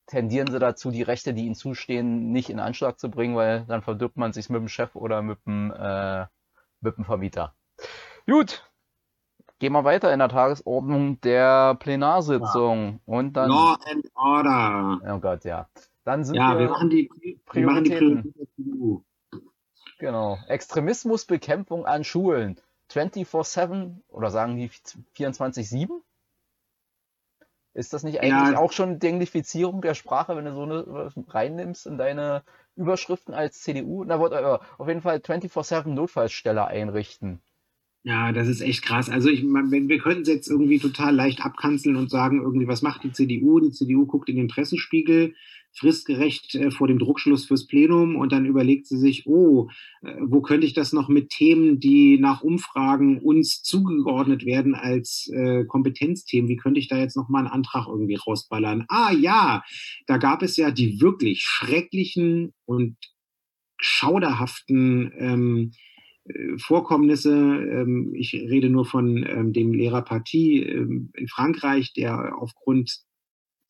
tendieren 0.07 0.51
sie 0.51 0.59
dazu, 0.59 0.89
die 0.89 1.03
Rechte, 1.03 1.33
die 1.33 1.45
ihnen 1.45 1.55
zustehen, 1.55 2.31
nicht 2.31 2.49
in 2.49 2.59
Anschlag 2.59 2.99
zu 2.99 3.11
bringen, 3.11 3.35
weil 3.35 3.65
dann 3.67 3.81
verdirbt 3.81 4.17
man 4.17 4.33
sich 4.33 4.49
mit 4.49 4.59
dem 4.59 4.69
Chef 4.69 4.95
oder 4.95 5.21
mit 5.21 5.37
dem, 5.45 5.71
äh, 5.71 6.25
mit 6.81 6.97
dem 6.97 7.05
Vermieter. 7.05 7.53
Gut, 8.25 8.63
gehen 9.59 9.73
wir 9.73 9.83
weiter 9.83 10.11
in 10.11 10.19
der 10.19 10.29
Tagesordnung 10.29 11.21
der 11.21 11.75
Plenarsitzung. 11.75 13.01
Ja. 13.05 13.13
Und 13.13 13.33
dann. 13.33 13.49
Law 13.49 13.77
and 13.89 14.05
Order. 14.15 15.15
Oh 15.15 15.19
Gott, 15.19 15.43
ja. 15.43 15.67
Dann 16.03 16.23
sind 16.23 16.35
ja, 16.35 16.53
wir, 16.53 16.59
wir 16.59 16.69
machen 16.69 16.89
die, 16.89 17.09
wir 17.51 17.65
machen 17.65 17.83
die 17.83 17.91
Prioritäten. 17.91 18.33
Genau. 19.99 20.37
Extremismusbekämpfung 20.47 21.85
an 21.85 22.03
Schulen. 22.03 22.59
24-7 22.91 24.01
oder 24.07 24.31
sagen 24.31 24.55
die 24.55 24.69
24-7? 24.69 25.89
Ist 27.77 27.93
das 27.93 28.01
nicht 28.01 28.21
eigentlich 28.21 28.53
ja. 28.53 28.57
auch 28.57 28.71
schon 28.71 28.97
Dinglifizierung 28.97 29.81
der 29.81 29.93
Sprache, 29.93 30.35
wenn 30.35 30.45
du 30.45 30.53
so 30.55 30.63
eine 30.63 31.11
reinnimmst 31.27 31.85
in 31.85 31.99
deine 31.99 32.41
Überschriften 32.75 33.35
als 33.35 33.61
CDU? 33.61 34.03
Na, 34.03 34.15
äh, 34.15 34.59
auf 34.79 34.87
jeden 34.87 35.01
Fall 35.01 35.17
24-7 35.17 35.87
Notfallstelle 35.89 36.65
einrichten. 36.65 37.39
Ja, 38.01 38.31
das 38.31 38.47
ist 38.47 38.61
echt 38.61 38.83
krass. 38.83 39.11
Also 39.11 39.29
ich 39.29 39.43
meine, 39.43 39.69
wir 39.69 39.99
könnten 39.99 40.23
es 40.23 40.27
jetzt 40.27 40.47
irgendwie 40.47 40.79
total 40.79 41.13
leicht 41.13 41.45
abkanzeln 41.45 41.97
und 41.97 42.09
sagen, 42.09 42.41
irgendwie, 42.41 42.67
was 42.67 42.81
macht 42.81 43.03
die 43.03 43.11
CDU? 43.11 43.59
Die 43.59 43.71
CDU 43.71 44.07
guckt 44.07 44.29
in 44.29 44.37
den 44.37 44.47
Pressespiegel, 44.47 45.35
fristgerecht 45.77 46.55
äh, 46.55 46.71
vor 46.71 46.87
dem 46.87 46.99
Druckschluss 46.99 47.45
fürs 47.45 47.67
Plenum 47.67 48.15
und 48.15 48.31
dann 48.31 48.45
überlegt 48.45 48.87
sie 48.87 48.97
sich, 48.97 49.27
oh, 49.27 49.69
äh, 50.01 50.15
wo 50.21 50.41
könnte 50.41 50.65
ich 50.65 50.73
das 50.73 50.93
noch 50.93 51.07
mit 51.07 51.29
Themen, 51.29 51.79
die 51.79 52.17
nach 52.17 52.41
Umfragen 52.41 53.19
uns 53.19 53.61
zugeordnet 53.61 54.45
werden 54.45 54.75
als 54.75 55.29
äh, 55.33 55.65
Kompetenzthemen, 55.65 56.49
wie 56.49 56.57
könnte 56.57 56.79
ich 56.79 56.87
da 56.87 56.97
jetzt 56.97 57.15
noch 57.15 57.29
mal 57.29 57.39
einen 57.39 57.47
Antrag 57.47 57.87
irgendwie 57.87 58.15
rausballern? 58.15 58.85
Ah 58.89 59.11
ja, 59.11 59.63
da 60.07 60.17
gab 60.17 60.41
es 60.41 60.57
ja 60.57 60.71
die 60.71 60.99
wirklich 60.99 61.41
schrecklichen 61.41 62.53
und 62.65 62.97
schauderhaften 63.79 65.11
ähm, 65.17 65.71
äh, 66.25 66.57
Vorkommnisse. 66.57 67.31
Ähm, 67.31 68.13
ich 68.15 68.33
rede 68.33 68.69
nur 68.69 68.85
von 68.85 69.23
ähm, 69.27 69.53
dem 69.53 69.73
Lehrer 69.73 70.01
Partie 70.01 70.63
ähm, 70.63 71.11
in 71.13 71.27
Frankreich, 71.27 71.93
der 71.93 72.37
aufgrund 72.37 73.06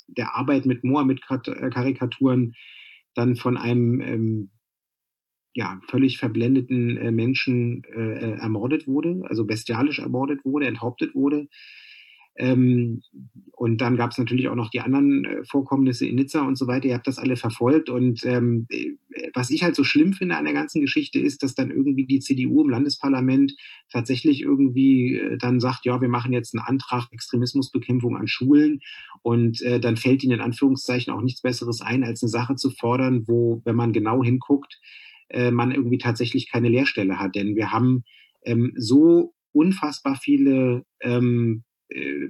der 0.08 0.36
Arbeit 0.36 0.66
mit 0.66 0.84
Mohammed-Karikaturen 0.84 2.56
dann 3.14 3.36
von 3.36 3.58
einem 3.58 4.02
ähm, 4.02 4.50
ja, 5.54 5.82
völlig 5.90 6.20
verblendeten 6.20 6.98
äh, 6.98 7.12
Menschen 7.12 7.84
äh, 7.86 8.38
ermordet 8.38 8.88
wurde, 8.88 9.24
also 9.28 9.44
bestialisch 9.44 10.00
ermordet 10.00 10.46
wurde, 10.46 10.68
enthauptet 10.68 11.16
wurde. 11.16 11.48
Ähm, 12.38 13.02
und 13.52 13.82
dann 13.82 13.98
gab 13.98 14.12
es 14.12 14.20
natürlich 14.20 14.50
auch 14.50 14.56
noch 14.56 14.70
die 14.70 14.82
anderen 14.82 15.26
äh, 15.26 15.44
Vorkommnisse 15.44 16.06
in 16.06 16.16
Nizza 16.16 16.42
und 16.42 16.58
so 16.58 16.68
weiter. 16.68 16.88
Ihr 16.88 16.94
habt 16.94 17.08
das 17.08 17.18
alle 17.18 17.36
verfolgt. 17.36 17.90
Und 17.90 18.24
ähm, 18.24 18.68
äh, 18.70 18.92
was 19.34 19.50
ich 19.50 19.64
halt 19.64 19.76
so 19.76 19.84
schlimm 19.84 20.14
finde 20.14 20.38
an 20.38 20.46
der 20.46 20.54
ganzen 20.54 20.80
Geschichte 20.80 21.20
ist, 21.20 21.42
dass 21.42 21.56
dann 21.56 21.72
irgendwie 21.72 22.06
die 22.06 22.20
CDU 22.20 22.62
im 22.62 22.70
Landesparlament 22.70 23.56
tatsächlich 23.92 24.42
irgendwie 24.42 25.16
äh, 25.16 25.38
dann 25.40 25.60
sagt, 25.60 25.86
ja, 25.86 26.00
wir 26.00 26.10
machen 26.10 26.34
jetzt 26.34 26.54
einen 26.54 26.64
Antrag 26.64 27.08
Extremismusbekämpfung 27.12 28.16
an 28.16 28.28
Schulen. 28.28 28.82
Und 29.24 29.62
äh, 29.64 29.80
dann 29.80 29.98
fällt 29.98 30.24
ihnen 30.24 30.34
in 30.34 30.42
Anführungszeichen 30.42 31.12
auch 31.12 31.22
nichts 31.22 31.42
Besseres 31.42 31.82
ein, 31.82 32.04
als 32.04 32.22
eine 32.22 32.30
Sache 32.30 32.56
zu 32.56 32.70
fordern, 32.70 33.24
wo, 33.28 33.64
wenn 33.66 33.76
man 33.76 33.92
genau 33.92 34.24
hinguckt, 34.24 34.80
äh, 35.30 35.50
man 35.50 35.72
irgendwie 35.72 35.98
tatsächlich 35.98 36.52
keine 36.52 36.70
Lehrstelle 36.70 37.20
hat. 37.20 37.34
Denn 37.34 37.56
wir 37.56 37.72
haben 37.72 38.04
ähm, 38.46 38.74
so 38.76 39.34
unfassbar 39.52 40.16
viele 40.16 40.86
ähm, 41.02 41.64
äh, 41.64 41.67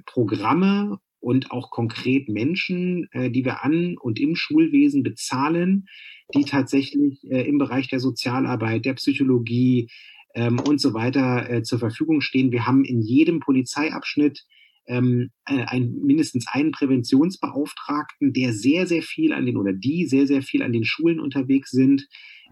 Programme 0.06 0.98
und 1.20 1.50
auch 1.50 1.70
konkret 1.70 2.28
Menschen, 2.28 3.08
äh, 3.12 3.30
die 3.30 3.44
wir 3.44 3.64
an 3.64 3.96
und 3.98 4.20
im 4.20 4.36
Schulwesen 4.36 5.02
bezahlen, 5.02 5.86
die 6.34 6.44
tatsächlich 6.44 7.24
äh, 7.30 7.42
im 7.48 7.58
Bereich 7.58 7.88
der 7.88 8.00
Sozialarbeit, 8.00 8.84
der 8.84 8.94
Psychologie 8.94 9.88
ähm, 10.34 10.60
und 10.60 10.80
so 10.80 10.94
weiter 10.94 11.50
äh, 11.50 11.62
zur 11.62 11.78
Verfügung 11.78 12.20
stehen. 12.20 12.52
Wir 12.52 12.66
haben 12.66 12.84
in 12.84 13.00
jedem 13.00 13.40
Polizeiabschnitt 13.40 14.44
ähm, 14.86 15.30
äh, 15.46 15.64
ein, 15.66 15.94
mindestens 16.02 16.46
einen 16.48 16.72
Präventionsbeauftragten, 16.72 18.32
der 18.32 18.52
sehr, 18.52 18.86
sehr 18.86 19.02
viel 19.02 19.32
an 19.32 19.46
den 19.46 19.56
oder 19.56 19.72
die 19.72 20.06
sehr, 20.06 20.26
sehr 20.26 20.42
viel 20.42 20.62
an 20.62 20.72
den 20.72 20.84
Schulen 20.84 21.20
unterwegs 21.20 21.70
sind. 21.70 22.06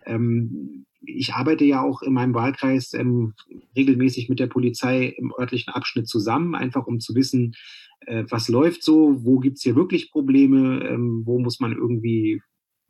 Ähm, 0.07 0.86
ich 1.05 1.35
arbeite 1.35 1.65
ja 1.65 1.83
auch 1.83 2.03
in 2.03 2.13
meinem 2.13 2.35
Wahlkreis 2.35 2.95
ähm, 2.95 3.35
regelmäßig 3.77 4.29
mit 4.29 4.41
der 4.41 4.47
Polizei 4.47 5.15
im 5.17 5.33
örtlichen 5.39 5.73
Abschnitt 5.73 6.09
zusammen, 6.09 6.55
einfach 6.55 6.87
um 6.87 7.01
zu 7.01 7.15
wissen, 7.15 7.55
äh, 8.07 8.25
was 8.29 8.49
läuft 8.49 8.83
so, 8.83 9.25
wo 9.25 9.39
gibt's 9.39 9.63
hier 9.63 9.77
wirklich 9.77 10.11
Probleme, 10.11 10.87
ähm, 10.89 11.23
wo 11.25 11.39
muss 11.39 11.61
man 11.61 11.73
irgendwie 11.73 12.41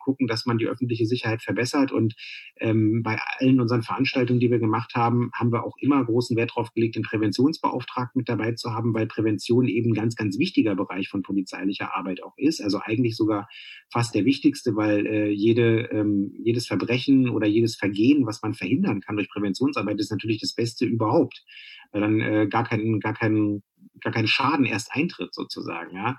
gucken, 0.07 0.29
dass 0.29 0.47
man 0.47 0.57
die 0.57 0.69
öffentliche 0.69 1.05
Sicherheit 1.05 1.43
verbessert. 1.43 1.91
Und 1.91 2.15
ähm, 2.61 3.03
bei 3.03 3.19
allen 3.39 3.61
unseren 3.61 3.83
Veranstaltungen, 3.83 4.39
die 4.39 4.53
wir 4.53 4.61
gemacht 4.61 4.95
haben, 4.95 5.31
haben 5.35 5.53
wir 5.53 5.65
auch 5.65 5.77
immer 5.81 6.05
großen 6.05 6.37
Wert 6.37 6.51
darauf 6.51 6.73
gelegt, 6.73 6.95
den 6.95 7.03
Präventionsbeauftragten 7.03 8.21
mit 8.21 8.29
dabei 8.29 8.53
zu 8.53 8.73
haben, 8.73 8.95
weil 8.95 9.07
Prävention 9.09 9.67
eben 9.67 9.91
ein 9.91 9.95
ganz, 9.95 10.15
ganz 10.15 10.39
wichtiger 10.39 10.77
Bereich 10.77 11.09
von 11.09 11.23
polizeilicher 11.23 11.97
Arbeit 11.97 12.23
auch 12.23 12.35
ist. 12.37 12.63
Also 12.63 12.79
eigentlich 12.81 13.17
sogar 13.17 13.49
fast 13.91 14.15
der 14.15 14.25
wichtigste, 14.25 14.77
weil 14.77 15.07
äh, 15.07 15.31
jede, 15.31 15.89
ähm, 15.91 16.33
jedes 16.39 16.69
Verbrechen 16.69 17.29
oder 17.29 17.49
jedes 17.49 17.75
Vergehen, 17.75 18.27
was 18.27 18.43
man 18.43 18.55
verhindern 18.55 19.01
kann 19.01 19.17
durch 19.17 19.29
Präventionsarbeit, 19.29 19.99
ist 19.99 20.13
natürlich 20.13 20.41
das 20.41 20.55
Beste 20.55 20.85
überhaupt. 20.85 21.45
Weil 21.91 22.01
dann 22.01 22.21
äh, 22.21 22.47
gar 22.49 22.63
kein, 22.63 23.01
gar 23.01 23.15
kein, 23.15 23.63
gar 24.01 24.13
kein 24.13 24.29
Schaden 24.29 24.67
erst 24.67 24.93
eintritt 24.93 25.35
sozusagen, 25.35 25.97
ja. 25.97 26.17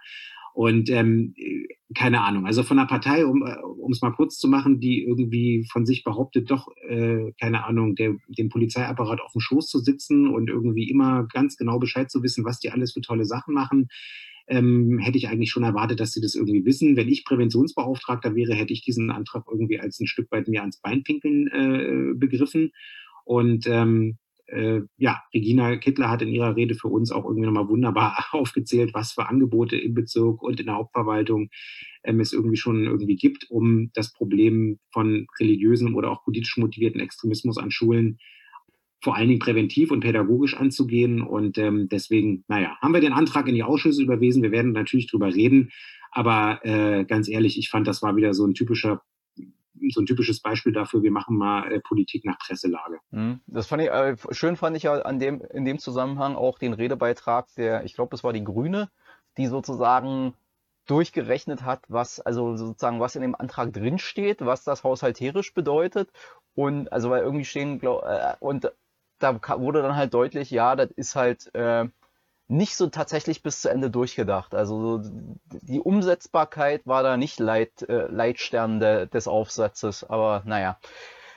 Und 0.58 0.89
ähm, 0.89 1.36
keine 1.93 2.24
Ahnung, 2.24 2.48
also 2.48 2.63
von 2.63 2.80
einer 2.80 2.88
Partei, 2.88 3.28
um 3.28 3.46
äh, 3.46 3.58
es 3.91 4.02
mal 4.02 4.10
kurz 4.10 4.39
zu 4.39 4.48
machen, 4.48 4.80
die 4.80 5.04
irgendwie 5.04 5.67
von 5.72 5.86
sich 5.86 6.04
behauptet, 6.04 6.50
doch, 6.50 6.67
äh, 6.89 7.32
keine 7.39 7.63
Ahnung, 7.65 7.93
der, 7.93 8.15
dem 8.28 8.50
Polizeiapparat 8.50 9.22
auf 9.22 9.34
dem 9.34 9.39
Schoß 9.39 9.67
zu 9.67 9.78
sitzen 9.78 10.28
und 10.28 10.50
irgendwie 10.50 10.89
immer 10.89 11.28
ganz 11.32 11.58
genau 11.58 11.78
Bescheid 11.78 12.10
zu 12.10 12.24
wissen, 12.24 12.43
was 12.43 12.60
die 12.60 12.72
alles 12.72 12.93
für 12.93 13.02
tolle 13.02 13.26
Sachen 13.26 13.54
machen, 13.54 13.89
ähm, 14.48 14.98
hätte 14.98 15.20
ich 15.20 15.28
eigentlich 15.28 15.52
schon 15.52 15.62
erwartet, 15.62 16.00
dass 16.00 16.13
sie 16.13 16.22
das 16.22 16.34
irgendwie 16.34 16.65
wissen. 16.65 16.96
Wenn 16.96 17.08
ich 17.08 17.24
Präventionsbeauftragter 17.24 18.34
wäre, 18.34 18.56
hätte 18.56 18.74
ich 18.74 18.82
diesen 18.82 19.12
Antrag 19.12 19.43
irgendwie 19.48 19.80
als 19.80 20.00
ein 20.00 20.08
Stück 20.08 20.32
weit 20.32 20.48
mir 20.48 20.62
ans 20.62 20.82
Bein 20.82 21.04
pinkeln 21.04 21.46
äh, 21.50 22.15
begriffen. 22.15 22.72
Und 23.26 23.67
ähm, 23.67 24.17
äh, 24.48 24.82
ja, 24.98 25.22
Regina 25.34 25.78
Kittler 25.78 26.10
hat 26.10 26.22
in 26.22 26.30
ihrer 26.30 26.56
Rede 26.56 26.76
für 26.76 26.88
uns 26.88 27.12
auch 27.12 27.26
irgendwie 27.26 27.46
nochmal 27.46 27.68
wunderbar 27.68 28.26
aufgezählt, 28.32 28.94
was 28.94 29.12
für 29.12 29.28
Angebote 29.28 29.78
im 29.78 29.94
Bezirk 29.94 30.42
und 30.42 30.60
in 30.60 30.66
der 30.66 30.76
Hauptverwaltung 30.76 31.50
ähm, 32.04 32.20
es 32.20 32.34
irgendwie 32.34 32.58
schon 32.58 32.86
irgendwie 32.86 33.16
gibt, 33.16 33.50
um 33.50 33.92
das 33.94 34.14
Problem 34.14 34.80
von 34.92 35.28
religiösem 35.40 35.96
oder 35.96 36.12
auch 36.12 36.24
politisch 36.24 36.58
motivierten 36.58 37.02
Extremismus 37.02 37.58
an 37.58 37.72
Schulen 37.72 38.18
vor 39.02 39.16
allen 39.16 39.28
Dingen 39.28 39.40
präventiv 39.40 39.92
und 39.92 40.00
pädagogisch 40.00 40.56
anzugehen. 40.56 41.22
Und 41.22 41.58
ähm, 41.58 41.88
deswegen, 41.90 42.44
naja, 42.48 42.78
haben 42.82 42.94
wir 42.94 43.02
den 43.02 43.14
Antrag 43.14 43.48
in 43.48 43.56
die 43.56 43.64
Ausschüsse 43.64 44.02
überwiesen. 44.02 44.42
Wir 44.42 44.52
werden 44.52 44.72
natürlich 44.72 45.08
drüber 45.08 45.34
reden. 45.34 45.70
Aber 46.12 46.60
äh, 46.64 47.06
ganz 47.06 47.30
ehrlich, 47.30 47.60
ich 47.60 47.70
fand, 47.70 47.88
das 47.88 48.02
war 48.02 48.16
wieder 48.16 48.34
so 48.34 48.46
ein 48.46 48.56
typischer 48.56 49.02
so 49.90 50.02
ein 50.02 50.06
typisches 50.06 50.42
Beispiel 50.42 50.74
dafür, 50.74 51.04
wir 51.04 51.12
machen 51.12 51.38
mal 51.38 51.72
äh, 51.72 51.80
Politik 51.80 52.26
nach 52.26 52.38
Presselage. 52.40 53.00
Mhm. 53.12 53.42
Das 53.48 53.68
fand 53.68 53.84
ich, 53.84 53.90
äh, 53.90 54.16
schön 54.32 54.56
fand 54.56 54.78
ich 54.78 54.84
ja 54.84 55.02
an 55.02 55.20
dem, 55.20 55.42
in 55.42 55.66
dem 55.66 55.80
Zusammenhang 55.80 56.36
auch 56.36 56.60
den 56.60 56.74
Redebeitrag 56.74 57.48
der, 57.56 57.84
ich 57.84 57.94
glaube, 57.94 58.16
es 58.16 58.24
war 58.24 58.34
die 58.34 58.44
Grüne, 58.44 58.90
die 59.38 59.48
sozusagen 59.48 60.34
durchgerechnet 60.88 61.63
hat, 61.63 61.82
was, 61.90 62.20
also 62.20 62.56
sozusagen, 62.56 63.00
was 63.00 63.16
in 63.16 63.22
dem 63.22 63.36
Antrag 63.36 63.74
drinsteht, 63.74 64.46
was 64.46 64.63
das 64.63 64.84
haushalterisch 64.84 65.54
bedeutet. 65.54 66.10
Und 66.56 66.92
also 66.92 67.10
weil 67.10 67.22
irgendwie 67.22 67.46
stehen, 67.46 67.80
glaub, 67.80 68.04
äh, 68.04 68.36
und 68.40 68.72
da 69.20 69.40
wurde 69.60 69.82
dann 69.82 69.96
halt 69.96 70.13
deutlich, 70.13 70.52
ja, 70.52 70.76
das 70.76 70.92
ist 70.92 71.16
halt 71.16 71.54
äh, 71.54 71.86
nicht 72.48 72.76
so 72.76 72.88
tatsächlich 72.88 73.44
bis 73.44 73.62
zu 73.62 73.70
Ende 73.70 73.90
durchgedacht. 73.90 74.56
Also 74.56 75.02
die 75.52 75.82
Umsetzbarkeit 75.82 76.88
war 76.88 77.04
da 77.04 77.18
nicht 77.18 77.40
Leit, 77.40 77.82
äh, 77.84 78.08
Leitstern 78.08 78.80
de, 78.80 79.08
des 79.08 79.28
Aufsatzes, 79.28 80.04
aber 80.04 80.44
naja, 80.46 80.80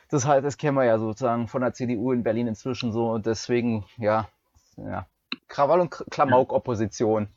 das 0.09 0.27
halt, 0.27 0.45
das 0.45 0.57
kennen 0.57 0.77
wir 0.77 0.85
ja 0.85 0.99
sozusagen 0.99 1.49
von 1.49 1.63
der 1.63 1.73
CDU 1.73 2.13
in 2.13 2.23
Berlin 2.23 2.47
inzwischen 2.47 2.93
so 2.93 3.11
und 3.11 3.27
deswegen, 3.27 3.85
ja, 3.97 4.29
ja, 4.77 5.07
Krawall 5.49 5.81
und 5.81 6.05
Klamauk-Opposition. 6.11 7.29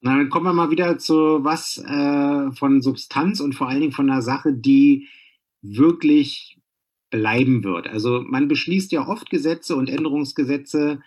Na, 0.00 0.16
dann 0.16 0.30
kommen 0.30 0.46
wir 0.46 0.52
mal 0.52 0.70
wieder 0.70 0.98
zu 0.98 1.44
was 1.44 1.78
äh, 1.78 2.50
von 2.56 2.82
Substanz 2.82 3.40
und 3.40 3.54
vor 3.54 3.68
allen 3.68 3.80
Dingen 3.80 3.92
von 3.92 4.10
einer 4.10 4.22
Sache, 4.22 4.52
die 4.52 5.08
wirklich 5.60 6.58
bleiben 7.10 7.62
wird. 7.62 7.86
Also 7.86 8.22
man 8.26 8.48
beschließt 8.48 8.90
ja 8.90 9.06
oft 9.06 9.30
Gesetze 9.30 9.76
und 9.76 9.88
Änderungsgesetze, 9.88 11.00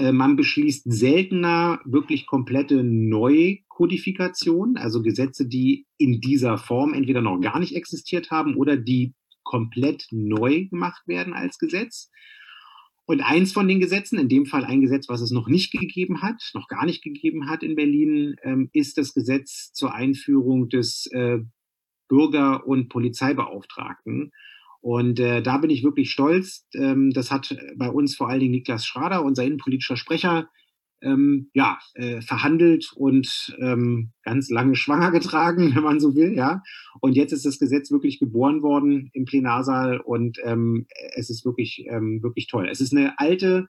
man 0.00 0.36
beschließt 0.36 0.84
seltener 0.86 1.80
wirklich 1.84 2.26
komplette 2.26 2.84
Neukodifikationen, 2.84 4.76
also 4.76 5.02
Gesetze, 5.02 5.48
die 5.48 5.86
in 5.96 6.20
dieser 6.20 6.58
Form 6.58 6.94
entweder 6.94 7.20
noch 7.20 7.40
gar 7.40 7.58
nicht 7.58 7.74
existiert 7.74 8.30
haben 8.30 8.54
oder 8.54 8.76
die 8.76 9.14
komplett 9.42 10.06
neu 10.10 10.66
gemacht 10.66 11.02
werden 11.06 11.32
als 11.32 11.58
Gesetz. 11.58 12.10
Und 13.06 13.22
eins 13.22 13.52
von 13.54 13.66
den 13.66 13.80
Gesetzen, 13.80 14.18
in 14.18 14.28
dem 14.28 14.44
Fall 14.44 14.66
ein 14.66 14.82
Gesetz, 14.82 15.08
was 15.08 15.22
es 15.22 15.30
noch 15.30 15.48
nicht 15.48 15.72
gegeben 15.72 16.20
hat, 16.20 16.50
noch 16.52 16.68
gar 16.68 16.84
nicht 16.84 17.02
gegeben 17.02 17.48
hat 17.48 17.62
in 17.62 17.74
Berlin, 17.74 18.36
ähm, 18.42 18.68
ist 18.74 18.98
das 18.98 19.14
Gesetz 19.14 19.72
zur 19.72 19.94
Einführung 19.94 20.68
des 20.68 21.06
äh, 21.12 21.38
Bürger- 22.08 22.66
und 22.66 22.90
Polizeibeauftragten. 22.90 24.32
Und 24.80 25.18
äh, 25.18 25.42
da 25.42 25.58
bin 25.58 25.70
ich 25.70 25.82
wirklich 25.82 26.10
stolz. 26.10 26.66
Ähm, 26.74 27.10
das 27.10 27.30
hat 27.30 27.56
bei 27.76 27.88
uns 27.88 28.16
vor 28.16 28.28
allen 28.28 28.40
Dingen 28.40 28.52
Niklas 28.52 28.86
Schrader, 28.86 29.24
unser 29.24 29.44
innenpolitischer 29.44 29.96
Sprecher, 29.96 30.48
ähm, 31.00 31.50
ja, 31.54 31.78
äh, 31.94 32.20
verhandelt 32.20 32.90
und 32.96 33.56
ähm, 33.60 34.12
ganz 34.22 34.50
lange 34.50 34.74
schwanger 34.74 35.10
getragen, 35.12 35.74
wenn 35.74 35.82
man 35.82 36.00
so 36.00 36.14
will, 36.14 36.34
ja. 36.34 36.62
Und 37.00 37.14
jetzt 37.14 37.32
ist 37.32 37.44
das 37.44 37.58
Gesetz 37.58 37.90
wirklich 37.90 38.18
geboren 38.18 38.62
worden 38.62 39.10
im 39.12 39.24
Plenarsaal 39.24 40.00
und 40.00 40.38
ähm, 40.44 40.86
es 41.14 41.30
ist 41.30 41.44
wirklich, 41.44 41.84
ähm, 41.88 42.22
wirklich 42.22 42.46
toll. 42.48 42.68
Es 42.68 42.80
ist 42.80 42.92
eine 42.92 43.18
alte, 43.18 43.68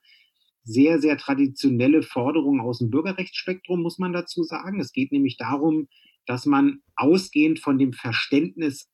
sehr, 0.63 0.99
sehr 0.99 1.17
traditionelle 1.17 2.03
Forderung 2.03 2.61
aus 2.61 2.79
dem 2.79 2.89
Bürgerrechtsspektrum, 2.89 3.81
muss 3.81 3.97
man 3.97 4.13
dazu 4.13 4.43
sagen. 4.43 4.79
Es 4.79 4.91
geht 4.91 5.11
nämlich 5.11 5.37
darum, 5.37 5.87
dass 6.25 6.45
man 6.45 6.81
ausgehend 6.95 7.59
von 7.59 7.79
dem 7.79 7.93
Verständnis 7.93 8.87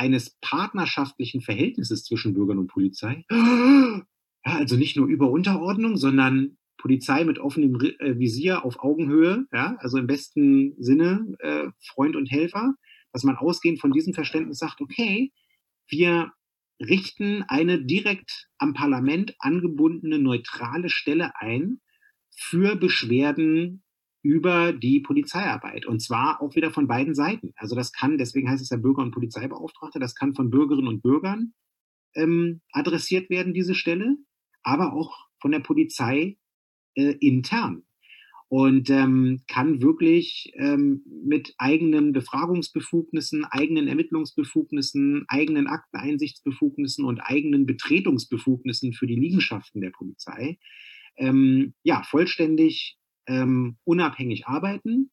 eines 0.00 0.38
partnerschaftlichen 0.40 1.42
Verhältnisses 1.42 2.04
zwischen 2.04 2.32
Bürgern 2.32 2.58
und 2.58 2.68
Polizei. 2.68 3.24
Ja, 4.42 4.56
also 4.56 4.76
nicht 4.76 4.96
nur 4.96 5.06
über 5.06 5.30
Unterordnung, 5.30 5.98
sondern 5.98 6.56
Polizei 6.78 7.24
mit 7.24 7.38
offenem 7.38 7.78
äh, 7.98 8.18
Visier 8.18 8.64
auf 8.64 8.78
Augenhöhe, 8.78 9.44
ja, 9.52 9.76
also 9.80 9.98
im 9.98 10.06
besten 10.06 10.82
Sinne 10.82 11.26
äh, 11.40 11.66
Freund 11.86 12.16
und 12.16 12.24
Helfer, 12.30 12.72
dass 13.12 13.22
man 13.22 13.36
ausgehend 13.36 13.82
von 13.82 13.92
diesem 13.92 14.14
Verständnis 14.14 14.56
sagt, 14.56 14.80
okay, 14.80 15.30
wir 15.88 16.32
richten 16.80 17.44
eine 17.48 17.84
direkt 17.84 18.48
am 18.56 18.72
Parlament 18.72 19.34
angebundene 19.40 20.18
neutrale 20.18 20.88
Stelle 20.88 21.32
ein 21.38 21.82
für 22.34 22.76
Beschwerden 22.76 23.82
über 24.22 24.72
die 24.72 25.00
Polizeiarbeit. 25.00 25.86
Und 25.86 26.00
zwar 26.00 26.42
auch 26.42 26.54
wieder 26.54 26.70
von 26.70 26.86
beiden 26.86 27.14
Seiten. 27.14 27.52
Also 27.56 27.74
das 27.74 27.92
kann, 27.92 28.18
deswegen 28.18 28.50
heißt 28.50 28.62
es 28.62 28.70
ja 28.70 28.76
Bürger- 28.76 29.02
und 29.02 29.12
Polizeibeauftragte, 29.12 29.98
das 29.98 30.14
kann 30.14 30.34
von 30.34 30.50
Bürgerinnen 30.50 30.88
und 30.88 31.02
Bürgern 31.02 31.54
ähm, 32.14 32.60
adressiert 32.72 33.30
werden, 33.30 33.54
diese 33.54 33.74
Stelle, 33.74 34.16
aber 34.62 34.92
auch 34.92 35.26
von 35.40 35.52
der 35.52 35.60
Polizei 35.60 36.36
äh, 36.94 37.14
intern. 37.20 37.82
Und 38.48 38.90
ähm, 38.90 39.42
kann 39.46 39.80
wirklich 39.80 40.52
ähm, 40.56 41.04
mit 41.06 41.54
eigenen 41.56 42.12
Befragungsbefugnissen, 42.12 43.44
eigenen 43.44 43.86
Ermittlungsbefugnissen, 43.86 45.24
eigenen 45.28 45.68
Akteneinsichtsbefugnissen 45.68 47.04
und 47.04 47.20
eigenen 47.20 47.64
Betretungsbefugnissen 47.64 48.92
für 48.92 49.06
die 49.06 49.14
Liegenschaften 49.14 49.80
der 49.80 49.90
Polizei 49.90 50.58
ähm, 51.16 51.74
ja 51.82 52.02
vollständig 52.02 52.96
ähm, 53.30 53.76
unabhängig 53.84 54.46
arbeiten. 54.46 55.10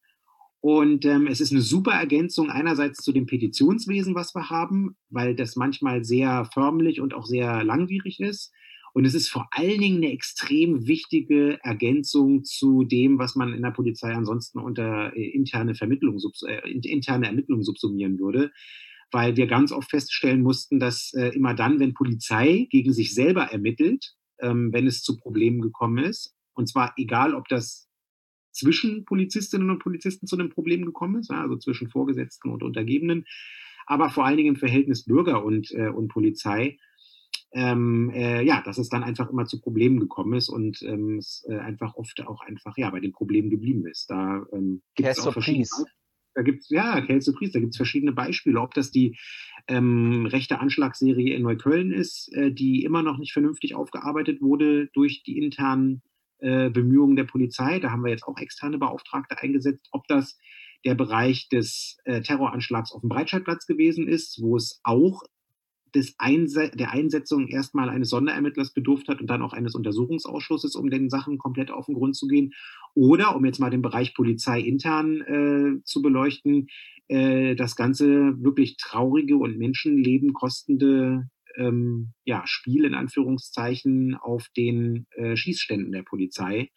Und 0.60 1.04
ähm, 1.04 1.28
es 1.28 1.40
ist 1.40 1.52
eine 1.52 1.60
super 1.60 1.92
Ergänzung 1.92 2.50
einerseits 2.50 2.98
zu 2.98 3.12
dem 3.12 3.26
Petitionswesen, 3.26 4.16
was 4.16 4.34
wir 4.34 4.50
haben, 4.50 4.96
weil 5.08 5.36
das 5.36 5.54
manchmal 5.54 6.04
sehr 6.04 6.48
förmlich 6.52 7.00
und 7.00 7.14
auch 7.14 7.26
sehr 7.26 7.62
langwierig 7.62 8.18
ist. 8.18 8.52
Und 8.92 9.04
es 9.04 9.14
ist 9.14 9.28
vor 9.28 9.46
allen 9.52 9.80
Dingen 9.80 9.98
eine 9.98 10.12
extrem 10.12 10.88
wichtige 10.88 11.60
Ergänzung 11.62 12.42
zu 12.42 12.82
dem, 12.82 13.18
was 13.18 13.36
man 13.36 13.52
in 13.52 13.62
der 13.62 13.70
Polizei 13.70 14.12
ansonsten 14.12 14.58
unter 14.58 15.14
äh, 15.16 15.28
interne 15.28 15.76
Vermittlung, 15.76 16.18
äh, 16.48 16.70
interne 16.72 17.26
Ermittlung 17.26 17.62
subsumieren 17.62 18.18
würde. 18.18 18.50
Weil 19.12 19.36
wir 19.36 19.46
ganz 19.46 19.70
oft 19.70 19.90
feststellen 19.90 20.42
mussten, 20.42 20.80
dass 20.80 21.12
äh, 21.14 21.28
immer 21.28 21.54
dann, 21.54 21.78
wenn 21.78 21.94
Polizei 21.94 22.66
gegen 22.70 22.92
sich 22.92 23.14
selber 23.14 23.44
ermittelt, 23.44 24.14
ähm, 24.40 24.72
wenn 24.72 24.88
es 24.88 25.02
zu 25.02 25.16
Problemen 25.16 25.60
gekommen 25.60 26.04
ist, 26.04 26.34
und 26.54 26.68
zwar 26.68 26.92
egal, 26.96 27.34
ob 27.34 27.46
das 27.48 27.87
zwischen 28.58 29.04
Polizistinnen 29.04 29.70
und 29.70 29.78
Polizisten 29.78 30.26
zu 30.26 30.36
einem 30.36 30.50
Problem 30.50 30.84
gekommen 30.84 31.20
ist, 31.20 31.30
also 31.30 31.56
zwischen 31.56 31.88
Vorgesetzten 31.88 32.50
und 32.50 32.62
Untergebenen, 32.62 33.24
aber 33.86 34.10
vor 34.10 34.26
allen 34.26 34.36
Dingen 34.36 34.54
im 34.54 34.60
Verhältnis 34.60 35.04
Bürger 35.04 35.44
und, 35.44 35.70
äh, 35.72 35.88
und 35.88 36.08
Polizei. 36.08 36.78
Ähm, 37.50 38.10
äh, 38.10 38.42
ja, 38.42 38.60
dass 38.60 38.76
es 38.76 38.90
dann 38.90 39.02
einfach 39.02 39.30
immer 39.30 39.46
zu 39.46 39.58
Problemen 39.58 40.00
gekommen 40.00 40.34
ist 40.34 40.50
und 40.50 40.82
ähm, 40.82 41.16
es 41.16 41.46
äh, 41.48 41.56
einfach 41.56 41.94
oft 41.94 42.20
auch 42.26 42.42
einfach 42.42 42.76
ja 42.76 42.90
bei 42.90 43.00
den 43.00 43.12
Problemen 43.12 43.48
geblieben 43.48 43.86
ist. 43.86 44.10
Da 44.10 44.44
ähm, 44.52 44.82
gibt 44.94 45.08
es 45.08 45.26
auch 45.26 45.32
verschiedene 45.32 45.64
da 46.38 46.42
gibt's 46.42 46.68
ja, 46.70 47.00
Priest, 47.00 47.54
da 47.54 47.58
gibt's 47.58 47.76
verschiedene 47.76 48.12
Beispiele, 48.12 48.60
ob 48.60 48.72
das 48.72 48.92
die 48.92 49.18
ähm, 49.66 50.24
rechte 50.26 50.60
Anschlagsserie 50.60 51.34
in 51.34 51.42
Neukölln 51.42 51.90
ist, 51.90 52.32
äh, 52.32 52.52
die 52.52 52.84
immer 52.84 53.02
noch 53.02 53.18
nicht 53.18 53.32
vernünftig 53.32 53.74
aufgearbeitet 53.74 54.40
wurde 54.40 54.86
durch 54.94 55.24
die 55.24 55.38
internen 55.38 56.02
äh, 56.38 56.70
Bemühungen 56.70 57.16
der 57.16 57.24
Polizei. 57.24 57.78
Da 57.78 57.90
haben 57.90 58.04
wir 58.04 58.10
jetzt 58.10 58.24
auch 58.24 58.38
externe 58.38 58.78
Beauftragte 58.78 59.38
eingesetzt, 59.38 59.88
ob 59.92 60.06
das 60.08 60.38
der 60.84 60.94
Bereich 60.94 61.48
des 61.48 61.98
äh, 62.04 62.20
Terroranschlags 62.22 62.92
auf 62.92 63.00
dem 63.00 63.08
Breitscheidplatz 63.08 63.66
gewesen 63.66 64.06
ist, 64.06 64.40
wo 64.40 64.56
es 64.56 64.80
auch 64.84 65.22
des 65.94 66.14
Einse 66.18 66.70
der 66.70 66.92
Einsetzung 66.92 67.48
erstmal 67.48 67.88
eines 67.88 68.10
Sonderermittlers 68.10 68.72
bedurft 68.72 69.08
hat 69.08 69.20
und 69.20 69.28
dann 69.28 69.42
auch 69.42 69.52
eines 69.52 69.74
Untersuchungsausschusses, 69.74 70.74
um 70.76 70.90
den 70.90 71.08
Sachen 71.08 71.38
komplett 71.38 71.70
auf 71.70 71.86
den 71.86 71.94
Grund 71.94 72.14
zu 72.14 72.26
gehen. 72.26 72.52
Oder, 72.94 73.34
um 73.34 73.44
jetzt 73.44 73.58
mal 73.58 73.70
den 73.70 73.82
Bereich 73.82 74.14
Polizei 74.14 74.60
intern 74.60 75.20
äh, 75.22 75.82
zu 75.84 76.02
beleuchten, 76.02 76.68
äh, 77.08 77.54
das 77.54 77.76
ganze 77.76 78.42
wirklich 78.42 78.76
traurige 78.76 79.36
und 79.36 79.58
Menschenleben 79.58 80.32
kostende 80.32 81.28
ähm, 81.58 82.12
ja, 82.24 82.42
Spiel 82.46 82.84
in 82.84 82.94
Anführungszeichen 82.94 84.14
auf 84.14 84.46
den 84.56 85.06
äh, 85.10 85.36
Schießständen 85.36 85.92
der 85.92 86.02
Polizei, 86.02 86.70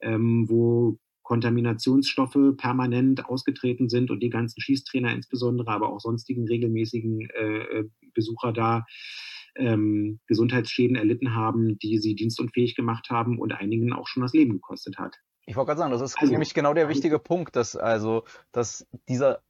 ähm, 0.00 0.46
wo 0.48 0.98
Kontaminationsstoffe 1.22 2.56
permanent 2.56 3.26
ausgetreten 3.26 3.88
sind 3.88 4.10
und 4.12 4.22
die 4.22 4.30
ganzen 4.30 4.60
Schießtrainer 4.60 5.12
insbesondere, 5.12 5.70
aber 5.70 5.92
auch 5.92 5.98
sonstigen 5.98 6.46
regelmäßigen 6.46 7.28
äh, 7.30 7.84
Besucher 8.14 8.52
da 8.52 8.84
ähm, 9.56 10.20
Gesundheitsschäden 10.26 10.96
erlitten 10.96 11.34
haben, 11.34 11.78
die 11.78 11.98
sie 11.98 12.14
dienstunfähig 12.14 12.76
gemacht 12.76 13.08
haben 13.10 13.38
und 13.38 13.52
einigen 13.52 13.92
auch 13.92 14.06
schon 14.06 14.22
das 14.22 14.34
Leben 14.34 14.52
gekostet 14.52 14.98
hat. 14.98 15.16
Ich 15.46 15.56
wollte 15.56 15.68
gerade 15.68 15.78
sagen, 15.78 15.92
das 15.92 16.02
ist 16.02 16.16
also, 16.18 16.30
nämlich 16.30 16.54
genau 16.54 16.74
der 16.74 16.88
wichtige 16.88 17.18
Punkt, 17.18 17.54
dass 17.56 17.76
also, 17.76 18.24
dass 18.52 18.86
dieser 19.08 19.42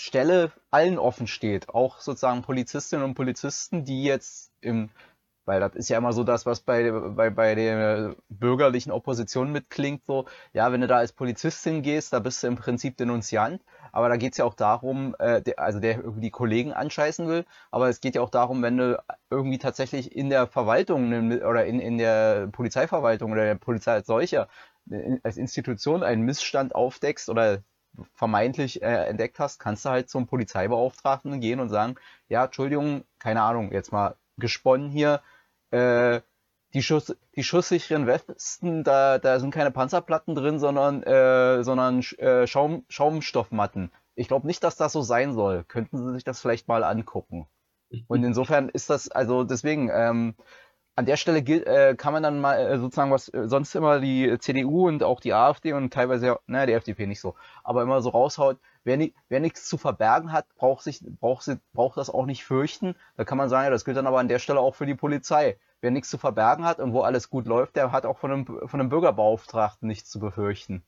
Stelle 0.00 0.52
allen 0.70 0.98
offen 0.98 1.26
steht, 1.26 1.68
auch 1.68 2.00
sozusagen 2.00 2.42
Polizistinnen 2.42 3.04
und 3.04 3.14
Polizisten, 3.14 3.84
die 3.84 4.04
jetzt 4.04 4.52
im 4.60 4.90
weil 5.50 5.58
das 5.58 5.74
ist 5.74 5.88
ja 5.88 5.98
immer 5.98 6.12
so 6.12 6.22
das, 6.22 6.46
was 6.46 6.60
bei, 6.60 6.92
bei, 6.92 7.28
bei 7.30 7.56
der 7.56 8.14
bürgerlichen 8.28 8.92
Opposition 8.92 9.50
mitklingt, 9.50 10.04
so, 10.06 10.26
ja, 10.52 10.70
wenn 10.70 10.80
du 10.80 10.86
da 10.86 10.98
als 10.98 11.12
Polizistin 11.12 11.82
gehst, 11.82 12.12
da 12.12 12.20
bist 12.20 12.42
du 12.42 12.46
im 12.46 12.54
Prinzip 12.54 12.96
Denunziant, 12.96 13.60
aber 13.90 14.08
da 14.08 14.16
geht 14.16 14.32
es 14.32 14.38
ja 14.38 14.44
auch 14.44 14.54
darum, 14.54 15.16
äh, 15.18 15.42
der, 15.42 15.58
also 15.58 15.80
der 15.80 15.96
irgendwie 15.96 16.20
die 16.20 16.30
Kollegen 16.30 16.72
anscheißen 16.72 17.26
will, 17.26 17.46
aber 17.72 17.88
es 17.88 18.00
geht 18.00 18.14
ja 18.14 18.22
auch 18.22 18.30
darum, 18.30 18.62
wenn 18.62 18.76
du 18.76 19.02
irgendwie 19.28 19.58
tatsächlich 19.58 20.14
in 20.14 20.30
der 20.30 20.46
Verwaltung 20.46 21.32
oder 21.42 21.66
in, 21.66 21.80
in 21.80 21.98
der 21.98 22.46
Polizeiverwaltung 22.52 23.32
oder 23.32 23.42
der 23.42 23.56
Polizei 23.56 23.94
als 23.94 24.06
solcher, 24.06 24.46
äh, 24.90 25.18
als 25.24 25.36
Institution 25.36 26.04
einen 26.04 26.22
Missstand 26.22 26.76
aufdeckst 26.76 27.28
oder 27.28 27.64
vermeintlich 28.14 28.82
äh, 28.82 29.06
entdeckt 29.06 29.38
hast, 29.38 29.58
kannst 29.58 29.84
du 29.84 29.90
halt 29.90 30.08
zum 30.08 30.26
Polizeibeauftragten 30.26 31.40
gehen 31.40 31.60
und 31.60 31.68
sagen, 31.68 31.96
ja, 32.28 32.44
Entschuldigung, 32.44 33.04
keine 33.18 33.42
Ahnung, 33.42 33.72
jetzt 33.72 33.92
mal 33.92 34.16
gesponnen 34.36 34.90
hier, 34.90 35.20
äh, 35.70 36.20
die, 36.74 36.82
Schuss, 36.82 37.16
die 37.36 37.42
schusssicheren 37.42 38.06
Westen, 38.06 38.84
da, 38.84 39.18
da 39.18 39.40
sind 39.40 39.52
keine 39.52 39.70
Panzerplatten 39.70 40.34
drin, 40.34 40.58
sondern, 40.58 41.02
äh, 41.02 41.62
sondern 41.64 42.00
äh, 42.18 42.46
Schaum, 42.46 42.84
Schaumstoffmatten. 42.88 43.90
Ich 44.14 44.28
glaube 44.28 44.46
nicht, 44.46 44.62
dass 44.62 44.76
das 44.76 44.92
so 44.92 45.02
sein 45.02 45.34
soll. 45.34 45.64
Könnten 45.64 45.98
Sie 45.98 46.12
sich 46.12 46.24
das 46.24 46.40
vielleicht 46.40 46.68
mal 46.68 46.84
angucken? 46.84 47.46
Und 48.06 48.22
insofern 48.22 48.68
ist 48.68 48.88
das, 48.90 49.10
also 49.10 49.44
deswegen, 49.44 49.90
ähm, 49.92 50.34
an 51.00 51.06
der 51.06 51.16
Stelle 51.16 51.42
gilt, 51.42 51.66
äh, 51.66 51.94
kann 51.96 52.12
man 52.12 52.22
dann 52.22 52.40
mal 52.40 52.56
äh, 52.58 52.78
sozusagen, 52.78 53.10
was 53.10 53.28
äh, 53.28 53.48
sonst 53.48 53.74
immer 53.74 54.00
die 54.00 54.38
CDU 54.38 54.86
und 54.86 55.02
auch 55.02 55.20
die 55.20 55.32
AfD 55.34 55.72
und 55.72 55.92
teilweise, 55.92 56.38
naja, 56.46 56.66
die 56.66 56.72
FDP 56.74 57.06
nicht 57.06 57.20
so, 57.20 57.34
aber 57.64 57.82
immer 57.82 58.00
so 58.02 58.10
raushaut, 58.10 58.58
wer, 58.84 58.96
ni 58.96 59.14
wer 59.28 59.40
nichts 59.40 59.68
zu 59.68 59.78
verbergen 59.78 60.32
hat, 60.32 60.46
braucht, 60.56 60.84
sich, 60.84 61.00
braucht, 61.20 61.50
braucht 61.72 61.96
das 61.96 62.10
auch 62.10 62.26
nicht 62.26 62.44
fürchten. 62.44 62.94
Da 63.16 63.24
kann 63.24 63.38
man 63.38 63.48
sagen, 63.48 63.64
ja, 63.64 63.70
das 63.70 63.84
gilt 63.84 63.96
dann 63.96 64.06
aber 64.06 64.20
an 64.20 64.28
der 64.28 64.38
Stelle 64.38 64.60
auch 64.60 64.74
für 64.74 64.86
die 64.86 64.94
Polizei 64.94 65.58
wer 65.80 65.90
nichts 65.90 66.10
zu 66.10 66.18
verbergen 66.18 66.64
hat 66.64 66.78
und 66.78 66.92
wo 66.92 67.00
alles 67.00 67.30
gut 67.30 67.46
läuft, 67.46 67.76
der 67.76 67.92
hat 67.92 68.06
auch 68.06 68.18
von 68.18 68.30
einem, 68.30 68.46
von 68.46 68.80
einem 68.80 68.88
Bürgerbeauftragten 68.88 69.88
nichts 69.88 70.10
zu 70.10 70.20
befürchten. 70.20 70.82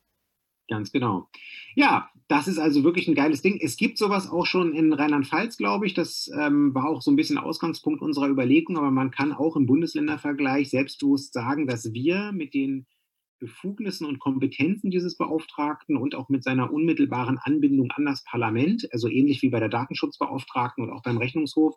Ganz 0.69 0.91
genau. 0.91 1.27
Ja, 1.75 2.09
das 2.29 2.47
ist 2.47 2.57
also 2.57 2.83
wirklich 2.83 3.07
ein 3.07 3.15
geiles 3.15 3.41
Ding. 3.41 3.59
Es 3.61 3.75
gibt 3.75 3.97
sowas 3.97 4.29
auch 4.29 4.45
schon 4.45 4.73
in 4.73 4.93
Rheinland-Pfalz, 4.93 5.57
glaube 5.57 5.85
ich. 5.85 5.93
Das 5.93 6.31
ähm, 6.39 6.73
war 6.73 6.89
auch 6.89 7.01
so 7.01 7.11
ein 7.11 7.17
bisschen 7.17 7.37
Ausgangspunkt 7.37 8.01
unserer 8.01 8.29
Überlegung, 8.29 8.77
aber 8.77 8.89
man 8.89 9.11
kann 9.11 9.33
auch 9.33 9.57
im 9.57 9.65
Bundesländervergleich 9.65 10.69
selbstbewusst 10.69 11.33
sagen, 11.33 11.67
dass 11.67 11.91
wir 11.93 12.31
mit 12.31 12.53
den 12.53 12.85
Befugnissen 13.39 14.07
und 14.07 14.19
Kompetenzen 14.19 14.89
dieses 14.89 15.17
Beauftragten 15.17 15.97
und 15.97 16.15
auch 16.15 16.29
mit 16.29 16.45
seiner 16.45 16.71
unmittelbaren 16.71 17.37
Anbindung 17.37 17.91
an 17.91 18.05
das 18.05 18.23
Parlament, 18.23 18.87
also 18.93 19.09
ähnlich 19.09 19.41
wie 19.41 19.49
bei 19.49 19.59
der 19.59 19.67
Datenschutzbeauftragten 19.67 20.81
und 20.81 20.91
auch 20.91 21.03
beim 21.03 21.17
Rechnungshof, 21.17 21.75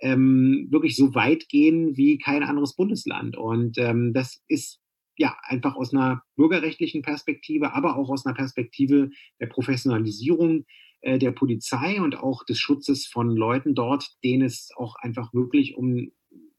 ähm, 0.00 0.68
wirklich 0.70 0.96
so 0.96 1.14
weit 1.14 1.48
gehen 1.50 1.96
wie 1.98 2.16
kein 2.16 2.42
anderes 2.42 2.74
Bundesland. 2.74 3.36
Und 3.36 3.76
ähm, 3.76 4.14
das 4.14 4.42
ist 4.48 4.80
ja 5.16 5.36
einfach 5.42 5.76
aus 5.76 5.92
einer 5.92 6.22
bürgerrechtlichen 6.36 7.02
Perspektive, 7.02 7.72
aber 7.72 7.96
auch 7.96 8.10
aus 8.10 8.26
einer 8.26 8.34
Perspektive 8.34 9.10
der 9.40 9.46
Professionalisierung 9.46 10.64
äh, 11.00 11.18
der 11.18 11.32
Polizei 11.32 12.00
und 12.00 12.16
auch 12.16 12.44
des 12.44 12.58
Schutzes 12.58 13.06
von 13.06 13.28
Leuten 13.36 13.74
dort, 13.74 14.16
denen 14.24 14.42
es 14.42 14.70
auch 14.76 14.96
einfach 14.96 15.32
wirklich 15.34 15.76
um 15.76 16.10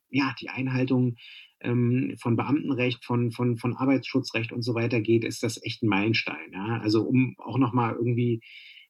ja, 0.09 0.33
die 0.39 0.49
Einhaltung 0.49 1.17
ähm, 1.61 2.15
von 2.19 2.35
Beamtenrecht, 2.35 3.03
von, 3.03 3.31
von, 3.31 3.57
von 3.57 3.75
Arbeitsschutzrecht 3.75 4.51
und 4.51 4.61
so 4.61 4.75
weiter 4.75 5.01
geht, 5.01 5.25
ist 5.25 5.43
das 5.43 5.61
echt 5.63 5.83
ein 5.83 5.89
Meilenstein. 5.89 6.53
Ja? 6.53 6.79
Also 6.79 7.01
um 7.01 7.35
auch 7.37 7.57
nochmal 7.57 7.95
irgendwie 7.95 8.41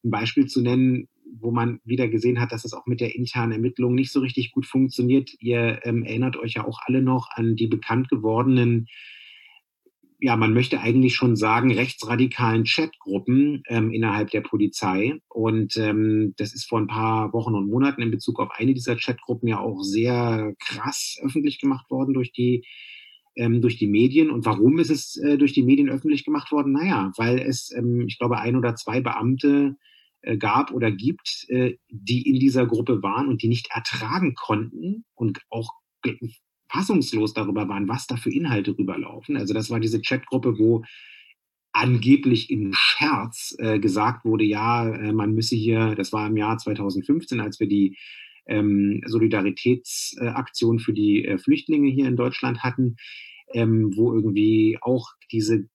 ein 0.04 0.12
Beispiel 0.12 0.46
zu 0.46 0.62
nennen, 0.62 1.08
wo 1.40 1.52
man 1.52 1.80
wieder 1.84 2.08
gesehen 2.08 2.40
hat, 2.40 2.52
dass 2.52 2.66
es 2.66 2.74
auch 2.74 2.86
mit 2.86 3.02
der 3.02 3.16
internen 3.16 3.54
Ermittlung 3.54 3.96
nicht 3.96 4.12
so 4.12 4.20
richtig 4.20 4.52
gut 4.52 4.66
funktioniert. 4.66 5.32
Ihr 5.40 5.80
ähm, 5.84 6.04
erinnert 6.04 6.38
euch 6.38 6.54
ja 6.54 6.66
auch 6.66 6.80
alle 6.86 7.02
noch 7.02 7.30
an 7.32 7.56
die 7.56 7.68
bekannt 7.68 8.10
gewordenen, 8.10 8.88
ja, 10.26 10.36
man 10.36 10.56
möchte 10.56 10.82
eigentlich 10.82 11.14
schon 11.14 11.36
sagen, 11.36 11.72
rechtsradikalen 11.72 12.64
Chatgruppen 12.64 13.62
ähm, 13.68 13.92
innerhalb 13.92 14.32
der 14.32 14.42
Polizei. 14.42 15.20
Und 15.30 15.78
ähm, 15.78 16.34
das 16.38 16.56
ist 16.56 16.68
vor 16.68 16.80
ein 16.80 16.88
paar 16.88 17.32
Wochen 17.32 17.54
und 17.54 17.70
Monaten 17.70 18.02
in 18.02 18.10
Bezug 18.10 18.40
auf 18.40 18.50
eine 18.58 18.74
dieser 18.74 18.96
Chatgruppen 18.96 19.48
ja 19.48 19.60
auch 19.60 19.84
sehr 19.84 20.56
krass 20.60 21.20
öffentlich 21.22 21.62
gemacht 21.62 21.92
worden 21.92 22.16
durch 22.16 22.32
die 22.32 22.66
ähm, 23.36 23.62
durch 23.62 23.78
die 23.78 23.86
Medien. 23.86 24.32
Und 24.32 24.46
warum 24.48 24.80
ist 24.80 24.90
es 24.90 25.16
äh, 25.18 25.38
durch 25.38 25.54
die 25.54 25.62
Medien 25.62 25.90
öffentlich 25.90 26.26
gemacht 26.26 26.52
worden? 26.52 26.74
Naja, 26.74 27.12
weil 27.18 27.38
es, 27.38 27.72
ähm, 27.78 28.06
ich 28.08 28.18
glaube, 28.18 28.40
ein 28.40 28.56
oder 28.56 28.74
zwei 28.74 29.02
Beamte 29.02 29.78
äh, 30.22 30.38
gab 30.38 30.72
oder 30.72 30.90
gibt, 30.90 31.46
äh, 31.50 31.76
die 31.90 32.28
in 32.28 32.40
dieser 32.40 32.66
Gruppe 32.66 33.04
waren 33.04 33.28
und 33.28 33.44
die 33.44 33.48
nicht 33.48 33.68
ertragen 33.70 34.34
konnten 34.34 35.06
und 35.14 35.42
auch 35.52 35.70
fassungslos 36.70 37.34
darüber 37.34 37.68
waren, 37.68 37.88
was 37.88 38.08
da 38.08 38.18
für 38.18 38.32
Inhalte 38.32 38.78
rüberlaufen. 38.78 39.38
Also 39.38 39.54
das 39.54 39.70
war 39.70 39.80
diese 39.80 40.02
Chatgruppe, 40.02 40.58
wo 40.58 40.84
angeblich 41.74 42.50
im 42.50 42.72
Scherz 42.74 43.56
äh, 43.60 43.80
gesagt 43.80 44.24
wurde, 44.24 44.46
ja, 44.46 44.88
äh, 44.90 45.12
man 45.12 45.34
müsse 45.34 45.56
hier, 45.56 45.94
das 45.96 46.14
war 46.14 46.28
im 46.28 46.38
Jahr 46.38 46.58
2015, 46.58 47.42
als 47.42 47.60
wir 47.60 47.68
die 47.68 47.98
ähm, 48.48 49.02
Solidaritätsaktion 49.06 50.80
für 50.80 50.94
die 50.94 51.26
äh, 51.26 51.38
Flüchtlinge 51.38 51.90
hier 51.90 52.08
in 52.08 52.16
Deutschland 52.16 52.64
hatten, 52.64 52.96
ähm, 53.54 53.92
wo 53.96 54.14
irgendwie 54.14 54.78
auch 54.82 55.10
diese 55.32 55.68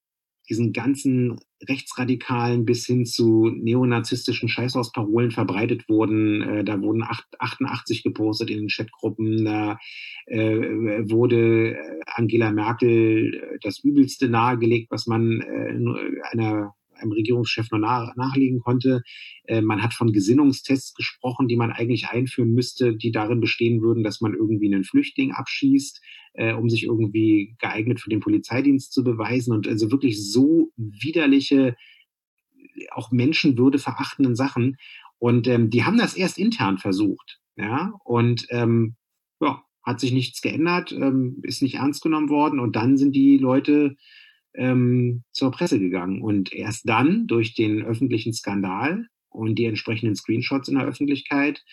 diesen 0.50 0.72
ganzen 0.72 1.38
rechtsradikalen 1.68 2.64
bis 2.64 2.84
hin 2.84 3.06
zu 3.06 3.48
neonazistischen 3.48 4.48
Scheißhausparolen 4.48 5.30
verbreitet 5.30 5.88
wurden. 5.88 6.42
Äh, 6.42 6.64
da 6.64 6.80
wurden 6.80 7.04
88 7.38 8.02
gepostet 8.02 8.50
in 8.50 8.58
den 8.58 8.68
Chatgruppen. 8.68 9.44
Da 9.44 9.78
äh, 10.26 11.08
wurde 11.08 11.76
Angela 12.06 12.50
Merkel 12.50 13.34
äh, 13.34 13.58
das 13.62 13.78
Übelste 13.78 14.28
nahegelegt, 14.28 14.90
was 14.90 15.06
man 15.06 15.40
äh, 15.40 16.32
einer 16.32 16.74
einem 17.00 17.12
Regierungschef 17.12 17.70
nur 17.70 17.80
nach, 17.80 18.14
nachlegen 18.16 18.60
konnte. 18.60 19.02
Äh, 19.44 19.60
man 19.60 19.82
hat 19.82 19.94
von 19.94 20.12
Gesinnungstests 20.12 20.94
gesprochen, 20.94 21.48
die 21.48 21.56
man 21.56 21.72
eigentlich 21.72 22.08
einführen 22.08 22.52
müsste, 22.52 22.96
die 22.96 23.12
darin 23.12 23.40
bestehen 23.40 23.82
würden, 23.82 24.02
dass 24.02 24.20
man 24.20 24.34
irgendwie 24.34 24.72
einen 24.72 24.84
Flüchtling 24.84 25.32
abschießt, 25.32 26.00
äh, 26.34 26.54
um 26.54 26.68
sich 26.68 26.84
irgendwie 26.84 27.56
geeignet 27.58 28.00
für 28.00 28.10
den 28.10 28.20
Polizeidienst 28.20 28.92
zu 28.92 29.04
beweisen. 29.04 29.52
Und 29.52 29.68
also 29.68 29.90
wirklich 29.90 30.30
so 30.30 30.70
widerliche, 30.76 31.76
auch 32.90 33.10
Menschenwürde 33.10 33.78
verachtenden 33.78 34.36
Sachen. 34.36 34.76
Und 35.18 35.46
ähm, 35.48 35.70
die 35.70 35.84
haben 35.84 35.98
das 35.98 36.14
erst 36.14 36.38
intern 36.38 36.78
versucht. 36.78 37.40
Ja, 37.56 37.92
und 38.04 38.46
ähm, 38.50 38.96
ja, 39.40 39.62
hat 39.82 40.00
sich 40.00 40.12
nichts 40.12 40.40
geändert, 40.40 40.92
ähm, 40.92 41.40
ist 41.42 41.62
nicht 41.62 41.74
ernst 41.74 42.02
genommen 42.02 42.28
worden. 42.28 42.60
Und 42.60 42.76
dann 42.76 42.96
sind 42.96 43.12
die 43.12 43.38
Leute 43.38 43.96
ähm, 44.54 45.22
zur 45.32 45.50
Presse 45.50 45.78
gegangen. 45.78 46.22
Und 46.22 46.52
erst 46.52 46.88
dann, 46.88 47.26
durch 47.26 47.54
den 47.54 47.82
öffentlichen 47.82 48.32
Skandal, 48.32 49.06
und 49.30 49.54
die 49.56 49.66
entsprechenden 49.66 50.16
Screenshots 50.16 50.68
in 50.68 50.76
der 50.76 50.86
Öffentlichkeit, 50.86 51.64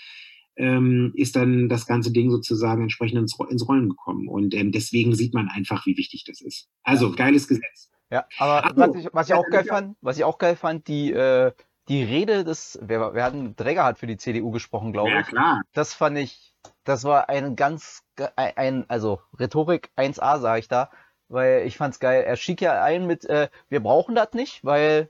ähm, 0.56 1.12
ist 1.16 1.36
dann 1.36 1.70
das 1.70 1.86
ganze 1.86 2.12
Ding 2.12 2.32
sozusagen 2.32 2.82
entsprechend 2.82 3.20
ins, 3.20 3.38
ins 3.50 3.68
Rollen 3.68 3.90
gekommen. 3.90 4.28
Und 4.28 4.54
ähm, 4.54 4.72
deswegen 4.72 5.16
sieht 5.16 5.34
man 5.34 5.50
einfach, 5.50 5.86
wie 5.86 5.98
wichtig 5.98 6.24
das 6.26 6.42
ist. 6.42 6.70
Also, 6.84 7.12
geiles 7.12 7.48
Gesetz. 7.48 7.92
Ja, 8.10 8.26
aber 8.38 8.64
Ach, 8.66 8.72
was, 8.76 8.96
ich, 8.96 9.10
was 9.12 9.28
ich 9.28 9.34
auch 9.36 9.46
geil 9.52 9.66
fand, 9.66 9.98
was 10.02 10.18
ich 10.18 10.24
auch 10.24 10.38
geil 10.38 10.56
fand, 10.56 10.88
die, 10.88 11.12
äh, 11.12 11.52
die 11.90 12.04
Rede 12.04 12.44
des, 12.44 12.80
wer, 12.82 13.14
wer 13.14 13.24
hat 13.26 13.34
einen 13.34 13.56
Träger 13.56 13.84
hat 13.84 14.00
für 14.00 14.08
die 14.08 14.18
CDU 14.18 14.52
gesprochen, 14.52 14.94
glaube 14.94 15.10
ja, 15.10 15.22
ich. 15.22 15.28
klar. 15.28 15.62
Das 15.74 15.94
fand 15.94 16.18
ich, 16.18 16.54
das 16.84 17.04
war 17.04 17.30
ein 17.30 17.56
ganz, 17.56 18.04
ein, 18.36 18.86
also 18.90 19.20
Rhetorik 19.38 19.90
1a, 19.98 20.40
sage 20.40 20.60
ich 20.60 20.68
da, 20.68 20.90
weil 21.30 21.66
ich 21.66 21.78
fand's 21.78 22.00
geil. 22.00 22.24
Er 22.24 22.36
schick 22.36 22.62
ja 22.62 22.82
ein 22.84 23.06
mit, 23.06 23.26
äh, 23.26 23.50
wir 23.70 23.82
brauchen 23.82 24.16
das 24.16 24.34
nicht, 24.34 24.64
weil 24.64 25.10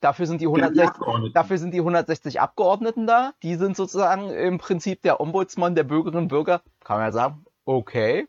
dafür 0.00 0.26
sind 0.26 0.40
die 0.40 0.46
160, 0.46 0.92
die 1.24 1.32
dafür 1.32 1.58
sind 1.58 1.72
die 1.72 1.80
160 1.80 2.40
Abgeordneten 2.40 3.06
da. 3.06 3.32
Die 3.42 3.56
sind 3.56 3.76
sozusagen 3.76 4.30
im 4.30 4.58
Prinzip 4.58 5.02
der 5.02 5.20
Ombudsmann 5.20 5.74
der 5.74 5.84
Bürgerinnen 5.84 6.24
und 6.24 6.28
Bürger. 6.28 6.62
Kann 6.84 6.98
man 6.98 7.06
ja 7.06 7.12
sagen, 7.12 7.44
okay, 7.64 8.26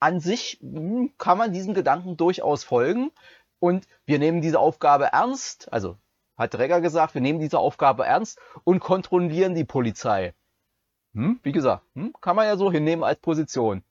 an 0.00 0.20
sich 0.20 0.58
hm, 0.60 1.12
kann 1.16 1.38
man 1.38 1.52
diesen 1.52 1.74
Gedanken 1.74 2.16
durchaus 2.16 2.64
folgen. 2.64 3.12
Und 3.58 3.86
wir 4.04 4.18
nehmen 4.18 4.40
diese 4.40 4.58
Aufgabe 4.58 5.12
ernst, 5.12 5.72
also 5.72 5.96
hat 6.36 6.54
Dregger 6.54 6.80
gesagt, 6.80 7.14
wir 7.14 7.20
nehmen 7.20 7.38
diese 7.38 7.60
Aufgabe 7.60 8.04
ernst 8.04 8.40
und 8.64 8.80
kontrollieren 8.80 9.54
die 9.54 9.64
Polizei. 9.64 10.34
Hm, 11.14 11.38
wie 11.44 11.52
gesagt, 11.52 11.84
hm, 11.94 12.12
kann 12.20 12.34
man 12.34 12.46
ja 12.46 12.56
so 12.56 12.72
hinnehmen 12.72 13.04
als 13.04 13.20
Position. 13.20 13.84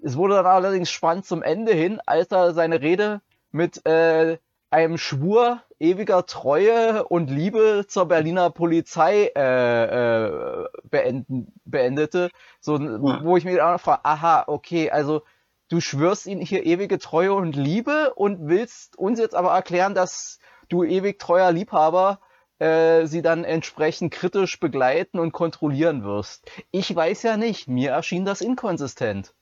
Es 0.00 0.16
wurde 0.16 0.34
dann 0.34 0.46
allerdings 0.46 0.90
spannend 0.90 1.26
zum 1.26 1.42
Ende 1.42 1.72
hin, 1.72 2.00
als 2.06 2.30
er 2.30 2.52
seine 2.54 2.80
Rede 2.80 3.20
mit 3.50 3.84
äh, 3.86 4.38
einem 4.70 4.98
Schwur 4.98 5.62
ewiger 5.80 6.26
Treue 6.26 7.04
und 7.04 7.30
Liebe 7.30 7.86
zur 7.88 8.06
Berliner 8.06 8.50
Polizei 8.50 9.30
äh, 9.34 9.84
äh, 9.84 10.66
beenden, 10.84 11.52
beendete, 11.64 12.30
so 12.60 12.78
ja. 12.78 13.24
wo 13.24 13.36
ich 13.36 13.44
mir 13.44 13.56
dann 13.56 13.78
frage, 13.78 14.04
aha, 14.04 14.44
okay, 14.46 14.90
also 14.90 15.22
du 15.68 15.80
schwörst 15.80 16.26
ihnen 16.26 16.40
hier 16.40 16.66
ewige 16.66 16.98
Treue 16.98 17.32
und 17.32 17.56
Liebe 17.56 18.12
und 18.14 18.48
willst 18.48 18.98
uns 18.98 19.18
jetzt 19.18 19.34
aber 19.34 19.52
erklären, 19.52 19.94
dass 19.94 20.38
du 20.68 20.84
ewig 20.84 21.18
treuer 21.18 21.52
Liebhaber 21.52 22.20
äh, 22.58 23.06
sie 23.06 23.22
dann 23.22 23.44
entsprechend 23.44 24.12
kritisch 24.12 24.58
begleiten 24.58 25.18
und 25.18 25.32
kontrollieren 25.32 26.04
wirst. 26.04 26.50
Ich 26.72 26.94
weiß 26.94 27.22
ja 27.22 27.36
nicht, 27.36 27.68
mir 27.68 27.92
erschien 27.92 28.24
das 28.24 28.40
inkonsistent. 28.40 29.34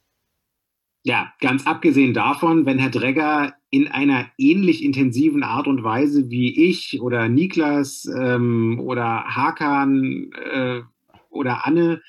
Ja, 1.07 1.33
ganz 1.39 1.69
abgesehen 1.69 2.15
davon, 2.15 2.67
wenn 2.67 2.81
Herr 2.81 2.91
Dregger 2.91 3.55
in 3.71 3.87
einer 3.87 4.29
ähnlich 4.39 4.83
intensiven 4.83 5.45
Art 5.45 5.69
und 5.69 5.85
Weise 5.85 6.31
wie 6.31 6.69
ich 6.69 7.01
oder 7.01 7.29
Niklas 7.29 8.07
ähm, 8.13 8.81
oder 8.81 9.23
Hakan 9.25 10.33
äh, 10.33 10.81
oder 11.31 11.65
Anne 11.65 12.03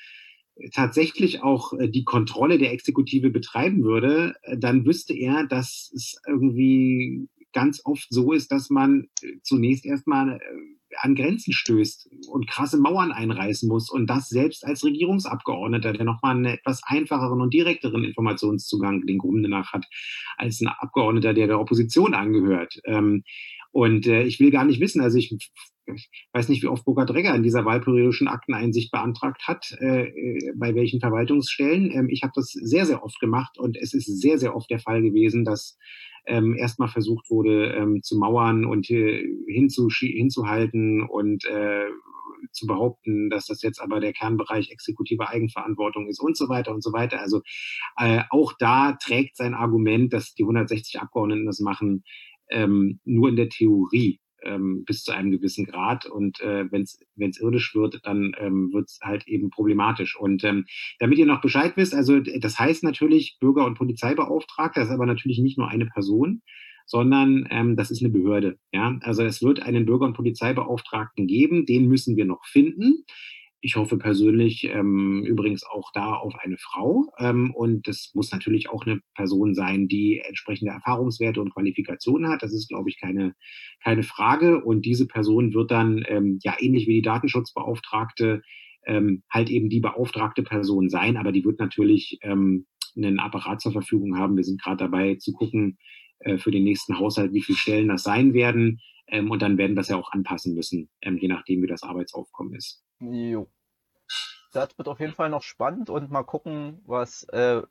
tatsächlich 0.74 1.44
auch 1.44 1.74
äh, 1.74 1.88
die 1.88 2.02
Kontrolle 2.02 2.58
der 2.58 2.72
Exekutive 2.72 3.30
betreiben 3.30 3.84
würde, 3.84 4.34
äh, 4.42 4.58
dann 4.58 4.84
wüsste 4.84 5.14
er, 5.14 5.46
dass 5.46 5.92
es 5.94 6.20
irgendwie 6.26 7.28
ganz 7.52 7.80
oft 7.84 8.08
so 8.10 8.32
ist, 8.32 8.50
dass 8.50 8.68
man 8.68 9.06
äh, 9.22 9.34
zunächst 9.44 9.86
erstmal 9.86 10.40
an 10.96 11.14
Grenzen 11.14 11.52
stößt 11.52 12.08
und 12.30 12.48
krasse 12.48 12.78
Mauern 12.78 13.12
einreißen 13.12 13.68
muss 13.68 13.90
und 13.90 14.08
das 14.08 14.28
selbst 14.28 14.64
als 14.64 14.84
Regierungsabgeordneter, 14.84 15.92
der 15.92 16.04
nochmal 16.04 16.36
einen 16.36 16.46
etwas 16.46 16.80
einfacheren 16.84 17.40
und 17.40 17.52
direkteren 17.52 18.04
Informationszugang 18.04 19.06
den 19.06 19.18
Gründen 19.18 19.50
nach 19.50 19.72
hat, 19.72 19.86
als 20.36 20.60
ein 20.60 20.68
Abgeordneter, 20.68 21.34
der 21.34 21.46
der 21.46 21.60
Opposition 21.60 22.14
angehört. 22.14 22.80
Ähm, 22.84 23.22
und 23.70 24.06
äh, 24.06 24.22
ich 24.22 24.40
will 24.40 24.50
gar 24.50 24.64
nicht 24.64 24.80
wissen, 24.80 25.00
also 25.00 25.18
ich, 25.18 25.36
ich 25.94 26.10
weiß 26.32 26.48
nicht, 26.48 26.62
wie 26.62 26.68
oft 26.68 26.84
Burkhard 26.84 27.10
Dregger 27.10 27.34
in 27.34 27.42
dieser 27.42 27.64
wahlperiodischen 27.64 28.28
Akteneinsicht 28.28 28.90
beantragt 28.90 29.46
hat, 29.46 29.76
äh, 29.80 30.08
äh, 30.08 30.52
bei 30.56 30.74
welchen 30.74 31.00
Verwaltungsstellen. 31.00 31.90
Ähm, 31.92 32.08
ich 32.10 32.22
habe 32.22 32.32
das 32.34 32.52
sehr, 32.52 32.86
sehr 32.86 33.02
oft 33.02 33.18
gemacht 33.20 33.58
und 33.58 33.76
es 33.76 33.94
ist 33.94 34.20
sehr, 34.20 34.38
sehr 34.38 34.54
oft 34.54 34.70
der 34.70 34.80
Fall 34.80 35.02
gewesen, 35.02 35.44
dass 35.44 35.78
ähm, 36.26 36.54
erstmal 36.56 36.88
versucht 36.88 37.30
wurde 37.30 37.72
ähm, 37.72 38.02
zu 38.02 38.18
mauern 38.18 38.64
und 38.64 38.90
äh, 38.90 39.24
hinzu, 39.46 39.88
hinzuhalten 39.88 41.02
und 41.02 41.44
äh, 41.46 41.86
zu 42.52 42.66
behaupten, 42.66 43.30
dass 43.30 43.46
das 43.46 43.62
jetzt 43.62 43.80
aber 43.80 44.00
der 44.00 44.12
Kernbereich 44.12 44.70
exekutive 44.70 45.28
Eigenverantwortung 45.28 46.08
ist 46.08 46.20
und 46.20 46.36
so 46.36 46.48
weiter 46.48 46.72
und 46.72 46.82
so 46.82 46.92
weiter. 46.92 47.20
Also 47.20 47.42
äh, 47.96 48.22
auch 48.30 48.52
da 48.58 48.92
trägt 48.92 49.36
sein 49.36 49.54
Argument, 49.54 50.12
dass 50.12 50.34
die 50.34 50.44
160 50.44 51.00
Abgeordneten 51.00 51.46
das 51.46 51.60
machen, 51.60 52.04
ähm, 52.50 53.00
nur 53.04 53.28
in 53.28 53.36
der 53.36 53.48
Theorie 53.48 54.20
ähm, 54.42 54.84
bis 54.84 55.04
zu 55.04 55.12
einem 55.12 55.30
gewissen 55.30 55.66
Grad. 55.66 56.06
Und 56.06 56.40
äh, 56.40 56.70
wenn 56.70 56.82
es 56.82 57.40
irdisch 57.40 57.74
wird, 57.74 58.00
dann 58.04 58.32
ähm, 58.38 58.72
wird 58.72 58.88
es 58.88 58.98
halt 59.02 59.26
eben 59.26 59.50
problematisch. 59.50 60.18
Und 60.18 60.44
ähm, 60.44 60.64
damit 60.98 61.18
ihr 61.18 61.26
noch 61.26 61.40
Bescheid 61.40 61.72
wisst, 61.76 61.94
also 61.94 62.20
das 62.20 62.58
heißt 62.58 62.84
natürlich 62.84 63.38
Bürger- 63.40 63.66
und 63.66 63.78
Polizeibeauftragter, 63.78 64.80
das 64.80 64.88
ist 64.88 64.94
aber 64.94 65.06
natürlich 65.06 65.38
nicht 65.38 65.58
nur 65.58 65.68
eine 65.68 65.86
Person, 65.86 66.42
sondern 66.86 67.46
ähm, 67.50 67.76
das 67.76 67.90
ist 67.90 68.02
eine 68.02 68.10
Behörde. 68.10 68.58
Ja? 68.72 68.98
Also 69.02 69.22
es 69.22 69.42
wird 69.42 69.60
einen 69.60 69.86
Bürger- 69.86 70.06
und 70.06 70.14
Polizeibeauftragten 70.16 71.26
geben, 71.26 71.66
den 71.66 71.86
müssen 71.86 72.16
wir 72.16 72.24
noch 72.24 72.44
finden. 72.46 73.04
Ich 73.60 73.74
hoffe 73.74 73.98
persönlich 73.98 74.64
ähm, 74.64 75.24
übrigens 75.24 75.64
auch 75.64 75.90
da 75.92 76.14
auf 76.14 76.34
eine 76.36 76.56
Frau. 76.58 77.06
Ähm, 77.18 77.52
und 77.52 77.88
das 77.88 78.12
muss 78.14 78.30
natürlich 78.30 78.70
auch 78.70 78.86
eine 78.86 79.00
Person 79.16 79.54
sein, 79.54 79.88
die 79.88 80.20
entsprechende 80.24 80.72
Erfahrungswerte 80.72 81.40
und 81.40 81.52
Qualifikationen 81.52 82.30
hat. 82.30 82.42
Das 82.42 82.52
ist, 82.52 82.68
glaube 82.68 82.88
ich, 82.88 83.00
keine, 83.00 83.34
keine 83.82 84.04
Frage. 84.04 84.62
Und 84.64 84.86
diese 84.86 85.08
Person 85.08 85.54
wird 85.54 85.72
dann, 85.72 86.04
ähm, 86.06 86.38
ja, 86.42 86.54
ähnlich 86.60 86.86
wie 86.86 86.94
die 86.94 87.02
Datenschutzbeauftragte, 87.02 88.42
ähm, 88.86 89.24
halt 89.28 89.50
eben 89.50 89.68
die 89.68 89.80
beauftragte 89.80 90.44
Person 90.44 90.88
sein. 90.88 91.16
Aber 91.16 91.32
die 91.32 91.44
wird 91.44 91.58
natürlich 91.58 92.18
ähm, 92.22 92.66
einen 92.96 93.18
Apparat 93.18 93.60
zur 93.60 93.72
Verfügung 93.72 94.16
haben. 94.16 94.36
Wir 94.36 94.44
sind 94.44 94.62
gerade 94.62 94.84
dabei 94.84 95.16
zu 95.16 95.32
gucken 95.32 95.78
äh, 96.20 96.38
für 96.38 96.52
den 96.52 96.62
nächsten 96.62 96.98
Haushalt, 96.98 97.32
wie 97.32 97.42
viele 97.42 97.58
Stellen 97.58 97.88
das 97.88 98.04
sein 98.04 98.34
werden. 98.34 98.80
Ähm, 99.08 99.32
und 99.32 99.42
dann 99.42 99.58
werden 99.58 99.72
wir 99.72 99.80
das 99.80 99.88
ja 99.88 99.96
auch 99.96 100.12
anpassen 100.12 100.54
müssen, 100.54 100.90
ähm, 101.02 101.18
je 101.18 101.26
nachdem, 101.26 101.60
wie 101.62 101.66
das 101.66 101.82
Arbeitsaufkommen 101.82 102.54
ist. 102.54 102.84
Jo. 103.00 103.48
Das 104.52 104.76
wird 104.78 104.88
auf 104.88 105.00
jeden 105.00 105.14
Fall 105.14 105.30
noch 105.30 105.42
spannend 105.42 105.90
und 105.90 106.10
mal 106.10 106.24
gucken, 106.24 106.80
was, 106.86 107.24
äh, 107.24 107.62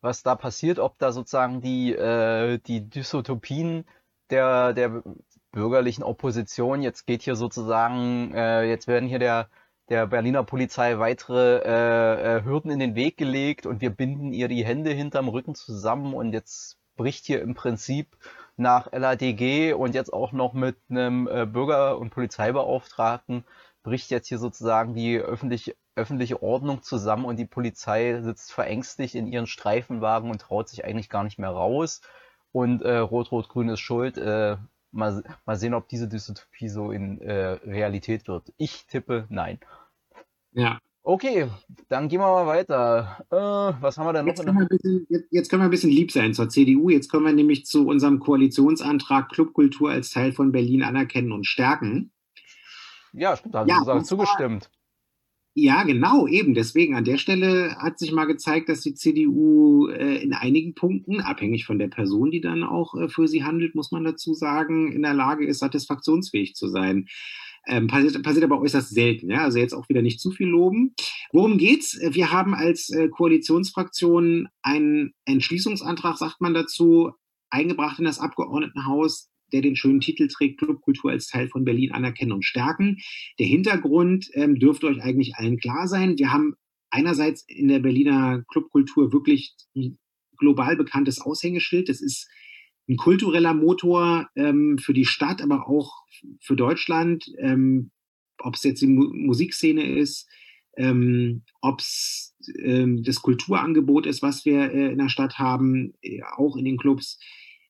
was 0.00 0.22
da 0.22 0.36
passiert, 0.36 0.78
ob 0.78 0.98
da 0.98 1.12
sozusagen 1.12 1.60
die, 1.60 1.92
äh, 1.94 2.58
die 2.58 2.88
Dystopien 2.88 3.84
der, 4.30 4.72
der 4.74 5.02
bürgerlichen 5.52 6.04
Opposition, 6.04 6.82
jetzt 6.82 7.06
geht 7.06 7.22
hier 7.22 7.36
sozusagen, 7.36 8.32
äh, 8.34 8.64
jetzt 8.64 8.86
werden 8.86 9.08
hier 9.08 9.18
der, 9.18 9.48
der 9.88 10.06
Berliner 10.06 10.44
Polizei 10.44 10.98
weitere 10.98 11.58
äh, 11.64 12.36
äh, 12.38 12.44
Hürden 12.44 12.70
in 12.70 12.78
den 12.78 12.94
Weg 12.94 13.16
gelegt 13.16 13.66
und 13.66 13.80
wir 13.80 13.90
binden 13.90 14.32
ihr 14.32 14.48
die 14.48 14.64
Hände 14.64 14.90
hinterm 14.90 15.28
Rücken 15.28 15.54
zusammen 15.54 16.14
und 16.14 16.32
jetzt 16.32 16.78
bricht 16.96 17.26
hier 17.26 17.40
im 17.42 17.54
Prinzip 17.54 18.16
nach 18.56 18.92
LADG 18.92 19.72
und 19.72 19.94
jetzt 19.94 20.12
auch 20.12 20.32
noch 20.32 20.52
mit 20.52 20.76
einem 20.90 21.26
äh, 21.28 21.46
Bürger- 21.46 21.98
und 21.98 22.10
Polizeibeauftragten 22.10 23.44
bricht 23.82 24.10
jetzt 24.10 24.28
hier 24.28 24.38
sozusagen 24.38 24.94
die 24.94 25.18
öffentliche, 25.18 25.74
öffentliche 25.94 26.42
Ordnung 26.42 26.82
zusammen 26.82 27.24
und 27.24 27.36
die 27.36 27.46
Polizei 27.46 28.20
sitzt 28.22 28.52
verängstigt 28.52 29.14
in 29.14 29.26
ihren 29.26 29.46
Streifenwagen 29.46 30.30
und 30.30 30.40
traut 30.40 30.68
sich 30.68 30.84
eigentlich 30.84 31.08
gar 31.08 31.24
nicht 31.24 31.38
mehr 31.38 31.50
raus. 31.50 32.00
Und 32.52 32.82
äh, 32.82 32.98
Rot-Rot-Grün 32.98 33.68
ist 33.68 33.80
schuld. 33.80 34.16
Äh, 34.18 34.56
mal, 34.90 35.22
mal 35.44 35.56
sehen, 35.56 35.74
ob 35.74 35.88
diese 35.88 36.08
Dystopie 36.08 36.68
so 36.68 36.90
in 36.90 37.20
äh, 37.20 37.58
Realität 37.64 38.28
wird. 38.28 38.52
Ich 38.56 38.86
tippe 38.86 39.26
nein. 39.28 39.58
Ja. 40.52 40.78
Okay, 41.02 41.48
dann 41.88 42.08
gehen 42.08 42.20
wir 42.20 42.26
mal 42.26 42.46
weiter. 42.46 43.24
Äh, 43.30 43.82
was 43.82 43.96
haben 43.96 44.06
wir 44.06 44.12
denn 44.12 44.26
noch? 44.26 44.34
Jetzt 44.34 44.44
können 44.44 44.58
wir, 44.58 44.66
bisschen, 44.66 45.06
jetzt, 45.08 45.28
jetzt 45.30 45.48
können 45.48 45.62
wir 45.62 45.68
ein 45.68 45.70
bisschen 45.70 45.90
lieb 45.90 46.12
sein 46.12 46.34
zur 46.34 46.50
CDU. 46.50 46.90
Jetzt 46.90 47.10
kommen 47.10 47.24
wir 47.24 47.32
nämlich 47.32 47.64
zu 47.64 47.86
unserem 47.86 48.20
Koalitionsantrag 48.20 49.30
Clubkultur 49.30 49.90
als 49.90 50.10
Teil 50.10 50.32
von 50.32 50.52
Berlin 50.52 50.82
anerkennen 50.82 51.32
und 51.32 51.46
stärken. 51.46 52.10
Ja, 53.18 53.36
stimmt, 53.36 53.54
da 53.54 53.60
haben 53.60 53.68
ja, 53.68 54.00
Sie 54.00 54.04
zugestimmt. 54.04 54.70
Ja, 55.60 55.82
genau, 55.82 56.28
eben. 56.28 56.54
Deswegen 56.54 56.94
an 56.94 57.02
der 57.02 57.18
Stelle 57.18 57.74
hat 57.78 57.98
sich 57.98 58.12
mal 58.12 58.26
gezeigt, 58.26 58.68
dass 58.68 58.82
die 58.82 58.94
CDU 58.94 59.88
äh, 59.88 60.22
in 60.22 60.32
einigen 60.32 60.74
Punkten, 60.74 61.20
abhängig 61.20 61.64
von 61.64 61.80
der 61.80 61.88
Person, 61.88 62.30
die 62.30 62.40
dann 62.40 62.62
auch 62.62 62.94
äh, 62.94 63.08
für 63.08 63.26
sie 63.26 63.42
handelt, 63.42 63.74
muss 63.74 63.90
man 63.90 64.04
dazu 64.04 64.34
sagen, 64.34 64.92
in 64.92 65.02
der 65.02 65.14
Lage 65.14 65.44
ist, 65.44 65.58
satisfaktionsfähig 65.58 66.54
zu 66.54 66.68
sein. 66.68 67.06
Ähm, 67.66 67.88
passiert, 67.88 68.22
passiert 68.22 68.44
aber 68.44 68.60
äußerst 68.60 68.90
selten, 68.90 69.30
ja. 69.30 69.42
Also 69.42 69.58
jetzt 69.58 69.74
auch 69.74 69.88
wieder 69.88 70.00
nicht 70.00 70.20
zu 70.20 70.30
viel 70.30 70.46
loben. 70.46 70.94
Worum 71.32 71.58
geht's? 71.58 71.98
Wir 72.00 72.30
haben 72.30 72.54
als 72.54 72.90
äh, 72.90 73.08
Koalitionsfraktion 73.08 74.48
einen 74.62 75.12
Entschließungsantrag, 75.24 76.18
sagt 76.18 76.40
man 76.40 76.54
dazu, 76.54 77.14
eingebracht 77.50 77.98
in 77.98 78.04
das 78.04 78.20
Abgeordnetenhaus, 78.20 79.28
der 79.52 79.62
den 79.62 79.76
schönen 79.76 80.00
Titel 80.00 80.28
trägt, 80.28 80.58
Clubkultur 80.58 81.10
als 81.10 81.26
Teil 81.26 81.48
von 81.48 81.64
Berlin 81.64 81.92
anerkennen 81.92 82.32
und 82.32 82.44
stärken. 82.44 82.98
Der 83.38 83.46
Hintergrund 83.46 84.28
ähm, 84.34 84.58
dürfte 84.58 84.86
euch 84.86 85.02
eigentlich 85.02 85.36
allen 85.36 85.58
klar 85.58 85.88
sein. 85.88 86.18
Wir 86.18 86.32
haben 86.32 86.54
einerseits 86.90 87.44
in 87.46 87.68
der 87.68 87.80
Berliner 87.80 88.42
Clubkultur 88.50 89.12
wirklich 89.12 89.54
ein 89.76 89.98
global 90.36 90.76
bekanntes 90.76 91.20
Aushängeschild. 91.20 91.88
Das 91.88 92.00
ist 92.00 92.28
ein 92.88 92.96
kultureller 92.96 93.54
Motor 93.54 94.28
ähm, 94.34 94.78
für 94.78 94.94
die 94.94 95.04
Stadt, 95.04 95.42
aber 95.42 95.68
auch 95.68 95.92
für 96.40 96.56
Deutschland, 96.56 97.26
ähm, 97.38 97.90
ob 98.38 98.54
es 98.54 98.62
jetzt 98.62 98.80
die 98.80 98.86
Mu 98.86 99.12
Musikszene 99.12 99.98
ist, 99.98 100.26
ähm, 100.76 101.42
ob 101.60 101.80
es 101.80 102.34
ähm, 102.62 103.02
das 103.02 103.20
Kulturangebot 103.20 104.06
ist, 104.06 104.22
was 104.22 104.44
wir 104.44 104.72
äh, 104.72 104.92
in 104.92 104.98
der 104.98 105.10
Stadt 105.10 105.38
haben, 105.38 105.92
äh, 106.02 106.22
auch 106.36 106.56
in 106.56 106.64
den 106.64 106.78
Clubs. 106.78 107.18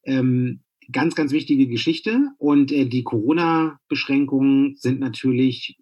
Ähm, 0.05 0.61
ganz, 0.93 1.15
ganz 1.15 1.33
wichtige 1.33 1.67
Geschichte. 1.67 2.29
Und 2.39 2.73
äh, 2.73 2.87
die 2.87 3.03
Corona-Beschränkungen 3.03 4.77
sind 4.77 5.01
natürlich 5.01 5.79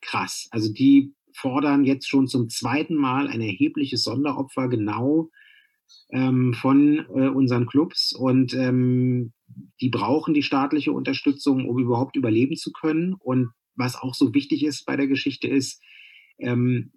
krass. 0.00 0.48
Also 0.50 0.72
die 0.72 1.12
fordern 1.32 1.84
jetzt 1.84 2.08
schon 2.08 2.28
zum 2.28 2.48
zweiten 2.48 2.94
Mal 2.94 3.28
ein 3.28 3.40
erhebliches 3.40 4.04
Sonderopfer 4.04 4.68
genau 4.68 5.30
ähm, 6.10 6.54
von 6.54 6.98
äh, 7.14 7.28
unseren 7.28 7.66
Clubs 7.66 8.12
und 8.12 8.54
ähm, 8.54 9.32
die 9.80 9.90
brauchen 9.90 10.34
die 10.34 10.42
staatliche 10.42 10.92
Unterstützung, 10.92 11.68
um 11.68 11.78
überhaupt 11.78 12.16
überleben 12.16 12.56
zu 12.56 12.72
können. 12.72 13.14
Und 13.14 13.50
was 13.74 13.96
auch 13.96 14.14
so 14.14 14.34
wichtig 14.34 14.64
ist 14.64 14.84
bei 14.86 14.96
der 14.96 15.06
Geschichte 15.06 15.46
ist, 15.48 15.82
ähm, 16.38 16.92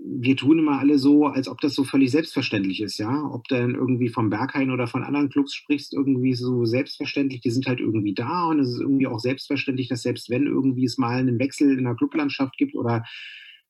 wir 0.00 0.36
tun 0.36 0.60
immer 0.60 0.78
alle 0.78 0.98
so, 0.98 1.26
als 1.26 1.48
ob 1.48 1.60
das 1.60 1.74
so 1.74 1.84
völlig 1.84 2.10
selbstverständlich 2.10 2.80
ist, 2.80 2.98
ja. 2.98 3.28
Ob 3.32 3.48
dann 3.48 3.74
irgendwie 3.74 4.08
vom 4.08 4.30
Berghain 4.30 4.70
oder 4.70 4.86
von 4.86 5.02
anderen 5.02 5.28
Clubs 5.28 5.54
sprichst, 5.54 5.92
irgendwie 5.92 6.34
so 6.34 6.64
selbstverständlich, 6.64 7.40
die 7.40 7.50
sind 7.50 7.66
halt 7.66 7.80
irgendwie 7.80 8.14
da 8.14 8.46
und 8.46 8.60
es 8.60 8.68
ist 8.68 8.80
irgendwie 8.80 9.06
auch 9.06 9.18
selbstverständlich, 9.18 9.88
dass 9.88 10.02
selbst 10.02 10.30
wenn 10.30 10.46
irgendwie 10.46 10.84
es 10.84 10.98
mal 10.98 11.18
einen 11.18 11.38
Wechsel 11.38 11.76
in 11.76 11.84
der 11.84 11.96
Clublandschaft 11.96 12.56
gibt 12.56 12.74
oder 12.74 13.04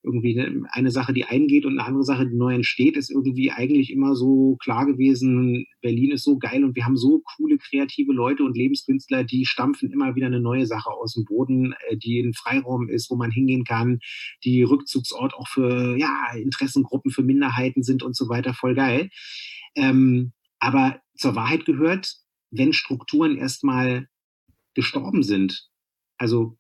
irgendwie 0.02 0.40
eine 0.70 0.90
Sache, 0.90 1.12
die 1.12 1.24
eingeht 1.24 1.66
und 1.66 1.78
eine 1.78 1.86
andere 1.86 2.04
Sache, 2.04 2.26
die 2.26 2.36
neu 2.36 2.54
entsteht, 2.54 2.96
ist 2.96 3.10
irgendwie 3.10 3.50
eigentlich 3.50 3.92
immer 3.92 4.14
so 4.14 4.56
klar 4.56 4.86
gewesen, 4.86 5.66
Berlin 5.82 6.12
ist 6.12 6.24
so 6.24 6.38
geil 6.38 6.64
und 6.64 6.76
wir 6.76 6.84
haben 6.84 6.96
so 6.96 7.22
coole 7.36 7.58
kreative 7.58 8.12
Leute 8.12 8.44
und 8.44 8.56
Lebenskünstler, 8.56 9.24
die 9.24 9.44
stampfen 9.44 9.90
immer 9.90 10.14
wieder 10.14 10.26
eine 10.26 10.40
neue 10.40 10.66
Sache 10.66 10.90
aus 10.90 11.14
dem 11.14 11.24
Boden, 11.24 11.74
äh, 11.88 11.96
die 11.96 12.20
ein 12.20 12.32
Freiraum 12.34 12.88
ist, 12.88 13.10
wo 13.10 13.16
man 13.16 13.30
hingehen 13.30 13.64
kann, 13.64 13.98
die 14.44 14.62
Rückzugsort 14.62 15.34
auch 15.34 15.48
für 15.48 15.96
ja, 15.96 16.32
Interessengruppen, 16.36 17.10
für 17.10 17.22
Minderheiten 17.22 17.82
sind 17.82 18.02
und 18.02 18.16
so 18.16 18.28
weiter, 18.28 18.54
voll 18.54 18.74
geil. 18.74 19.10
Ähm, 19.74 20.32
aber 20.60 21.00
zur 21.16 21.34
Wahrheit 21.34 21.64
gehört, 21.64 22.14
wenn 22.50 22.72
Strukturen 22.72 23.36
erstmal 23.36 24.08
gestorben 24.74 25.22
sind, 25.22 25.68
also 26.18 26.56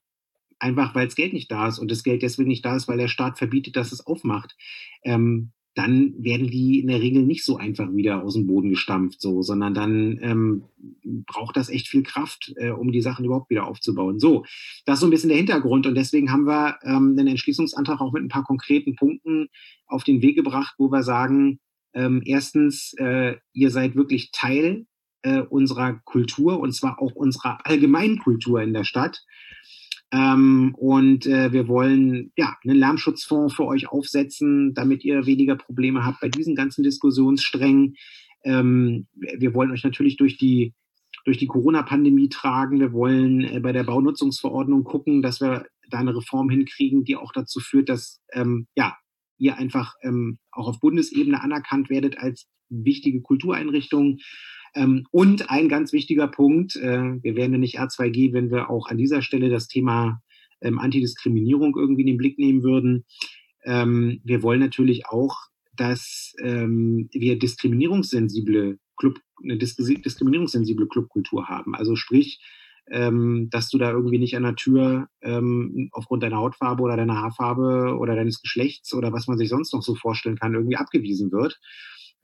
einfach 0.58 0.94
weil 0.94 1.06
das 1.06 1.14
Geld 1.14 1.32
nicht 1.32 1.50
da 1.50 1.68
ist 1.68 1.78
und 1.78 1.90
das 1.90 2.02
Geld 2.02 2.22
deswegen 2.22 2.48
nicht 2.48 2.64
da 2.64 2.76
ist, 2.76 2.88
weil 2.88 2.98
der 2.98 3.08
Staat 3.08 3.38
verbietet, 3.38 3.76
dass 3.76 3.92
es 3.92 4.06
aufmacht, 4.06 4.56
ähm, 5.04 5.52
dann 5.78 6.12
werden 6.18 6.48
die 6.48 6.80
in 6.80 6.88
der 6.88 7.00
Regel 7.00 7.22
nicht 7.22 7.44
so 7.44 7.56
einfach 7.56 7.94
wieder 7.94 8.24
aus 8.24 8.34
dem 8.34 8.48
Boden 8.48 8.70
gestampft, 8.70 9.20
so, 9.20 9.42
sondern 9.42 9.74
dann 9.74 10.18
ähm, 10.20 10.64
braucht 11.24 11.56
das 11.56 11.68
echt 11.68 11.86
viel 11.86 12.02
Kraft, 12.02 12.52
äh, 12.56 12.70
um 12.70 12.90
die 12.90 13.00
Sachen 13.00 13.24
überhaupt 13.24 13.48
wieder 13.48 13.68
aufzubauen. 13.68 14.18
So, 14.18 14.44
das 14.86 14.94
ist 14.94 15.00
so 15.02 15.06
ein 15.06 15.10
bisschen 15.10 15.28
der 15.28 15.38
Hintergrund 15.38 15.86
und 15.86 15.94
deswegen 15.94 16.32
haben 16.32 16.48
wir 16.48 16.78
ähm, 16.82 17.14
einen 17.16 17.28
Entschließungsantrag 17.28 18.00
auch 18.00 18.12
mit 18.12 18.24
ein 18.24 18.28
paar 18.28 18.42
konkreten 18.42 18.96
Punkten 18.96 19.50
auf 19.86 20.02
den 20.02 20.20
Weg 20.20 20.34
gebracht, 20.34 20.74
wo 20.78 20.90
wir 20.90 21.04
sagen, 21.04 21.60
ähm, 21.94 22.22
erstens, 22.24 22.94
äh, 22.98 23.36
ihr 23.52 23.70
seid 23.70 23.94
wirklich 23.94 24.32
Teil 24.32 24.86
äh, 25.22 25.42
unserer 25.42 26.00
Kultur 26.04 26.58
und 26.58 26.72
zwar 26.72 27.00
auch 27.00 27.12
unserer 27.14 27.64
allgemeinen 27.64 28.18
Kultur 28.18 28.62
in 28.62 28.72
der 28.72 28.84
Stadt. 28.84 29.22
Ähm, 30.10 30.74
und 30.76 31.26
äh, 31.26 31.52
wir 31.52 31.68
wollen 31.68 32.32
ja 32.36 32.56
einen 32.64 32.76
Lärmschutzfonds 32.76 33.54
für 33.54 33.66
euch 33.66 33.88
aufsetzen, 33.88 34.72
damit 34.74 35.04
ihr 35.04 35.26
weniger 35.26 35.56
Probleme 35.56 36.04
habt 36.04 36.20
bei 36.20 36.28
diesen 36.28 36.54
ganzen 36.54 36.82
Diskussionssträngen. 36.82 37.96
Ähm, 38.44 39.06
wir 39.12 39.52
wollen 39.54 39.70
euch 39.70 39.84
natürlich 39.84 40.16
durch 40.16 40.38
die 40.38 40.74
durch 41.24 41.38
die 41.38 41.46
Corona-Pandemie 41.46 42.30
tragen. 42.30 42.80
Wir 42.80 42.92
wollen 42.92 43.42
äh, 43.42 43.60
bei 43.60 43.72
der 43.72 43.84
Baunutzungsverordnung 43.84 44.84
gucken, 44.84 45.20
dass 45.20 45.40
wir 45.40 45.66
da 45.90 45.98
eine 45.98 46.16
Reform 46.16 46.48
hinkriegen, 46.48 47.04
die 47.04 47.16
auch 47.16 47.32
dazu 47.32 47.60
führt, 47.60 47.88
dass 47.88 48.20
ähm, 48.32 48.66
ja 48.76 48.96
ihr 49.36 49.56
einfach 49.56 49.94
ähm, 50.02 50.38
auch 50.50 50.68
auf 50.68 50.80
Bundesebene 50.80 51.42
anerkannt 51.42 51.90
werdet 51.90 52.18
als 52.18 52.46
wichtige 52.70 53.20
Kultureinrichtung. 53.20 54.18
Ähm, 54.78 55.06
und 55.10 55.50
ein 55.50 55.68
ganz 55.68 55.92
wichtiger 55.92 56.28
Punkt, 56.28 56.76
äh, 56.76 57.22
wir 57.22 57.34
wären 57.36 57.52
ja 57.52 57.58
nicht 57.58 57.80
R2G, 57.80 58.32
wenn 58.32 58.50
wir 58.50 58.70
auch 58.70 58.88
an 58.88 58.96
dieser 58.96 59.22
Stelle 59.22 59.50
das 59.50 59.66
Thema 59.66 60.22
ähm, 60.60 60.78
Antidiskriminierung 60.78 61.76
irgendwie 61.76 62.02
in 62.02 62.06
den 62.06 62.16
Blick 62.16 62.38
nehmen 62.38 62.62
würden. 62.62 63.04
Ähm, 63.64 64.20
wir 64.24 64.42
wollen 64.42 64.60
natürlich 64.60 65.06
auch, 65.06 65.36
dass 65.76 66.34
wir 66.40 67.38
diskriminierungssensible 67.38 68.78
Club, 68.96 69.20
eine 69.44 69.56
diskriminierungssensible 69.56 70.88
Clubkultur 70.88 71.46
haben. 71.46 71.76
Also 71.76 71.94
sprich, 71.94 72.40
dass 72.90 73.68
du 73.70 73.78
da 73.78 73.92
irgendwie 73.92 74.18
nicht 74.18 74.36
an 74.36 74.42
der 74.42 74.56
Tür 74.56 75.06
aufgrund 75.92 76.24
deiner 76.24 76.38
Hautfarbe 76.38 76.82
oder 76.82 76.96
deiner 76.96 77.18
Haarfarbe 77.18 77.96
oder 77.96 78.16
deines 78.16 78.42
Geschlechts 78.42 78.92
oder 78.92 79.12
was 79.12 79.28
man 79.28 79.38
sich 79.38 79.50
sonst 79.50 79.72
noch 79.72 79.82
so 79.82 79.94
vorstellen 79.94 80.36
kann, 80.36 80.54
irgendwie 80.54 80.76
abgewiesen 80.76 81.30
wird, 81.30 81.60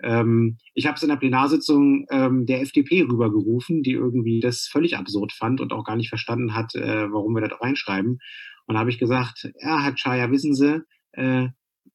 ähm, 0.03 0.59
ich 0.75 0.87
habe 0.87 0.97
es 0.97 1.03
in 1.03 1.09
der 1.09 1.17
Plenarsitzung 1.17 2.07
ähm, 2.11 2.47
der 2.47 2.61
FDP 2.63 3.03
rübergerufen, 3.03 3.83
die 3.83 3.93
irgendwie 3.93 4.41
das 4.41 4.67
völlig 4.67 4.97
absurd 4.97 5.33
fand 5.33 5.61
und 5.61 5.73
auch 5.73 5.85
gar 5.85 5.97
nicht 5.97 6.09
verstanden 6.09 6.55
hat, 6.55 6.75
äh, 6.75 7.11
warum 7.13 7.35
wir 7.35 7.47
das 7.47 7.61
reinschreiben. 7.61 8.19
Und 8.67 8.79
habe 8.79 8.91
ich 8.91 8.99
gesagt, 8.99 9.51
ja, 9.61 9.83
Herr 9.83 9.95
Chaya, 9.95 10.31
wissen 10.31 10.55
Sie, 10.55 10.83
äh, 11.13 11.49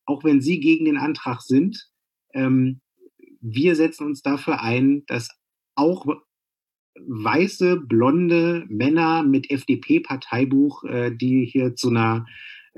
auch 0.06 0.24
wenn 0.24 0.42
Sie 0.42 0.60
gegen 0.60 0.86
den 0.86 0.98
Antrag 0.98 1.42
sind, 1.42 1.90
ähm, 2.34 2.82
wir 3.42 3.76
setzen 3.76 4.06
uns 4.06 4.22
dafür 4.22 4.62
ein, 4.62 5.04
dass 5.08 5.30
auch 5.76 6.06
weiße, 7.08 7.78
blonde 7.78 8.66
Männer 8.70 9.24
mit 9.24 9.50
FDP-Parteibuch, 9.50 10.84
äh, 10.84 11.12
die 11.16 11.46
hier 11.46 11.76
zu 11.76 11.90
einer 11.90 12.26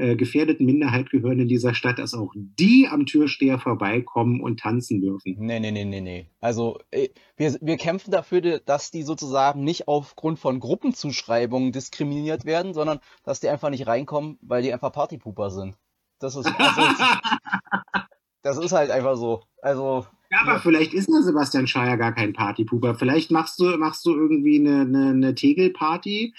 äh, 0.02 0.16
gefährdeten 0.16 0.66
Minderheit 0.66 1.12
gehören 1.12 1.40
in 1.40 1.48
dieser 1.48 1.76
Stadt, 1.76 2.00
dass 2.00 2.16
auch 2.16 2.34
die 2.36 2.88
am 2.90 3.06
Türsteher 3.06 3.60
vorbeikommen 3.60 4.42
und 4.42 4.60
tanzen 4.60 5.00
dürfen. 5.00 5.36
Nee, 5.38 5.60
nee, 5.60 5.70
nee, 5.70 5.86
nee, 5.86 6.02
nee. 6.02 6.28
Also 6.40 6.80
äh, 6.90 7.10
wir, 7.38 7.56
wir 7.62 7.78
kämpfen 7.78 8.10
dafür, 8.10 8.60
dass 8.60 8.90
die 8.90 9.04
sozusagen 9.04 9.64
nicht 9.64 9.88
aufgrund 9.88 10.40
von 10.40 10.60
Gruppenzuschreibungen 10.60 11.72
diskriminiert 11.72 12.46
werden, 12.46 12.74
sondern 12.74 13.00
dass 13.24 13.40
die 13.40 13.50
einfach 13.50 13.70
nicht 13.70 13.86
reinkommen, 13.86 14.40
weil 14.42 14.64
die 14.64 14.74
einfach 14.74 14.92
Partypuper 14.92 15.52
sind. 15.52 15.78
Das 16.18 16.36
ist, 16.36 16.48
also, 16.48 16.82
das 18.42 18.58
ist 18.58 18.72
halt 18.72 18.90
einfach 18.90 19.16
so. 19.18 19.44
Also 19.62 20.08
ja, 20.32 20.40
aber 20.42 20.60
vielleicht 20.60 20.94
ist 20.94 21.10
der 21.10 21.24
Sebastian 21.24 21.68
Scheier 21.68 21.98
gar 21.98 22.14
kein 22.14 22.32
Partypuber. 22.34 22.96
Vielleicht 22.96 23.32
machst 23.32 23.60
du, 23.60 23.78
machst 23.78 24.06
du 24.06 24.16
irgendwie 24.16 24.60
eine, 24.60 24.82
eine, 24.82 25.10
eine 25.10 25.36
Tegelparty, 25.36 26.34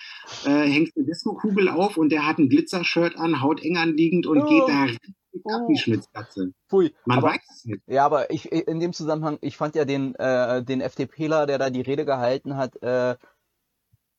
äh, 0.46 0.48
hängst 0.48 0.96
eine 0.96 1.04
Disco-Kugel 1.04 1.68
auf 1.68 1.98
und 1.98 2.10
der 2.10 2.26
hat 2.26 2.38
ein 2.38 2.48
Glitzershirt 2.48 3.16
an, 3.18 3.42
haut 3.42 3.62
eng 3.62 3.76
anliegend 3.76 4.26
und 4.26 4.42
oh. 4.42 4.48
geht 4.48 4.68
da 4.68 4.86
ab 5.54 5.68
wie 5.68 5.76
Schmitzkatze. 5.76 6.52
Pui. 6.68 6.94
Man 7.04 7.18
aber, 7.18 7.28
weiß 7.28 7.40
es 7.50 7.64
nicht. 7.66 7.82
Ja, 7.86 8.06
aber 8.06 8.30
ich 8.30 8.50
in 8.50 8.80
dem 8.80 8.92
Zusammenhang, 8.92 9.38
ich 9.40 9.56
fand 9.56 9.74
ja 9.74 9.84
den, 9.84 10.14
äh, 10.14 10.62
den 10.62 10.80
FDPler, 10.80 11.46
der 11.46 11.58
da 11.58 11.70
die 11.70 11.80
Rede 11.82 12.04
gehalten 12.04 12.56
hat, 12.56 12.82
äh, 12.82 13.16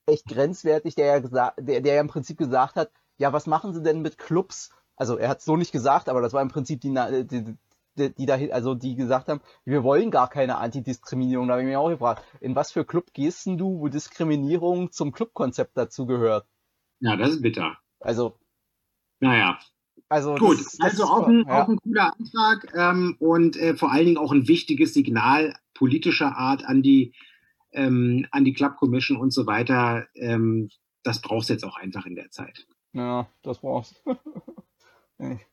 echt 0.05 0.27
grenzwertig, 0.27 0.95
der 0.95 1.05
ja 1.07 1.19
gesagt, 1.19 1.57
der, 1.59 1.81
der 1.81 1.95
ja 1.95 2.01
im 2.01 2.07
Prinzip 2.07 2.37
gesagt 2.37 2.75
hat, 2.75 2.91
ja, 3.17 3.33
was 3.33 3.47
machen 3.47 3.73
sie 3.73 3.81
denn 3.81 4.01
mit 4.01 4.17
Clubs? 4.17 4.71
Also 4.95 5.17
er 5.17 5.29
hat 5.29 5.39
es 5.39 5.45
so 5.45 5.57
nicht 5.57 5.71
gesagt, 5.71 6.09
aber 6.09 6.21
das 6.21 6.33
war 6.33 6.41
im 6.41 6.49
Prinzip 6.49 6.81
die, 6.81 6.93
die, 7.25 7.57
die, 7.95 8.13
die 8.13 8.25
da, 8.25 8.35
also 8.51 8.75
die 8.75 8.95
gesagt 8.95 9.29
haben, 9.29 9.41
wir 9.65 9.83
wollen 9.83 10.11
gar 10.11 10.29
keine 10.29 10.57
Antidiskriminierung. 10.57 11.47
Da 11.47 11.53
habe 11.53 11.63
ich 11.63 11.67
mich 11.67 11.77
auch 11.77 11.89
gefragt, 11.89 12.23
in 12.39 12.55
was 12.55 12.71
für 12.71 12.85
Club 12.85 13.13
gehst 13.13 13.45
denn 13.45 13.57
du, 13.57 13.79
wo 13.79 13.87
Diskriminierung 13.87 14.91
zum 14.91 15.11
Clubkonzept 15.11 15.77
dazu 15.77 16.05
gehört? 16.05 16.47
Ja, 16.99 17.15
das 17.15 17.31
ist 17.31 17.41
bitter. 17.41 17.77
Also. 17.99 18.37
Naja. 19.19 19.59
Also 20.09 20.35
Gut, 20.35 20.59
das, 20.59 20.77
das 20.77 20.91
also 20.91 21.05
auch 21.05 21.27
ein, 21.27 21.45
ja. 21.47 21.63
auch 21.63 21.67
ein 21.67 21.77
cooler 21.77 22.13
Antrag 22.13 22.73
ähm, 22.75 23.15
und 23.19 23.55
äh, 23.57 23.75
vor 23.75 23.91
allen 23.91 24.05
Dingen 24.05 24.17
auch 24.17 24.31
ein 24.31 24.47
wichtiges 24.47 24.93
Signal 24.93 25.55
politischer 25.73 26.37
Art 26.37 26.65
an 26.65 26.83
die, 26.83 27.13
ähm, 27.71 28.27
an 28.31 28.43
die 28.45 28.53
Club 28.53 28.75
Commission 28.75 29.17
und 29.17 29.31
so 29.31 29.47
weiter. 29.47 30.05
Ähm, 30.15 30.69
das 31.03 31.21
brauchst 31.21 31.49
du 31.49 31.53
jetzt 31.53 31.65
auch 31.65 31.77
einfach 31.77 32.05
in 32.05 32.15
der 32.15 32.29
Zeit. 32.29 32.67
Ja, 32.93 33.27
das 33.41 33.59
brauchst 33.59 34.01
du. 34.05 34.15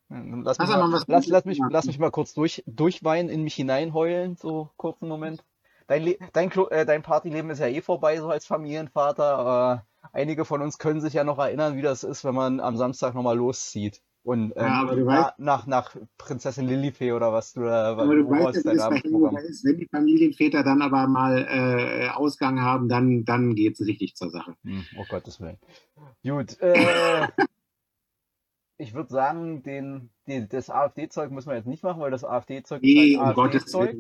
Lass 0.09 0.59
mich, 0.59 0.69
mal, 0.69 1.03
lass, 1.07 1.27
lass, 1.27 1.45
mich, 1.45 1.61
lass 1.71 1.87
mich 1.87 1.99
mal 1.99 2.11
kurz 2.11 2.35
durch, 2.35 2.65
durchweinen, 2.67 3.31
in 3.31 3.43
mich 3.43 3.55
hineinheulen, 3.55 4.37
so 4.37 4.71
kurzen 4.77 5.09
Moment. 5.09 5.45
Dein, 5.87 6.15
dein, 6.33 6.51
äh, 6.71 6.87
dein 6.87 7.03
Partyleben 7.03 7.51
ist 7.51 7.59
ja 7.59 7.67
eh 7.67 7.81
vorbei, 7.81 8.19
so 8.19 8.29
als 8.29 8.47
Familienvater. 8.47 9.85
Äh, 9.85 10.09
einige 10.13 10.45
von 10.45 10.63
uns 10.63 10.79
können 10.79 11.01
sich 11.01 11.15
ja 11.15 11.25
noch 11.25 11.39
erinnern, 11.39 11.77
wie 11.77 11.83
das 11.83 12.05
ist, 12.05 12.25
wenn 12.25 12.35
man 12.35 12.61
am 12.61 12.77
Samstag 12.77 13.15
nochmal 13.15 13.37
loszieht. 13.37 14.01
Und 14.23 14.53
ähm, 14.57 14.67
ja, 14.67 15.07
weißt, 15.07 15.39
nach, 15.39 15.67
nach 15.67 15.97
Prinzessin 16.19 16.67
Lilifee 16.67 17.13
oder 17.13 17.33
was 17.33 17.55
du 17.55 17.63
da 17.63 17.93
aber 17.93 18.05
du 18.05 18.29
weißt, 18.29 18.59
ist, 18.59 18.67
ist, 18.67 19.65
wenn 19.65 19.79
die 19.79 19.89
Familienväter 19.91 20.63
dann 20.63 20.83
aber 20.83 21.07
mal 21.07 21.47
äh, 21.49 22.09
Ausgang 22.11 22.61
haben, 22.61 22.89
dann, 22.89 23.25
dann 23.25 23.55
geht 23.55 23.81
es 23.81 23.87
richtig 23.87 24.17
zur 24.17 24.31
Sache. 24.31 24.55
Hm, 24.63 24.85
oh 24.99 25.05
Gottes 25.09 25.41
Willen. 25.41 25.59
Gut, 26.23 26.61
äh, 26.61 27.29
ich 28.81 28.95
würde 28.95 29.11
sagen, 29.11 29.63
den, 29.63 30.11
den, 30.27 30.49
das 30.49 30.71
AfD-Zeug 30.71 31.31
müssen 31.31 31.51
wir 31.51 31.57
jetzt 31.57 31.67
nicht 31.67 31.83
machen, 31.83 32.01
weil 32.01 32.11
das 32.11 32.25
AfD-Zeug 32.25 32.83
nee, 32.83 33.13
ist 33.13 33.21
halt 33.21 33.37
um 33.37 33.45
AfD-Zeug. 33.45 33.97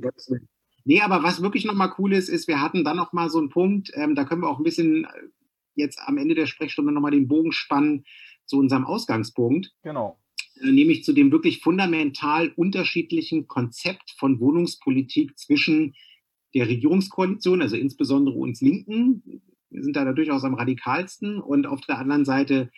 Nee, 0.84 1.02
aber 1.02 1.22
was 1.22 1.42
wirklich 1.42 1.66
nochmal 1.66 1.92
cool 1.98 2.14
ist, 2.14 2.30
ist, 2.30 2.48
wir 2.48 2.62
hatten 2.62 2.82
dann 2.82 2.96
nochmal 2.96 3.28
so 3.28 3.38
einen 3.38 3.50
Punkt, 3.50 3.90
ähm, 3.94 4.14
da 4.14 4.24
können 4.24 4.40
wir 4.40 4.48
auch 4.48 4.58
ein 4.58 4.64
bisschen 4.64 5.04
äh, 5.04 5.08
jetzt 5.74 6.00
am 6.06 6.16
Ende 6.16 6.34
der 6.34 6.46
Sprechstunde 6.46 6.92
nochmal 6.92 7.10
den 7.10 7.28
Bogen 7.28 7.52
spannen 7.52 8.04
zu 8.46 8.58
unserem 8.58 8.86
Ausgangspunkt. 8.86 9.74
Genau. 9.82 10.18
Äh, 10.62 10.72
nämlich 10.72 11.04
zu 11.04 11.12
dem 11.12 11.30
wirklich 11.30 11.60
fundamental 11.60 12.50
unterschiedlichen 12.56 13.46
Konzept 13.46 14.14
von 14.16 14.40
Wohnungspolitik 14.40 15.38
zwischen 15.38 15.94
der 16.54 16.66
Regierungskoalition, 16.68 17.60
also 17.60 17.76
insbesondere 17.76 18.36
uns 18.36 18.62
Linken, 18.62 19.42
wir 19.68 19.84
sind 19.84 19.94
da 19.94 20.10
durchaus 20.12 20.44
am 20.44 20.54
radikalsten, 20.54 21.38
und 21.38 21.66
auf 21.66 21.82
der 21.82 21.98
anderen 21.98 22.24
Seite 22.24 22.70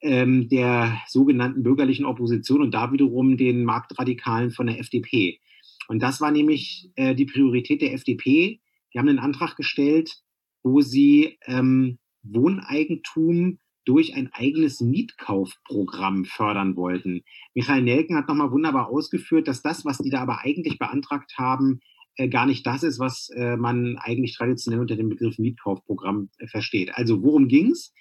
ähm, 0.00 0.48
der 0.48 1.00
sogenannten 1.08 1.62
bürgerlichen 1.62 2.06
Opposition 2.06 2.62
und 2.62 2.72
da 2.72 2.92
wiederum 2.92 3.36
den 3.36 3.64
Marktradikalen 3.64 4.50
von 4.50 4.66
der 4.66 4.78
FDP. 4.78 5.40
Und 5.88 6.02
das 6.02 6.20
war 6.20 6.30
nämlich 6.30 6.90
äh, 6.96 7.14
die 7.14 7.24
Priorität 7.24 7.82
der 7.82 7.94
FDP. 7.94 8.60
Die 8.92 8.98
haben 8.98 9.08
einen 9.08 9.18
Antrag 9.18 9.56
gestellt, 9.56 10.22
wo 10.62 10.80
sie 10.80 11.38
ähm, 11.46 11.98
Wohneigentum 12.22 13.58
durch 13.84 14.14
ein 14.14 14.28
eigenes 14.32 14.82
Mietkaufprogramm 14.82 16.26
fördern 16.26 16.76
wollten. 16.76 17.22
Michael 17.54 17.82
Nelken 17.82 18.16
hat 18.16 18.28
nochmal 18.28 18.52
wunderbar 18.52 18.88
ausgeführt, 18.88 19.48
dass 19.48 19.62
das, 19.62 19.86
was 19.86 19.96
die 19.98 20.10
da 20.10 20.20
aber 20.20 20.40
eigentlich 20.40 20.78
beantragt 20.78 21.38
haben, 21.38 21.80
äh, 22.16 22.28
gar 22.28 22.44
nicht 22.44 22.66
das 22.66 22.82
ist, 22.82 22.98
was 22.98 23.30
äh, 23.30 23.56
man 23.56 23.96
eigentlich 23.96 24.36
traditionell 24.36 24.80
unter 24.80 24.96
dem 24.96 25.08
Begriff 25.08 25.38
Mietkaufprogramm 25.38 26.28
äh, 26.38 26.48
versteht. 26.48 26.94
Also 26.94 27.22
worum 27.22 27.48
ging's? 27.48 27.94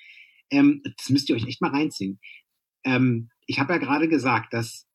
Ähm, 0.49 0.81
das 0.97 1.09
müsst 1.09 1.29
ihr 1.29 1.35
euch 1.35 1.47
echt 1.47 1.61
mal 1.61 1.71
reinziehen. 1.71 2.19
Ähm, 2.83 3.29
ich 3.45 3.59
habe 3.59 3.73
ja 3.73 3.79
gerade 3.79 4.07
gesagt, 4.07 4.53
dass 4.53 4.87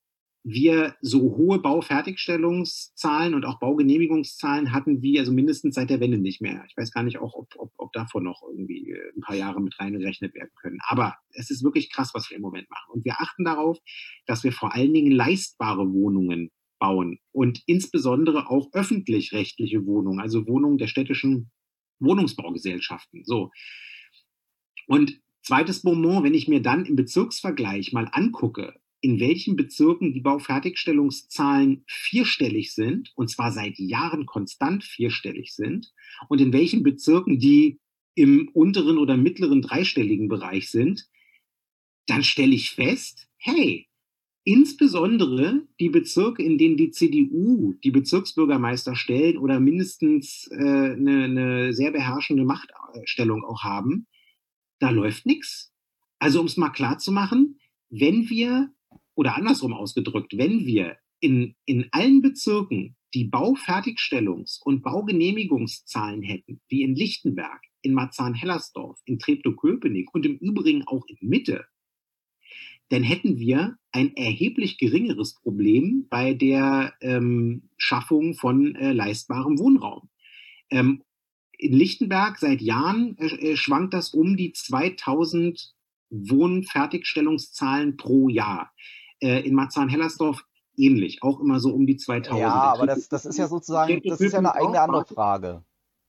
wir 0.45 0.97
so 1.01 1.37
hohe 1.37 1.61
Baufertigstellungszahlen 1.61 3.35
und 3.35 3.45
auch 3.45 3.61
Baugenehmigungszahlen 3.61 4.73
hatten 4.73 5.01
wie 5.01 5.19
also 5.21 5.33
mindestens 5.33 5.77
seit 5.77 5.89
der 5.89 6.01
Wende 6.01 6.19
nicht 6.19 6.41
mehr. 6.41 6.65
Ich 6.69 6.77
weiß 6.77 6.91
gar 6.91 7.05
nicht 7.05 7.19
auch, 7.19 7.35
ob, 7.35 7.55
ob, 7.57 7.73
ob 7.77 7.93
davon 7.93 8.25
noch 8.25 8.43
irgendwie 8.43 8.91
äh, 8.91 9.13
ein 9.17 9.21
paar 9.21 9.37
Jahre 9.37 9.61
mit 9.61 9.79
reingerechnet 9.79 10.35
werden 10.35 10.51
können. 10.61 10.79
Aber 10.89 11.17
es 11.31 11.51
ist 11.51 11.63
wirklich 11.63 11.93
krass, 11.93 12.11
was 12.13 12.29
wir 12.29 12.37
im 12.37 12.43
Moment 12.43 12.69
machen. 12.71 12.91
Und 12.93 13.05
wir 13.05 13.21
achten 13.21 13.45
darauf, 13.45 13.79
dass 14.27 14.43
wir 14.43 14.53
vor 14.53 14.75
allen 14.75 14.93
Dingen 14.93 15.13
leistbare 15.13 15.93
Wohnungen 15.93 16.51
bauen 16.81 17.21
und 17.31 17.63
insbesondere 17.67 18.51
auch 18.51 18.69
öffentlich-rechtliche 18.73 19.87
Wohnungen, 19.87 20.19
also 20.19 20.49
Wohnungen 20.49 20.79
der 20.79 20.89
städtischen 20.89 21.53
Wohnungsbaugesellschaften. 22.01 23.25
So. 23.25 23.53
Und 24.89 25.22
zweites 25.43 25.85
Moment, 25.85 26.25
wenn 26.25 26.35
ich 26.35 26.49
mir 26.49 26.61
dann 26.61 26.85
im 26.85 26.97
Bezirksvergleich 26.97 27.93
mal 27.93 28.09
angucke, 28.13 28.75
in 29.01 29.19
welchen 29.19 29.57
Bezirken 29.57 30.13
die 30.13 30.21
Baufertigstellungszahlen 30.21 31.85
vierstellig 31.89 32.73
sind, 32.73 33.13
und 33.17 33.29
zwar 33.29 33.51
seit 33.51 33.79
Jahren 33.79 34.27
konstant 34.27 34.85
vierstellig 34.85 35.55
sind, 35.55 35.93
und 36.29 36.41
in 36.41 36.53
welchen 36.53 36.85
Bezirken 36.85 37.39
die 37.39 37.81
im 38.15 38.49
unteren 38.53 38.99
oder 38.99 39.17
mittleren 39.17 39.63
dreistelligen 39.63 40.29
Bereich 40.29 40.71
sind, 40.71 41.09
dann 42.07 42.23
stelle 42.23 42.55
ich 42.55 42.71
fest, 42.71 43.29
hey, 43.39 43.89
insbesondere 44.45 45.63
die 45.81 45.89
Bezirke, 45.89 46.43
in 46.43 46.59
denen 46.59 46.77
die 46.77 46.91
CDU 46.91 47.75
die 47.83 47.91
Bezirksbürgermeister 47.91 48.95
stellen 48.95 49.39
oder 49.39 49.61
mindestens 49.61 50.49
äh, 50.53 50.57
eine, 50.57 51.25
eine 51.25 51.73
sehr 51.73 51.91
beherrschende 51.91 52.45
Machtstellung 52.45 53.45
auch 53.45 53.63
haben, 53.63 54.07
da 54.83 54.91
läuft 54.91 55.27
nichts. 55.27 55.73
Also 56.19 56.41
um 56.41 56.47
es 56.47 56.57
mal 56.57 56.71
klar 56.71 56.99
zu 56.99 57.13
machen, 57.13 57.59
wenn 57.89 58.29
wir 58.29 58.73
oder 59.15 59.37
andersrum 59.37 59.75
ausgedrückt, 59.75 60.37
wenn 60.37 60.67
wir 60.67 60.97
in, 61.21 61.55
in 61.67 61.89
allen 61.93 62.21
Bezirken 62.21 62.97
die 63.15 63.31
Baufertigstellungs- 63.31 64.61
und 64.65 64.83
Baugenehmigungszahlen 64.83 66.23
hätten, 66.23 66.61
wie 66.69 66.83
in 66.83 66.97
Lichtenberg, 66.97 67.61
in 67.83 67.95
Marzahn-Hellersdorf, 67.95 68.99
in 69.05 69.19
Treptow-Köpenick 69.19 70.13
und 70.15 70.27
im 70.27 70.37
Übrigen 70.39 70.83
auch 70.87 71.05
in 71.07 71.29
Mitte, 71.29 71.67
dann 72.89 73.03
hätten 73.03 73.39
wir 73.39 73.77
ein 73.93 74.17
erheblich 74.17 74.79
geringeres 74.79 75.35
Problem 75.35 76.07
bei 76.11 76.35
der 76.35 76.95
ähm, 77.01 77.71
Schaffung 77.77 78.35
von 78.35 78.75
äh, 78.75 78.93
leistbarem 78.93 79.59
Wohnraum. 79.59 80.09
Ähm, 80.71 81.03
in 81.63 81.73
Lichtenberg 81.73 82.39
seit 82.39 82.61
Jahren 82.61 83.17
äh, 83.19 83.53
äh 83.53 83.57
schwankt 83.57 83.95
das 83.95 84.11
um 84.11 84.37
die 84.37 84.53
2000 84.53 85.73
Wohnfertigstellungszahlen 86.11 87.97
pro 87.97 88.29
Jahr. 88.29 88.73
Äh, 89.21 89.47
in 89.47 89.55
Marzahn-Hellersdorf 89.55 90.45
ähnlich, 90.77 91.23
auch 91.23 91.41
immer 91.41 91.61
so 91.61 91.73
um 91.73 91.87
die 91.87 91.97
2000. 91.97 92.41
Ja, 92.41 92.53
aber 92.53 92.87
das, 92.87 93.09
das 93.09 93.25
ist 93.25 93.39
ja 93.39 93.47
sozusagen, 93.47 94.01
das 94.05 94.21
ist 94.21 94.33
ja 94.33 94.39
eine 94.41 94.55
eigene 94.55 94.81
andere 94.81 95.07
Frage. 95.07 95.65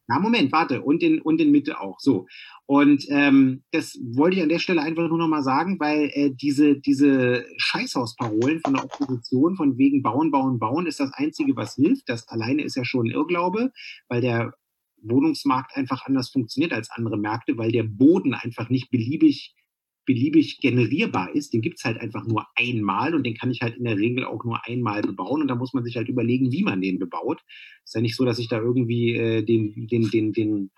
Na, 0.07 0.19
Moment, 0.19 0.51
warte, 0.51 0.81
und 0.81 1.01
in, 1.01 1.21
und 1.21 1.39
in 1.39 1.51
Mitte 1.51 1.79
auch. 1.79 1.99
So. 1.99 2.27
Und 2.65 3.05
ähm, 3.09 3.63
das 3.71 3.97
wollte 4.03 4.35
ich 4.35 4.43
an 4.43 4.49
der 4.49 4.59
Stelle 4.59 4.81
einfach 4.81 5.07
nur 5.07 5.17
nochmal 5.17 5.43
sagen, 5.43 5.79
weil 5.79 6.09
äh, 6.13 6.31
diese, 6.31 6.77
diese 6.77 7.45
Scheißhausparolen 7.55 8.59
von 8.59 8.73
der 8.73 8.83
Opposition, 8.83 9.55
von 9.55 9.77
wegen 9.77 10.01
bauen, 10.03 10.29
bauen, 10.29 10.59
bauen, 10.59 10.87
ist 10.87 10.99
das 10.99 11.13
Einzige, 11.13 11.55
was 11.55 11.75
hilft. 11.75 12.09
Das 12.09 12.27
alleine 12.27 12.63
ist 12.63 12.75
ja 12.75 12.83
schon 12.83 13.07
ein 13.07 13.11
Irrglaube, 13.11 13.71
weil 14.09 14.19
der 14.19 14.53
Wohnungsmarkt 15.03 15.75
einfach 15.75 16.05
anders 16.05 16.29
funktioniert 16.29 16.73
als 16.73 16.89
andere 16.91 17.17
Märkte, 17.17 17.57
weil 17.57 17.71
der 17.71 17.83
Boden 17.83 18.33
einfach 18.33 18.69
nicht 18.69 18.89
beliebig 18.89 19.55
beliebig 20.05 20.59
generierbar 20.59 21.33
ist, 21.33 21.53
den 21.53 21.61
gibt's 21.61 21.85
halt 21.85 21.99
einfach 21.99 22.25
nur 22.25 22.45
einmal 22.55 23.15
und 23.15 23.25
den 23.25 23.35
kann 23.35 23.51
ich 23.51 23.61
halt 23.61 23.77
in 23.77 23.85
der 23.85 23.97
Regel 23.97 24.25
auch 24.25 24.43
nur 24.43 24.65
einmal 24.65 25.01
bebauen 25.01 25.41
und 25.41 25.47
da 25.47 25.55
muss 25.55 25.73
man 25.73 25.83
sich 25.83 25.95
halt 25.95 26.09
überlegen, 26.09 26.51
wie 26.51 26.63
man 26.63 26.81
den 26.81 26.99
bebaut. 26.99 27.41
Ist 27.85 27.95
ja 27.95 28.01
nicht 28.01 28.15
so, 28.15 28.25
dass 28.25 28.39
ich 28.39 28.47
da 28.47 28.59
irgendwie 28.59 29.15
äh, 29.15 29.43
den, 29.43 29.87
den, 29.87 30.09
den, 30.09 30.33
den, 30.33 30.71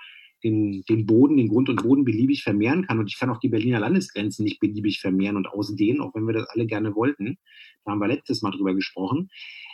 den, 0.46 0.84
den 0.88 1.06
Boden, 1.08 1.38
den 1.38 1.50
Grund 1.50 1.70
und 1.70 1.82
Boden 1.82 2.06
beliebig 2.06 2.44
vermehren 2.44 2.86
kann 2.86 3.00
und 3.00 3.08
ich 3.08 3.18
kann 3.18 3.32
auch 3.32 3.40
die 3.40 3.50
Berliner 3.50 3.80
Landesgrenzen 3.80 4.46
nicht 4.46 4.60
beliebig 4.60 5.02
vermehren 5.02 5.36
und 5.36 5.48
ausdehnen, 5.48 6.02
auch 6.02 6.14
wenn 6.14 6.28
wir 6.28 6.34
das 6.34 6.48
alle 6.50 6.68
gerne 6.68 6.96
wollten. 6.96 7.40
Da 7.84 7.92
haben 7.92 8.00
wir 8.00 8.08
letztes 8.08 8.44
Mal 8.44 8.52
drüber 8.52 8.76
gesprochen. 8.76 9.30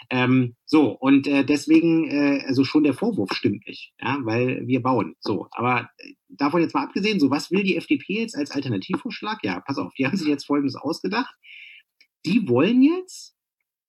Ähm, 0.09 0.55
so, 0.65 0.91
und 0.91 1.27
äh, 1.27 1.45
deswegen, 1.45 2.09
äh, 2.09 2.43
also 2.47 2.63
schon 2.63 2.83
der 2.83 2.93
Vorwurf 2.93 3.33
stimmt 3.33 3.67
nicht, 3.67 3.93
ja, 4.01 4.17
weil 4.23 4.65
wir 4.65 4.81
bauen. 4.81 5.15
So, 5.19 5.47
aber 5.51 5.89
äh, 5.97 6.13
davon 6.29 6.61
jetzt 6.61 6.73
mal 6.73 6.83
abgesehen, 6.83 7.19
so 7.19 7.29
was 7.29 7.51
will 7.51 7.63
die 7.63 7.75
FDP 7.75 8.19
jetzt 8.19 8.35
als 8.35 8.51
Alternativvorschlag? 8.51 9.39
Ja, 9.43 9.59
pass 9.59 9.77
auf, 9.77 9.93
die 9.93 10.05
haben 10.05 10.17
sich 10.17 10.27
jetzt 10.27 10.45
Folgendes 10.45 10.75
ausgedacht. 10.75 11.35
Die 12.25 12.47
wollen 12.47 12.81
jetzt, 12.81 13.35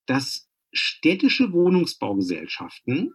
dass 0.05 0.49
städtische 0.73 1.53
Wohnungsbaugesellschaften, 1.53 3.13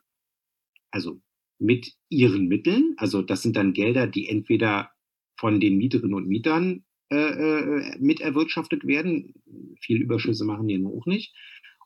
also 0.90 1.20
mit 1.58 1.94
ihren 2.08 2.46
Mitteln, 2.46 2.94
also 2.96 3.22
das 3.22 3.42
sind 3.42 3.56
dann 3.56 3.72
Gelder, 3.72 4.06
die 4.06 4.28
entweder 4.28 4.90
von 5.36 5.60
den 5.60 5.76
Mieterinnen 5.76 6.14
und 6.14 6.28
Mietern 6.28 6.84
äh, 7.10 7.16
äh, 7.16 7.98
mit 7.98 8.20
erwirtschaftet 8.20 8.86
werden, 8.86 9.34
viel 9.80 10.02
Überschüsse 10.02 10.44
machen 10.44 10.68
die 10.68 10.84
auch 10.84 11.06
nicht, 11.06 11.34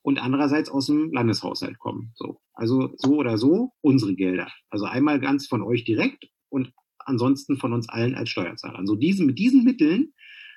und 0.03 0.19
andererseits 0.19 0.69
aus 0.69 0.87
dem 0.87 1.13
Landeshaushalt 1.13 1.79
kommen. 1.79 2.13
So. 2.15 2.41
Also 2.55 2.93
so 2.97 3.17
oder 3.17 3.39
so 3.39 3.73
unsere 3.81 4.15
Gelder. 4.15 4.51
Also 4.69 4.85
einmal 4.85 5.21
ganz 5.21 5.47
von 5.47 5.63
euch 5.63 5.85
direkt 5.85 6.29
und 6.49 6.73
ansonsten 6.99 7.57
von 7.57 7.73
uns 7.73 7.89
allen 7.89 8.15
als 8.15 8.31
Steuerzahlern. 8.31 8.87
So 8.87 8.97
diesen, 8.97 9.27
mit 9.27 9.39
diesen 9.39 9.65
Mitteln 9.65 10.13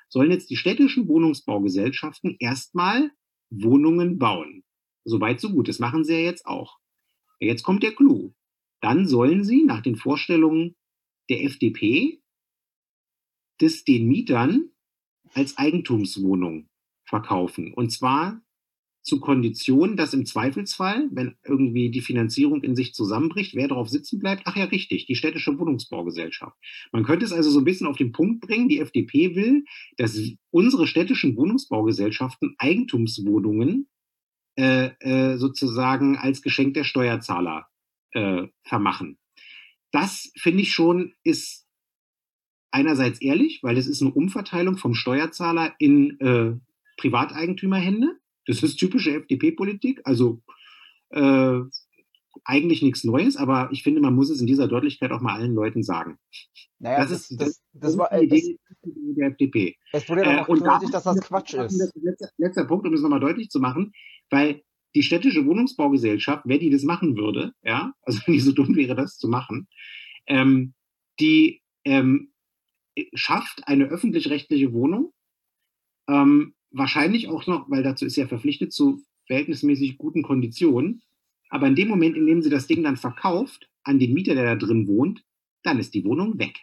sollen 0.10 0.32
jetzt 0.32 0.50
die 0.50 0.58
städtischen 0.58 1.08
Wohnungsbaugesellschaften 1.08 2.36
erstmal 2.40 3.12
Wohnungen 3.50 4.18
bauen. 4.18 4.64
Soweit 5.04 5.40
so 5.40 5.52
gut. 5.52 5.68
Das 5.68 5.80
machen 5.80 6.04
sie 6.04 6.14
ja 6.14 6.20
jetzt 6.20 6.46
auch. 6.46 6.78
Jetzt 7.40 7.64
kommt 7.64 7.84
der 7.84 7.94
Clou. 7.94 8.34
Dann 8.86 9.08
sollen 9.08 9.44
sie 9.44 9.64
nach 9.64 9.82
den 9.82 9.96
Vorstellungen 9.96 10.76
der 11.28 11.44
FDP 11.44 12.22
das 13.58 13.84
den 13.84 14.08
Mietern 14.08 14.70
als 15.34 15.58
Eigentumswohnung 15.58 16.70
verkaufen. 17.04 17.74
Und 17.74 17.90
zwar 17.92 18.44
zu 19.02 19.20
Konditionen, 19.20 19.98
dass 19.98 20.14
im 20.14 20.28
Zweifelsfall, 20.28 21.10
wenn 21.12 21.36
irgendwie 21.44 21.90
die 21.90 22.02
Finanzierung 22.02 22.62
in 22.62 22.76
sich 22.76 22.94
zusammenbricht, 22.94 23.56
wer 23.56 23.70
darauf 23.70 23.90
sitzen 23.90 24.20
bleibt? 24.20 24.44
Ach 24.46 24.56
ja, 24.56 24.66
richtig, 24.66 25.08
die 25.08 25.16
städtische 25.16 25.58
Wohnungsbaugesellschaft. 25.58 26.56
Man 26.92 27.04
könnte 27.04 27.26
es 27.26 27.34
also 27.34 27.50
so 27.50 27.62
ein 27.62 27.66
bisschen 27.66 27.88
auf 27.88 27.98
den 27.98 28.12
Punkt 28.12 28.42
bringen, 28.42 28.70
die 28.70 28.80
FDP 28.80 29.34
will, 29.34 29.66
dass 29.98 30.16
unsere 30.52 30.86
städtischen 30.86 31.36
Wohnungsbaugesellschaften 31.36 32.54
Eigentumswohnungen 32.60 33.90
äh, 34.60 34.92
äh, 35.00 35.38
sozusagen 35.38 36.18
als 36.18 36.44
Geschenk 36.44 36.76
der 36.76 36.84
Steuerzahler 36.84 37.66
äh, 38.16 38.48
vermachen. 38.64 39.18
Das 39.92 40.32
finde 40.38 40.64
ich 40.64 40.74
schon 40.74 41.14
ist 41.24 41.66
einerseits 42.72 43.22
ehrlich, 43.22 43.62
weil 43.64 43.78
es 43.78 43.88
ist 43.88 44.02
eine 44.02 44.12
Umverteilung 44.12 44.78
vom 44.78 44.94
Steuerzahler 44.94 45.74
in 45.80 46.20
äh, 46.20 46.56
Privateigentümerhände. 46.98 48.18
Das 48.48 48.62
ist 48.64 48.78
typische 48.78 49.16
FDP-Politik, 49.16 50.02
also 50.04 50.42
äh, 51.12 51.60
eigentlich 52.44 52.82
nichts 52.82 53.04
Neues, 53.04 53.38
aber 53.38 53.70
ich 53.72 53.84
finde, 53.84 54.02
man 54.02 54.14
muss 54.14 54.30
es 54.30 54.42
in 54.42 54.48
dieser 54.48 54.68
Deutlichkeit 54.68 55.12
auch 55.12 55.22
mal 55.22 55.36
allen 55.36 55.56
Leuten 55.56 55.84
sagen. 55.84 56.20
Naja, 56.80 57.00
das, 57.00 57.10
das, 57.10 57.32
ist, 57.32 57.42
das, 57.42 57.62
das 57.74 57.98
war 57.98 58.10
die 58.20 58.26
Idee 58.26 58.60
der 58.84 59.30
FDP. 59.30 59.78
Es 59.94 60.10
wurde 60.10 60.24
ja 60.24 60.42
äh, 60.42 60.46
und 60.46 60.66
deutlich, 60.66 60.92
dass 60.92 61.04
das 61.04 61.22
Quatsch 61.22 61.54
ist. 61.54 61.96
Letzter, 61.96 62.30
letzter 62.38 62.66
Punkt, 62.66 62.86
um 62.86 62.94
es 62.94 63.02
nochmal 63.02 63.22
deutlich 63.22 63.50
zu 63.50 63.60
machen, 63.60 63.94
weil 64.30 64.62
die 64.96 65.04
städtische 65.04 65.46
Wohnungsbaugesellschaft, 65.46 66.44
wer 66.46 66.58
die 66.58 66.70
das 66.70 66.84
machen 66.84 67.18
würde, 67.18 67.54
ja, 67.64 67.94
also 68.02 68.20
wenn 68.26 68.34
die 68.34 68.40
so 68.40 68.52
dumm 68.52 68.76
wäre, 68.76 68.96
das 68.96 69.18
zu 69.18 69.28
machen, 69.28 69.68
ähm, 70.26 70.74
die 71.20 71.62
ähm, 71.84 72.32
schafft 73.14 73.68
eine 73.68 73.86
öffentlich-rechtliche 73.86 74.74
Wohnung, 74.74 75.14
ähm, 76.08 76.56
wahrscheinlich 76.72 77.28
auch 77.28 77.46
noch, 77.46 77.70
weil 77.70 77.84
dazu 77.84 78.06
ist 78.06 78.16
ja 78.16 78.28
verpflichtet 78.28 78.74
zu 78.74 79.04
verhältnismäßig 79.28 79.98
guten 79.98 80.24
Konditionen, 80.24 81.02
aber 81.50 81.68
in 81.68 81.76
dem 81.76 81.90
Moment, 81.90 82.16
in 82.16 82.26
dem 82.26 82.42
sie 82.42 82.50
das 82.50 82.68
Ding 82.68 82.84
dann 82.84 82.98
verkauft 82.98 83.70
an 83.84 84.00
den 84.00 84.14
Mieter, 84.14 84.34
der 84.34 84.46
da 84.46 84.56
drin 84.56 84.88
wohnt, 84.88 85.24
dann 85.64 85.80
ist 85.80 85.94
die 85.94 86.04
Wohnung 86.06 86.40
weg. 86.40 86.60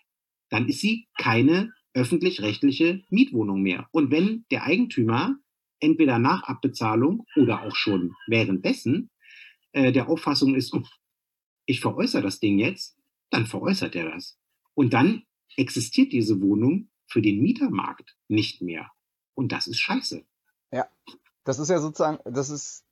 Dann 0.49 0.69
ist 0.69 0.81
sie 0.81 1.07
keine 1.19 1.73
öffentlich-rechtliche 1.95 3.03
Mietwohnung 3.11 3.63
mehr. 3.63 3.89
Und 3.93 4.11
wenn 4.11 4.45
der 4.51 4.65
Eigentümer 4.65 5.37
entweder 5.83 6.19
nach 6.19 6.45
Abbezahlung 6.45 7.27
oder 7.37 7.63
auch 7.63 7.75
schon 7.75 8.15
währenddessen 8.27 9.11
äh, 9.73 9.93
der 9.93 10.09
Auffassung 10.09 10.55
ist, 10.55 10.75
ich 11.67 11.81
veräußere 11.81 12.23
das 12.23 12.41
Ding 12.41 12.59
jetzt, 12.59 12.97
dann 13.31 13.47
veräußert 13.47 13.95
er 13.97 14.11
das. 14.11 14.39
Und 14.75 14.95
dann 14.95 15.25
existiert 15.57 16.13
diese 16.13 16.41
Wohnung 16.41 16.89
für 17.07 17.21
den 17.21 17.43
Mietermarkt 17.43 18.17
nicht 18.29 18.63
mehr. 18.63 18.91
Und 19.35 19.53
das 19.53 19.67
ist 19.67 19.79
scheiße. 19.79 20.25
Ja, 20.71 20.87
das 21.45 21.59
ist 21.59 21.69
ja 21.69 21.79
sozusagen, 21.79 22.19
das 22.25 22.49
ist, 22.49 22.85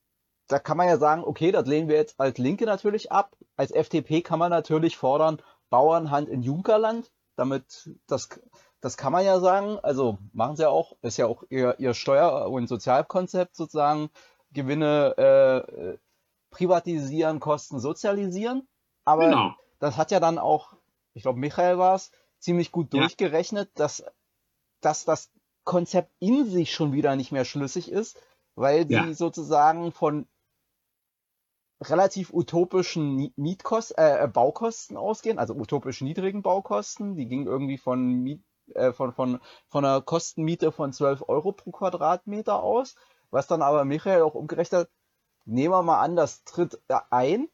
da 0.49 0.59
kann 0.59 0.77
man 0.77 0.89
ja 0.89 0.99
sagen, 0.99 1.23
okay, 1.25 1.53
das 1.53 1.67
lehnen 1.67 1.89
wir 1.89 1.97
jetzt 1.97 2.19
als 2.19 2.39
Linke 2.39 2.65
natürlich 2.65 3.13
ab. 3.13 3.37
Als 3.57 3.71
FDP 3.71 4.23
kann 4.23 4.39
man 4.39 4.51
natürlich 4.51 4.97
fordern, 4.97 5.41
Bauernhand 5.71 6.29
in 6.29 6.43
Junkerland, 6.43 7.11
damit 7.37 7.91
das 8.07 8.29
das 8.81 8.97
kann 8.97 9.13
man 9.13 9.25
ja 9.25 9.41
sagen. 9.41 9.79
Also 9.83 10.19
machen 10.33 10.57
sie 10.57 10.63
ja 10.63 10.71
auch, 10.71 10.97
ist 11.03 11.17
ja 11.17 11.27
auch 11.27 11.45
ihr, 11.51 11.79
ihr 11.79 11.95
Steuer- 11.95 12.51
und 12.51 12.69
Sozialkonzept 12.69 13.57
sozusagen, 13.57 14.11
Gewinne 14.53 15.17
äh, 15.17 15.99
privatisieren, 16.51 17.41
Kosten 17.41 17.79
sozialisieren. 17.79 18.67
Aber 19.05 19.29
genau. 19.29 19.55
das 19.79 19.97
hat 19.97 20.11
ja 20.11 20.21
dann 20.21 20.39
auch, 20.39 20.75
ich 21.15 21.23
glaube, 21.23 21.39
Michael 21.39 21.79
war 21.79 21.95
es, 21.95 22.11
ziemlich 22.39 22.73
gut 22.73 22.93
ja. 22.93 23.01
durchgerechnet, 23.01 23.71
dass, 23.75 24.05
dass 24.81 25.05
das 25.05 25.31
Konzept 25.65 26.11
in 26.19 26.51
sich 26.51 26.73
schon 26.73 26.93
wieder 26.93 27.15
nicht 27.17 27.33
mehr 27.33 27.45
schlüssig 27.45 27.93
ist, 27.93 28.19
weil 28.55 28.87
sie 28.87 28.95
ja. 28.95 29.13
sozusagen 29.13 29.93
von 29.93 30.27
relativ 31.83 32.33
utopischen 32.33 33.33
Mietkosten, 33.37 33.97
äh, 33.99 34.29
Baukosten 34.31 34.97
ausgehen, 34.97 35.39
also 35.39 35.55
utopisch 35.55 36.01
niedrigen 36.01 36.43
Baukosten. 36.43 37.15
Die 37.15 37.27
gingen 37.27 37.47
irgendwie 37.47 37.79
von 37.79 38.23
Miet 38.23 38.43
äh, 38.75 38.93
von, 38.93 39.13
von, 39.13 39.41
von 39.69 39.85
einer 39.85 40.01
Kostenmiete 40.01 40.73
von 40.73 40.93
12 40.93 41.25
Euro 41.29 41.53
pro 41.53 41.71
Quadratmeter 41.73 42.63
aus, 42.63 42.95
was 43.31 43.47
dann 43.47 43.63
aber 43.63 43.85
Michael 43.85 44.23
auch 44.23 44.35
umgerechnet 44.35 44.83
hat, 44.83 44.91
nehmen 45.45 45.73
wir 45.73 45.83
mal 45.83 46.01
an, 46.01 46.17
das 46.17 46.45
tritt 46.45 46.81
ein, 47.11 47.49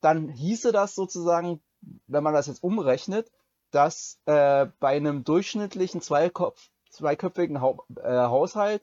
dann 0.00 0.28
hieße 0.28 0.72
das 0.72 0.94
sozusagen, 0.94 1.62
wenn 2.06 2.22
man 2.22 2.34
das 2.34 2.46
jetzt 2.46 2.62
umrechnet, 2.62 3.30
dass 3.70 4.20
äh, 4.26 4.66
bei 4.80 4.96
einem 4.96 5.24
durchschnittlichen 5.24 6.00
Zweikopf, 6.00 6.70
zweiköpfigen 6.90 7.60
ha 7.60 7.74
äh, 8.02 8.26
Haushalt 8.26 8.82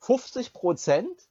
50 0.00 0.52
Prozent 0.52 1.28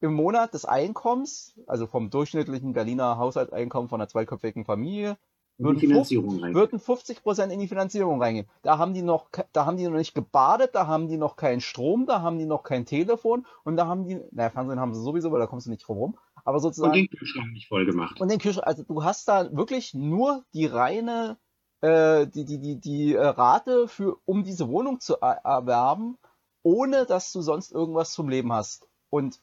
im 0.00 0.14
Monat 0.14 0.54
des 0.54 0.64
Einkommens, 0.64 1.58
also 1.66 1.86
vom 1.86 2.10
durchschnittlichen 2.10 2.72
Berliner 2.72 3.18
Haushaltseinkommen 3.18 3.88
von 3.88 4.00
einer 4.00 4.08
zweiköpfigen 4.08 4.64
Familie, 4.64 5.16
würden, 5.58 5.78
Finanzierung 5.78 6.30
50, 6.30 6.54
würden 6.54 6.78
50 6.78 7.22
Prozent 7.22 7.52
in 7.52 7.60
die 7.60 7.68
Finanzierung 7.68 8.20
reingehen. 8.20 8.46
Da 8.62 8.78
haben 8.78 8.94
die 8.94 9.02
noch, 9.02 9.28
da 9.52 9.66
haben 9.66 9.76
die 9.76 9.84
noch 9.84 9.96
nicht 9.96 10.14
gebadet, 10.14 10.74
da 10.74 10.86
haben 10.86 11.08
die 11.08 11.16
noch 11.16 11.36
keinen 11.36 11.60
Strom, 11.60 12.06
da 12.06 12.22
haben 12.22 12.38
die 12.38 12.46
noch 12.46 12.62
kein 12.62 12.86
Telefon 12.86 13.46
und 13.64 13.76
da 13.76 13.86
haben 13.86 14.04
die, 14.04 14.20
naja, 14.30 14.50
Fernsehen 14.50 14.80
haben 14.80 14.94
sie 14.94 15.02
sowieso, 15.02 15.30
weil 15.32 15.40
da 15.40 15.46
kommst 15.46 15.66
du 15.66 15.70
nicht 15.70 15.86
drum 15.86 15.98
rum. 15.98 16.18
Aber 16.44 16.58
sozusagen. 16.58 16.92
Und 16.92 16.98
den 16.98 17.08
Kühlschrank 17.08 17.52
nicht 17.52 17.68
voll 17.68 17.86
gemacht. 17.86 18.20
Und 18.20 18.30
den 18.30 18.38
Kühlschrank, 18.38 18.66
also 18.66 18.82
du 18.82 19.04
hast 19.04 19.28
da 19.28 19.54
wirklich 19.54 19.94
nur 19.94 20.44
die 20.54 20.66
reine, 20.66 21.38
äh, 21.80 22.26
die, 22.26 22.44
die, 22.44 22.58
die, 22.58 22.80
die 22.80 23.14
äh, 23.14 23.24
Rate 23.24 23.88
für, 23.88 24.16
um 24.24 24.44
diese 24.44 24.68
Wohnung 24.68 25.00
zu 25.00 25.16
erwerben, 25.20 26.18
ohne 26.62 27.06
dass 27.06 27.32
du 27.32 27.42
sonst 27.42 27.72
irgendwas 27.72 28.12
zum 28.12 28.28
Leben 28.28 28.52
hast. 28.52 28.88
Und 29.10 29.40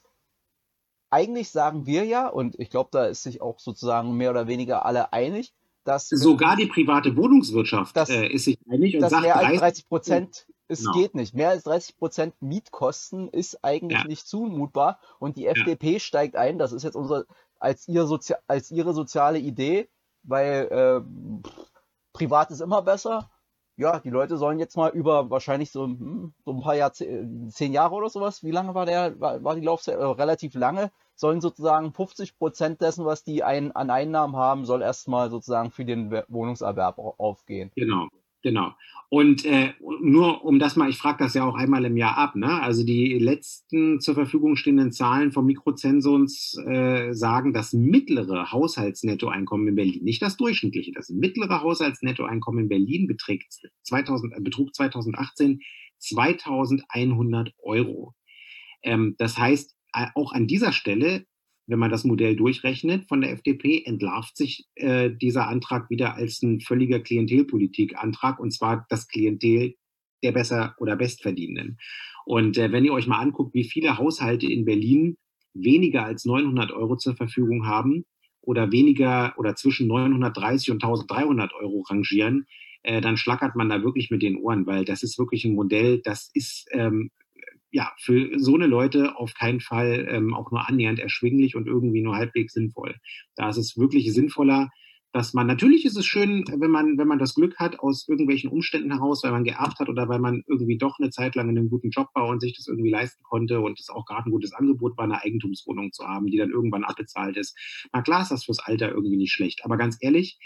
eigentlich 1.10 1.50
sagen 1.50 1.86
wir 1.86 2.04
ja, 2.04 2.28
und 2.28 2.58
ich 2.58 2.70
glaube, 2.70 2.90
da 2.92 3.06
ist 3.06 3.22
sich 3.22 3.40
auch 3.42 3.58
sozusagen 3.58 4.16
mehr 4.16 4.30
oder 4.30 4.46
weniger 4.46 4.84
alle 4.84 5.12
einig, 5.12 5.54
dass 5.84 6.08
sogar 6.08 6.56
die 6.56 6.66
private 6.66 7.16
Wohnungswirtschaft 7.16 7.96
dass, 7.96 8.10
äh, 8.10 8.26
ist 8.26 8.44
sich 8.44 8.58
einig 8.68 8.96
und 8.96 9.08
sagt, 9.08 9.22
mehr 9.22 9.36
als 9.36 9.58
30 9.60 9.88
Prozent 9.88 10.46
es 10.68 10.80
genau. 10.80 10.92
geht 10.92 11.14
nicht. 11.14 11.34
Mehr 11.34 11.50
als 11.50 11.64
30 11.64 11.96
Prozent 11.96 12.34
Mietkosten 12.40 13.28
ist 13.28 13.64
eigentlich 13.64 14.02
ja. 14.02 14.06
nicht 14.06 14.26
zumutbar 14.26 15.00
und 15.18 15.36
die 15.36 15.46
FDP 15.46 15.94
ja. 15.94 15.98
steigt 15.98 16.36
ein. 16.36 16.58
Das 16.58 16.72
ist 16.72 16.84
jetzt 16.84 16.94
unsere 16.94 17.26
als, 17.58 17.88
ihr 17.88 18.06
Sozi 18.06 18.34
als 18.46 18.70
ihre 18.70 18.94
soziale 18.94 19.38
Idee, 19.38 19.88
weil 20.22 20.68
äh, 20.70 21.00
privat 22.12 22.50
ist 22.50 22.60
immer 22.60 22.82
besser. 22.82 23.30
Ja, 23.80 23.98
die 23.98 24.10
Leute 24.10 24.36
sollen 24.36 24.58
jetzt 24.58 24.76
mal 24.76 24.90
über 24.90 25.30
wahrscheinlich 25.30 25.72
so, 25.72 25.84
hm, 25.84 26.34
so 26.44 26.52
ein 26.52 26.60
paar 26.60 26.74
Jahrzehnte, 26.74 27.48
zehn 27.48 27.72
Jahre 27.72 27.94
oder 27.94 28.10
sowas. 28.10 28.44
Wie 28.44 28.50
lange 28.50 28.74
war 28.74 28.84
der 28.84 29.18
war, 29.18 29.42
war 29.42 29.54
die 29.54 29.62
Laufzeit? 29.62 29.98
Äh, 29.98 30.04
relativ 30.04 30.54
lange 30.54 30.90
sollen 31.14 31.40
sozusagen 31.40 31.90
50 31.94 32.36
Prozent 32.36 32.82
dessen, 32.82 33.06
was 33.06 33.24
die 33.24 33.42
ein, 33.42 33.72
an 33.72 33.88
Einnahmen 33.88 34.36
haben, 34.36 34.66
soll 34.66 34.82
erstmal 34.82 35.30
sozusagen 35.30 35.70
für 35.70 35.86
den 35.86 36.10
Wohnungserwerb 36.28 36.98
aufgehen. 36.98 37.72
Genau, 37.74 38.08
genau. 38.42 38.72
Und 39.08 39.44
äh, 39.44 39.72
nur 40.00 40.44
um 40.44 40.60
das 40.60 40.76
mal, 40.76 40.88
ich 40.88 40.96
frage 40.96 41.24
das 41.24 41.34
ja 41.34 41.44
auch 41.44 41.56
einmal 41.56 41.84
im 41.84 41.96
Jahr 41.96 42.16
ab, 42.16 42.36
ne? 42.36 42.62
Also 42.62 42.84
die 42.84 43.18
letzten 43.18 43.98
zur 44.00 44.14
Verfügung 44.14 44.54
stehenden 44.54 44.92
Zahlen 44.92 45.32
vom 45.32 45.46
Mikrozensons 45.46 46.56
äh, 46.64 47.12
sagen, 47.12 47.52
das 47.52 47.72
mittlere 47.72 48.52
Haushaltsnettoeinkommen 48.52 49.66
in 49.66 49.74
Berlin, 49.74 50.04
nicht 50.04 50.22
das 50.22 50.36
durchschnittliche, 50.36 50.92
das 50.92 51.08
mittlere 51.08 51.60
Haushaltsnettoeinkommen 51.60 52.62
in 52.62 52.68
Berlin 52.68 53.08
beträgt 53.08 53.52
2000, 53.82 54.36
äh, 54.36 54.40
betrug 54.40 54.72
2018 54.74 55.60
2100 55.98 57.52
Euro. 57.58 58.14
Ähm, 58.82 59.16
das 59.18 59.36
heißt, 59.36 59.76
auch 60.14 60.32
an 60.32 60.46
dieser 60.46 60.72
Stelle, 60.72 61.26
wenn 61.70 61.78
man 61.78 61.90
das 61.90 62.04
Modell 62.04 62.34
durchrechnet 62.34 63.06
von 63.08 63.20
der 63.20 63.30
FDP, 63.30 63.84
entlarvt 63.84 64.36
sich 64.36 64.66
äh, 64.74 65.08
dieser 65.10 65.46
Antrag 65.46 65.88
wieder 65.88 66.14
als 66.16 66.42
ein 66.42 66.60
völliger 66.60 66.98
Klientelpolitik-Antrag 66.98 68.40
und 68.40 68.50
zwar 68.50 68.86
das 68.88 69.06
Klientel 69.06 69.76
der 70.22 70.32
besser 70.32 70.74
oder 70.78 70.96
bestverdienenden. 70.96 71.78
Und 72.26 72.58
äh, 72.58 72.72
wenn 72.72 72.84
ihr 72.84 72.92
euch 72.92 73.06
mal 73.06 73.20
anguckt, 73.20 73.54
wie 73.54 73.64
viele 73.64 73.98
Haushalte 73.98 74.46
in 74.46 74.64
Berlin 74.64 75.16
weniger 75.54 76.04
als 76.04 76.24
900 76.24 76.72
Euro 76.72 76.96
zur 76.96 77.14
Verfügung 77.14 77.66
haben 77.66 78.04
oder 78.42 78.72
weniger 78.72 79.34
oder 79.38 79.54
zwischen 79.54 79.86
930 79.86 80.72
und 80.72 80.82
1300 80.82 81.54
Euro 81.54 81.82
rangieren, 81.88 82.46
äh, 82.82 83.00
dann 83.00 83.16
schlackert 83.16 83.54
man 83.54 83.68
da 83.68 83.82
wirklich 83.82 84.10
mit 84.10 84.22
den 84.22 84.36
Ohren, 84.36 84.66
weil 84.66 84.84
das 84.84 85.04
ist 85.04 85.18
wirklich 85.18 85.44
ein 85.44 85.54
Modell, 85.54 86.00
das 86.02 86.30
ist 86.34 86.66
ähm, 86.72 87.10
ja, 87.72 87.92
für 87.98 88.38
so 88.38 88.54
eine 88.54 88.66
Leute 88.66 89.16
auf 89.16 89.34
keinen 89.34 89.60
Fall 89.60 90.06
ähm, 90.10 90.34
auch 90.34 90.50
nur 90.50 90.68
annähernd 90.68 90.98
erschwinglich 90.98 91.54
und 91.56 91.66
irgendwie 91.66 92.02
nur 92.02 92.16
halbwegs 92.16 92.52
sinnvoll. 92.52 92.96
Da 93.36 93.48
ist 93.48 93.58
es 93.58 93.76
wirklich 93.76 94.12
sinnvoller, 94.12 94.70
dass 95.12 95.34
man, 95.34 95.46
natürlich 95.46 95.84
ist 95.84 95.96
es 95.96 96.06
schön, 96.06 96.44
wenn 96.56 96.70
man, 96.70 96.96
wenn 96.96 97.08
man 97.08 97.18
das 97.18 97.34
Glück 97.34 97.58
hat, 97.58 97.80
aus 97.80 98.06
irgendwelchen 98.08 98.50
Umständen 98.50 98.92
heraus, 98.92 99.24
weil 99.24 99.32
man 99.32 99.42
geerbt 99.42 99.80
hat 99.80 99.88
oder 99.88 100.08
weil 100.08 100.20
man 100.20 100.44
irgendwie 100.46 100.78
doch 100.78 100.98
eine 101.00 101.10
Zeit 101.10 101.34
lang 101.34 101.48
in 101.48 101.58
einem 101.58 101.68
guten 101.68 101.90
Job 101.90 102.08
war 102.14 102.28
und 102.28 102.40
sich 102.40 102.56
das 102.56 102.68
irgendwie 102.68 102.90
leisten 102.90 103.22
konnte 103.24 103.60
und 103.60 103.80
es 103.80 103.88
auch 103.88 104.06
gerade 104.06 104.28
ein 104.28 104.30
gutes 104.30 104.52
Angebot 104.52 104.96
war, 104.96 105.04
eine 105.04 105.20
Eigentumswohnung 105.20 105.92
zu 105.92 106.06
haben, 106.06 106.26
die 106.26 106.36
dann 106.36 106.50
irgendwann 106.50 106.84
abbezahlt 106.84 107.36
ist. 107.36 107.56
Na 107.92 108.02
klar 108.02 108.22
ist 108.22 108.30
das 108.30 108.44
fürs 108.44 108.60
Alter 108.60 108.90
irgendwie 108.90 109.16
nicht 109.16 109.32
schlecht. 109.32 109.64
Aber 109.64 109.76
ganz 109.76 109.96
ehrlich, 110.00 110.38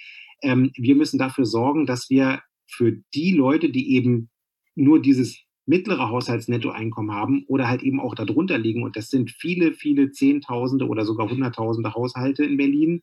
ähm, 0.43 0.71
wir 0.77 0.95
müssen 0.95 1.19
dafür 1.19 1.45
sorgen, 1.45 1.85
dass 1.85 2.09
wir 2.09 2.41
für 2.67 2.93
die 3.15 3.33
Leute, 3.33 3.69
die 3.69 3.95
eben 3.95 4.31
nur 4.75 5.01
dieses 5.01 5.44
mittlere 5.67 6.11
Haushaltsnettoeinkommen 6.11 7.15
haben 7.15 7.45
oder 7.47 7.69
halt 7.69 7.83
eben 7.83 8.01
auch 8.01 8.15
darunter 8.15 8.59
liegen. 8.59 8.83
Und 8.83 8.97
das 8.97 9.09
sind 9.09 9.31
viele, 9.31 9.73
viele 9.73 10.11
Zehntausende 10.11 10.87
oder 10.87 11.05
sogar 11.05 11.31
Hunderttausende 11.31 11.95
Haushalte 11.95 12.45
in 12.45 12.57
Berlin, 12.57 13.03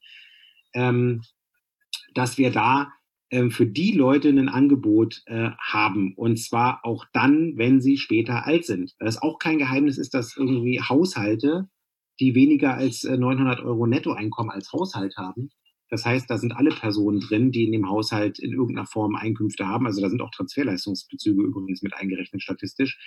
ähm, 0.74 1.22
dass 2.14 2.38
wir 2.38 2.52
da 2.52 2.92
äh, 3.30 3.50
für 3.50 3.66
die 3.66 3.94
Leute 3.94 4.30
ein 4.30 4.50
Angebot 4.50 5.22
äh, 5.26 5.52
haben. 5.60 6.14
Und 6.16 6.38
zwar 6.38 6.82
auch 6.84 7.06
dann, 7.14 7.58
wenn 7.58 7.82
sie 7.82 7.98
später 7.98 8.46
alt 8.46 8.66
sind. 8.66 8.94
Das 9.00 9.16
ist 9.16 9.22
auch 9.22 9.40
kein 9.40 9.58
Geheimnis 9.58 9.98
ist, 9.98 10.14
dass 10.14 10.38
irgendwie 10.38 10.82
Haushalte, 10.82 11.68
die 12.20 12.36
weniger 12.36 12.76
als 12.76 13.04
900 13.04 13.60
äh, 13.60 13.64
Euro 13.64 13.88
Nettoeinkommen 13.88 14.52
als 14.52 14.72
Haushalt 14.72 15.18
haben, 15.18 15.50
das 15.92 16.06
heißt, 16.06 16.30
da 16.30 16.38
sind 16.38 16.54
alle 16.54 16.70
Personen 16.70 17.20
drin, 17.20 17.52
die 17.52 17.66
in 17.66 17.74
dem 17.74 17.90
Haushalt 17.90 18.40
in 18.40 18.54
irgendeiner 18.54 18.88
Form 18.88 19.16
Einkünfte 19.16 19.68
haben. 19.68 19.86
Also 19.86 20.02
da 20.02 20.10
sind 20.10 20.22
auch 20.22 20.32
Transferleistungsbezüge 20.32 21.44
übrigens 21.44 21.82
mit 21.82 21.94
eingerechnet 21.94 22.42
statistisch. 22.42 22.98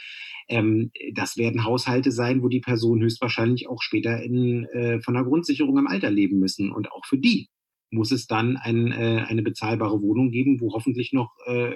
Ähm, 0.48 0.90
das 1.14 1.38
werden 1.38 1.64
Haushalte 1.64 2.12
sein, 2.12 2.42
wo 2.42 2.48
die 2.48 2.60
Personen 2.60 3.02
höchstwahrscheinlich 3.02 3.68
auch 3.70 3.80
später 3.80 4.22
in, 4.22 4.64
äh, 4.66 5.00
von 5.00 5.14
der 5.14 5.24
Grundsicherung 5.24 5.78
im 5.78 5.86
Alter 5.86 6.10
leben 6.10 6.38
müssen. 6.38 6.70
Und 6.70 6.92
auch 6.92 7.06
für 7.06 7.16
die 7.16 7.48
muss 7.90 8.10
es 8.10 8.26
dann 8.26 8.56
ein, 8.56 8.90
äh, 8.92 9.24
eine 9.26 9.42
bezahlbare 9.42 10.00
Wohnung 10.00 10.30
geben, 10.30 10.60
wo 10.60 10.72
hoffentlich 10.72 11.12
noch 11.12 11.30
äh, 11.46 11.72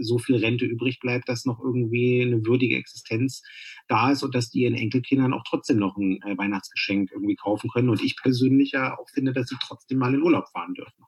so 0.00 0.18
viel 0.18 0.36
Rente 0.36 0.64
übrig 0.64 1.00
bleibt, 1.00 1.28
dass 1.28 1.44
noch 1.44 1.60
irgendwie 1.60 2.22
eine 2.22 2.44
würdige 2.46 2.76
Existenz 2.76 3.42
da 3.88 4.12
ist 4.12 4.22
und 4.22 4.34
dass 4.34 4.50
die 4.50 4.60
ihren 4.60 4.74
Enkelkindern 4.74 5.32
auch 5.32 5.44
trotzdem 5.48 5.78
noch 5.78 5.96
ein 5.96 6.20
äh, 6.22 6.36
Weihnachtsgeschenk 6.36 7.10
irgendwie 7.12 7.36
kaufen 7.36 7.70
können. 7.70 7.88
Und 7.88 8.02
ich 8.02 8.16
persönlich 8.16 8.72
ja 8.72 8.96
auch 8.98 9.08
finde, 9.12 9.32
dass 9.32 9.48
sie 9.48 9.56
trotzdem 9.60 9.98
mal 9.98 10.14
in 10.14 10.22
Urlaub 10.22 10.48
fahren 10.52 10.74
dürfen. 10.74 11.04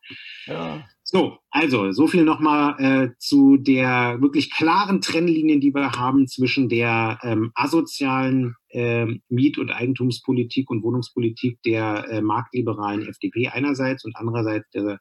Ja. 0.47 0.85
So, 1.13 1.39
also 1.51 1.91
so 1.91 2.07
viel 2.07 2.23
nochmal 2.23 2.77
äh, 2.79 3.09
zu 3.19 3.57
der 3.57 4.19
wirklich 4.21 4.53
klaren 4.53 5.01
Trennlinie, 5.01 5.59
die 5.59 5.75
wir 5.75 5.91
haben 5.91 6.29
zwischen 6.29 6.69
der 6.69 7.19
ähm, 7.25 7.51
asozialen 7.57 8.55
äh, 8.69 9.07
Miet- 9.29 9.59
und 9.59 9.73
Eigentumspolitik 9.73 10.71
und 10.71 10.85
Wohnungspolitik 10.85 11.61
der 11.63 12.07
äh, 12.09 12.21
marktliberalen 12.21 13.09
FDP 13.09 13.49
einerseits 13.49 14.05
und 14.05 14.15
andererseits 14.15 14.71
der 14.71 15.01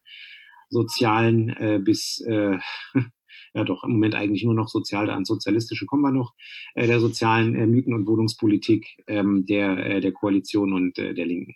sozialen 0.69 1.49
äh, 1.49 1.79
bis 1.79 2.21
äh, 2.27 2.57
ja 3.53 3.63
doch 3.63 3.83
im 3.83 3.91
Moment 3.91 4.15
eigentlich 4.15 4.43
nur 4.43 4.55
noch 4.55 4.69
sozial, 4.69 5.11
ans 5.11 5.27
Sozialistische 5.27 5.85
kommen 5.85 6.01
wir 6.01 6.11
noch, 6.11 6.33
äh, 6.73 6.87
der 6.87 6.99
sozialen 6.99 7.53
äh, 7.53 7.67
Mieten- 7.67 7.93
und 7.93 8.07
Wohnungspolitik 8.07 9.03
ähm, 9.05 9.45
der, 9.45 9.77
äh, 9.85 10.01
der 10.01 10.11
Koalition 10.11 10.73
und 10.73 10.97
äh, 10.97 11.13
der 11.13 11.27
Linken. 11.27 11.53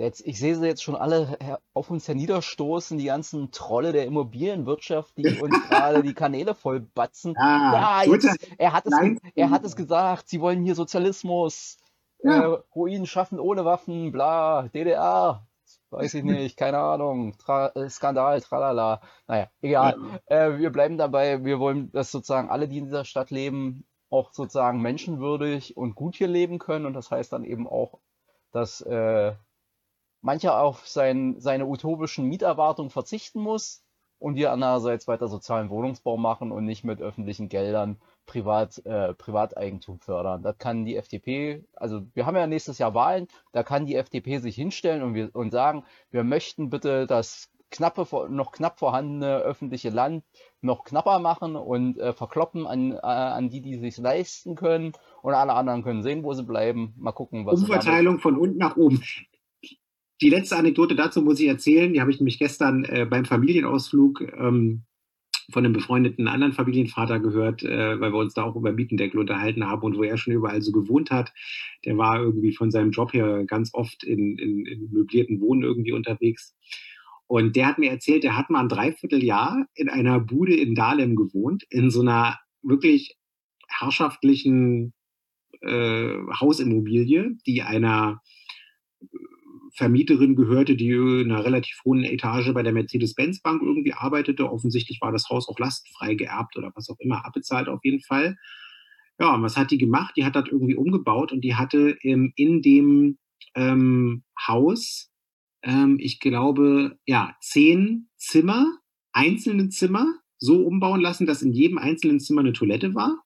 Jetzt, 0.00 0.26
ich 0.26 0.38
sehe 0.38 0.56
sie 0.56 0.66
jetzt 0.66 0.82
schon 0.82 0.96
alle 0.96 1.58
auf 1.74 1.90
uns 1.90 2.08
herniederstoßen, 2.08 2.96
die 2.96 3.04
ganzen 3.04 3.50
Trolle 3.50 3.92
der 3.92 4.06
Immobilienwirtschaft, 4.06 5.14
die 5.18 5.38
uns 5.40 5.54
gerade 5.68 6.02
die 6.02 6.14
Kanäle 6.14 6.54
vollbatzen. 6.54 7.36
Ah, 7.36 8.02
ja, 8.02 8.10
jetzt, 8.10 8.48
er, 8.56 8.72
hat 8.72 8.86
es, 8.86 8.94
er 9.34 9.50
hat 9.50 9.62
es 9.62 9.76
gesagt, 9.76 10.30
sie 10.30 10.40
wollen 10.40 10.64
hier 10.64 10.74
Sozialismus, 10.74 11.76
ja. 12.22 12.54
äh, 12.54 12.58
Ruinen 12.74 13.04
schaffen 13.04 13.38
ohne 13.38 13.66
Waffen, 13.66 14.10
bla, 14.10 14.68
DDR, 14.68 15.46
weiß 15.90 16.14
ich 16.14 16.24
nicht, 16.24 16.56
keine 16.56 16.78
Ahnung, 16.78 17.36
Tra 17.36 17.68
äh, 17.74 17.90
Skandal, 17.90 18.40
tralala. 18.40 19.02
Naja, 19.26 19.50
egal. 19.60 19.96
Ja. 20.30 20.46
Äh, 20.46 20.58
wir 20.58 20.70
bleiben 20.70 20.96
dabei, 20.96 21.44
wir 21.44 21.58
wollen, 21.58 21.92
dass 21.92 22.10
sozusagen 22.10 22.48
alle, 22.48 22.68
die 22.68 22.78
in 22.78 22.86
dieser 22.86 23.04
Stadt 23.04 23.30
leben, 23.30 23.84
auch 24.08 24.32
sozusagen 24.32 24.80
menschenwürdig 24.80 25.76
und 25.76 25.94
gut 25.94 26.16
hier 26.16 26.28
leben 26.28 26.58
können. 26.58 26.86
Und 26.86 26.94
das 26.94 27.10
heißt 27.10 27.34
dann 27.34 27.44
eben 27.44 27.68
auch, 27.68 27.98
dass 28.50 28.80
äh, 28.80 29.34
mancher 30.22 30.60
auf 30.60 30.86
sein, 30.86 31.36
seine 31.38 31.66
utopischen 31.66 32.26
Mieterwartungen 32.26 32.90
verzichten 32.90 33.40
muss 33.40 33.84
und 34.18 34.36
wir 34.36 34.52
andererseits 34.52 35.08
weiter 35.08 35.28
sozialen 35.28 35.70
Wohnungsbau 35.70 36.16
machen 36.16 36.52
und 36.52 36.64
nicht 36.64 36.84
mit 36.84 37.00
öffentlichen 37.00 37.48
Geldern 37.48 38.00
Privat, 38.26 38.84
äh, 38.84 39.14
Privateigentum 39.14 39.98
fördern. 39.98 40.42
Das 40.42 40.58
kann 40.58 40.84
die 40.84 40.96
FDP, 40.96 41.64
also 41.74 42.02
wir 42.14 42.26
haben 42.26 42.36
ja 42.36 42.46
nächstes 42.46 42.78
Jahr 42.78 42.94
Wahlen, 42.94 43.28
da 43.52 43.62
kann 43.62 43.86
die 43.86 43.96
FDP 43.96 44.38
sich 44.38 44.54
hinstellen 44.54 45.02
und, 45.02 45.14
wir, 45.14 45.34
und 45.34 45.50
sagen, 45.50 45.84
wir 46.10 46.22
möchten 46.22 46.70
bitte 46.70 47.06
das 47.06 47.50
knappe, 47.70 48.06
noch 48.28 48.52
knapp 48.52 48.78
vorhandene 48.78 49.38
öffentliche 49.38 49.90
Land 49.90 50.24
noch 50.60 50.84
knapper 50.84 51.18
machen 51.18 51.56
und 51.56 51.98
äh, 51.98 52.12
verkloppen 52.12 52.66
an, 52.66 52.92
äh, 52.92 52.96
an 53.00 53.48
die, 53.48 53.60
die 53.62 53.78
sich 53.78 53.96
leisten 53.96 54.54
können 54.54 54.92
und 55.22 55.34
alle 55.34 55.54
anderen 55.54 55.82
können 55.82 56.02
sehen, 56.02 56.22
wo 56.22 56.34
sie 56.34 56.42
bleiben. 56.42 56.94
Mal 56.98 57.12
gucken, 57.12 57.46
was. 57.46 57.60
Umverteilung 57.60 58.18
von 58.18 58.36
unten 58.36 58.58
nach 58.58 58.76
oben. 58.76 59.02
Die 60.22 60.28
letzte 60.28 60.56
Anekdote 60.56 60.94
dazu 60.94 61.22
muss 61.22 61.40
ich 61.40 61.48
erzählen. 61.48 61.92
Die 61.92 62.00
habe 62.00 62.10
ich 62.10 62.20
nämlich 62.20 62.38
gestern 62.38 62.84
äh, 62.84 63.06
beim 63.08 63.24
Familienausflug 63.24 64.20
ähm, 64.36 64.84
von 65.50 65.64
einem 65.64 65.72
befreundeten 65.72 66.28
anderen 66.28 66.52
Familienvater 66.52 67.18
gehört, 67.20 67.62
äh, 67.62 68.00
weil 68.00 68.12
wir 68.12 68.18
uns 68.18 68.34
da 68.34 68.44
auch 68.44 68.54
über 68.54 68.72
Mietendeckel 68.72 69.18
unterhalten 69.18 69.66
haben 69.66 69.82
und 69.82 69.96
wo 69.96 70.02
er 70.02 70.18
schon 70.18 70.34
überall 70.34 70.60
so 70.60 70.72
gewohnt 70.72 71.10
hat. 71.10 71.32
Der 71.84 71.96
war 71.96 72.20
irgendwie 72.20 72.54
von 72.54 72.70
seinem 72.70 72.90
Job 72.90 73.12
her 73.12 73.44
ganz 73.46 73.70
oft 73.72 74.04
in, 74.04 74.36
in, 74.38 74.66
in 74.66 74.90
möblierten 74.92 75.40
Wohnen 75.40 75.62
irgendwie 75.62 75.92
unterwegs. 75.92 76.54
Und 77.26 77.56
der 77.56 77.66
hat 77.66 77.78
mir 77.78 77.90
erzählt, 77.90 78.24
der 78.24 78.36
hat 78.36 78.50
mal 78.50 78.60
ein 78.60 78.68
Dreivierteljahr 78.68 79.66
in 79.74 79.88
einer 79.88 80.20
Bude 80.20 80.54
in 80.54 80.74
Dahlem 80.74 81.16
gewohnt, 81.16 81.64
in 81.70 81.90
so 81.90 82.00
einer 82.00 82.38
wirklich 82.62 83.16
herrschaftlichen 83.68 84.92
äh, 85.62 86.14
Hausimmobilie, 86.40 87.36
die 87.46 87.62
einer 87.62 88.20
Vermieterin 89.74 90.36
gehörte, 90.36 90.76
die 90.76 90.90
in 90.90 91.30
einer 91.30 91.44
relativ 91.44 91.80
hohen 91.84 92.04
Etage 92.04 92.52
bei 92.52 92.62
der 92.62 92.72
Mercedes-Benz-Bank 92.72 93.62
irgendwie 93.62 93.92
arbeitete. 93.92 94.50
Offensichtlich 94.50 95.00
war 95.00 95.12
das 95.12 95.28
Haus 95.28 95.48
auch 95.48 95.58
lastfrei 95.58 96.14
geerbt 96.14 96.56
oder 96.56 96.72
was 96.74 96.88
auch 96.90 96.98
immer, 96.98 97.24
abbezahlt 97.24 97.68
auf 97.68 97.80
jeden 97.84 98.00
Fall. 98.00 98.36
Ja, 99.18 99.34
und 99.34 99.42
was 99.42 99.56
hat 99.56 99.70
die 99.70 99.78
gemacht? 99.78 100.14
Die 100.16 100.24
hat 100.24 100.34
das 100.34 100.48
irgendwie 100.50 100.76
umgebaut 100.76 101.32
und 101.32 101.42
die 101.42 101.54
hatte 101.54 101.96
ähm, 102.02 102.32
in 102.36 102.62
dem 102.62 103.18
ähm, 103.54 104.24
Haus, 104.46 105.10
ähm, 105.62 105.98
ich 106.00 106.20
glaube, 106.20 106.98
ja, 107.06 107.36
zehn 107.40 108.08
Zimmer, 108.16 108.78
einzelne 109.12 109.68
Zimmer, 109.68 110.14
so 110.38 110.64
umbauen 110.64 111.00
lassen, 111.00 111.26
dass 111.26 111.42
in 111.42 111.52
jedem 111.52 111.78
einzelnen 111.78 112.18
Zimmer 112.18 112.40
eine 112.40 112.54
Toilette 112.54 112.94
war. 112.94 113.22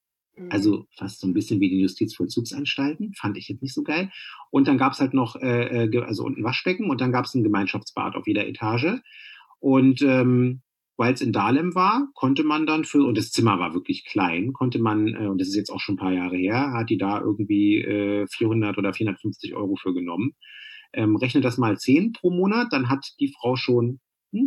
Also 0.51 0.79
mhm. 0.79 0.87
fast 0.97 1.21
so 1.21 1.27
ein 1.27 1.35
bisschen 1.35 1.61
wie 1.61 1.71
die 1.71 1.81
Justizvollzugsanstalten, 1.81 3.15
fand 3.15 3.37
ich 3.37 3.49
jetzt 3.49 3.63
nicht 3.63 3.75
so 3.75 3.83
geil. 3.83 4.11
Und 4.51 4.67
dann 4.67 4.79
gab 4.79 4.93
es 4.93 5.01
halt 5.01 5.15
noch, 5.15 5.37
äh, 5.37 5.85
äh 5.85 6.03
also 6.03 6.27
ein 6.27 6.43
Waschbecken 6.43 6.91
und 6.91 7.01
dann 7.01 7.13
gab 7.13 7.25
es 7.25 7.35
ein 7.35 7.45
Gemeinschaftsbad 7.45 8.17
auf 8.17 8.27
jeder 8.27 8.47
Etage. 8.47 9.01
Und 9.61 10.03
ähm, 10.03 10.63
weil 10.97 11.13
es 11.13 11.21
in 11.21 11.33
Dahlem 11.33 11.75
war, 11.75 12.09
konnte 12.15 12.45
man 12.45 12.67
dann 12.67 12.85
für, 12.85 13.05
und 13.05 13.19
das 13.19 13.31
Zimmer 13.31 13.59
war 13.59 13.75
wirklich 13.75 14.05
klein, 14.05 14.53
konnte 14.53 14.79
man, 14.79 15.09
äh, 15.09 15.27
und 15.27 15.41
das 15.41 15.49
ist 15.49 15.57
jetzt 15.57 15.71
auch 15.71 15.81
schon 15.81 15.95
ein 15.95 15.99
paar 15.99 16.13
Jahre 16.13 16.37
her, 16.37 16.73
hat 16.73 16.91
die 16.91 16.99
da 16.99 17.21
irgendwie 17.21 17.81
äh, 17.81 18.27
400 18.29 18.79
oder 18.79 18.93
450 18.93 19.55
Euro 19.55 19.77
für 19.77 19.93
genommen. 19.93 20.33
Ähm, 20.93 21.17
rechne 21.17 21.41
das 21.41 21.59
mal 21.59 21.77
10 21.77 22.13
pro 22.13 22.31
Monat, 22.31 22.69
dann 22.73 22.89
hat 22.89 23.15
die 23.19 23.33
Frau 23.37 23.57
schon 23.57 24.01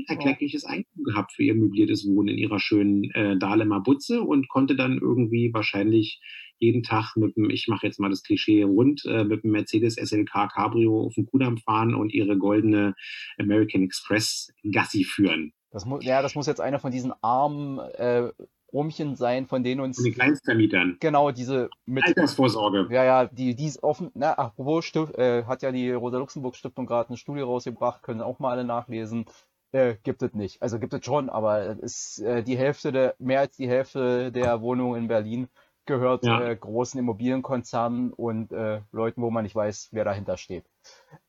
erkleckliches 0.08 0.66
Einkommen 0.66 1.04
gehabt 1.04 1.34
für 1.34 1.44
ihr 1.44 1.56
möbliertes 1.56 2.08
Wohnen 2.08 2.30
in 2.30 2.38
ihrer 2.38 2.60
schönen 2.60 3.04
äh, 3.12 3.38
Dahlemer 3.38 3.82
Butze 3.82 4.22
und 4.22 4.50
konnte 4.50 4.76
dann 4.76 5.00
irgendwie 5.00 5.52
wahrscheinlich 5.54 6.20
jeden 6.60 6.84
Tag 6.84 7.16
mit 7.16 7.38
dem, 7.38 7.50
ich 7.50 7.68
mache 7.68 7.86
jetzt 7.86 8.00
mal 8.00 8.10
das 8.10 8.24
Klischee 8.24 8.64
rund, 8.64 9.06
äh, 9.06 9.24
mit 9.24 9.44
dem 9.44 9.52
Mercedes 9.52 9.96
SLK 9.96 10.50
Cabrio 10.54 11.06
auf 11.06 11.14
den 11.14 11.26
Kudamm 11.26 11.58
fahren 11.58 11.94
und 11.94 12.14
ihre 12.14 12.38
goldene 12.38 12.96
American 13.38 13.84
Express 13.84 14.52
Gassi 14.72 15.04
führen. 15.04 15.54
Das 15.72 15.86
muss, 15.86 16.04
ja, 16.04 16.22
das 16.22 16.36
muss 16.36 16.48
jetzt 16.48 16.62
einer 16.62 16.80
von 16.80 16.92
diesen 16.92 17.14
armen 17.22 17.78
äh, 17.78 18.32
Rumchen 18.74 19.16
sein, 19.16 19.48
von 19.48 19.64
denen 19.64 19.82
uns. 19.82 19.98
Von 19.98 20.06
den 20.06 20.14
Kleinstvermietern. 20.14 20.98
Genau, 21.00 21.32
diese 21.32 21.70
mit. 21.86 22.04
Altersvorsorge. 22.06 22.88
Ja, 22.90 23.04
ja, 23.04 23.26
die, 23.26 23.56
die 23.56 23.66
ist 23.66 23.82
offen. 23.84 24.12
Na, 24.14 24.34
apropos, 24.34 24.86
Stift, 24.86 25.16
äh, 25.16 25.46
hat 25.46 25.62
ja 25.62 25.72
die 25.72 25.92
Rosa-Luxemburg-Stiftung 25.92 26.86
gerade 26.86 27.10
eine 27.10 27.18
Studie 27.18 27.42
rausgebracht, 27.42 28.04
können 28.04 28.22
auch 28.22 28.40
mal 28.40 28.52
alle 28.52 28.66
nachlesen. 28.66 29.26
Äh, 29.72 29.96
gibt 30.04 30.22
es 30.22 30.34
nicht. 30.34 30.62
Also 30.62 30.80
gibt 30.80 30.94
es 30.94 31.04
schon, 31.04 31.30
aber 31.30 31.66
es 31.66 32.18
ist 32.18 32.20
äh, 32.22 32.44
die 32.44 32.58
Hälfte 32.58 32.92
der, 32.92 33.16
mehr 33.20 33.42
als 33.42 33.58
die 33.58 33.68
Hälfte 33.68 34.32
der 34.32 34.62
Wohnungen 34.62 35.02
in 35.02 35.08
Berlin 35.08 35.50
gehört 35.88 36.26
ja. 36.26 36.42
äh, 36.42 36.56
großen 36.56 37.00
Immobilienkonzernen 37.00 38.14
und 38.14 38.52
äh, 38.52 38.82
Leuten, 38.92 39.22
wo 39.22 39.32
man 39.32 39.44
nicht 39.44 39.56
weiß, 39.56 39.90
wer 39.92 40.04
dahinter 40.04 40.38
steht. 40.38 40.66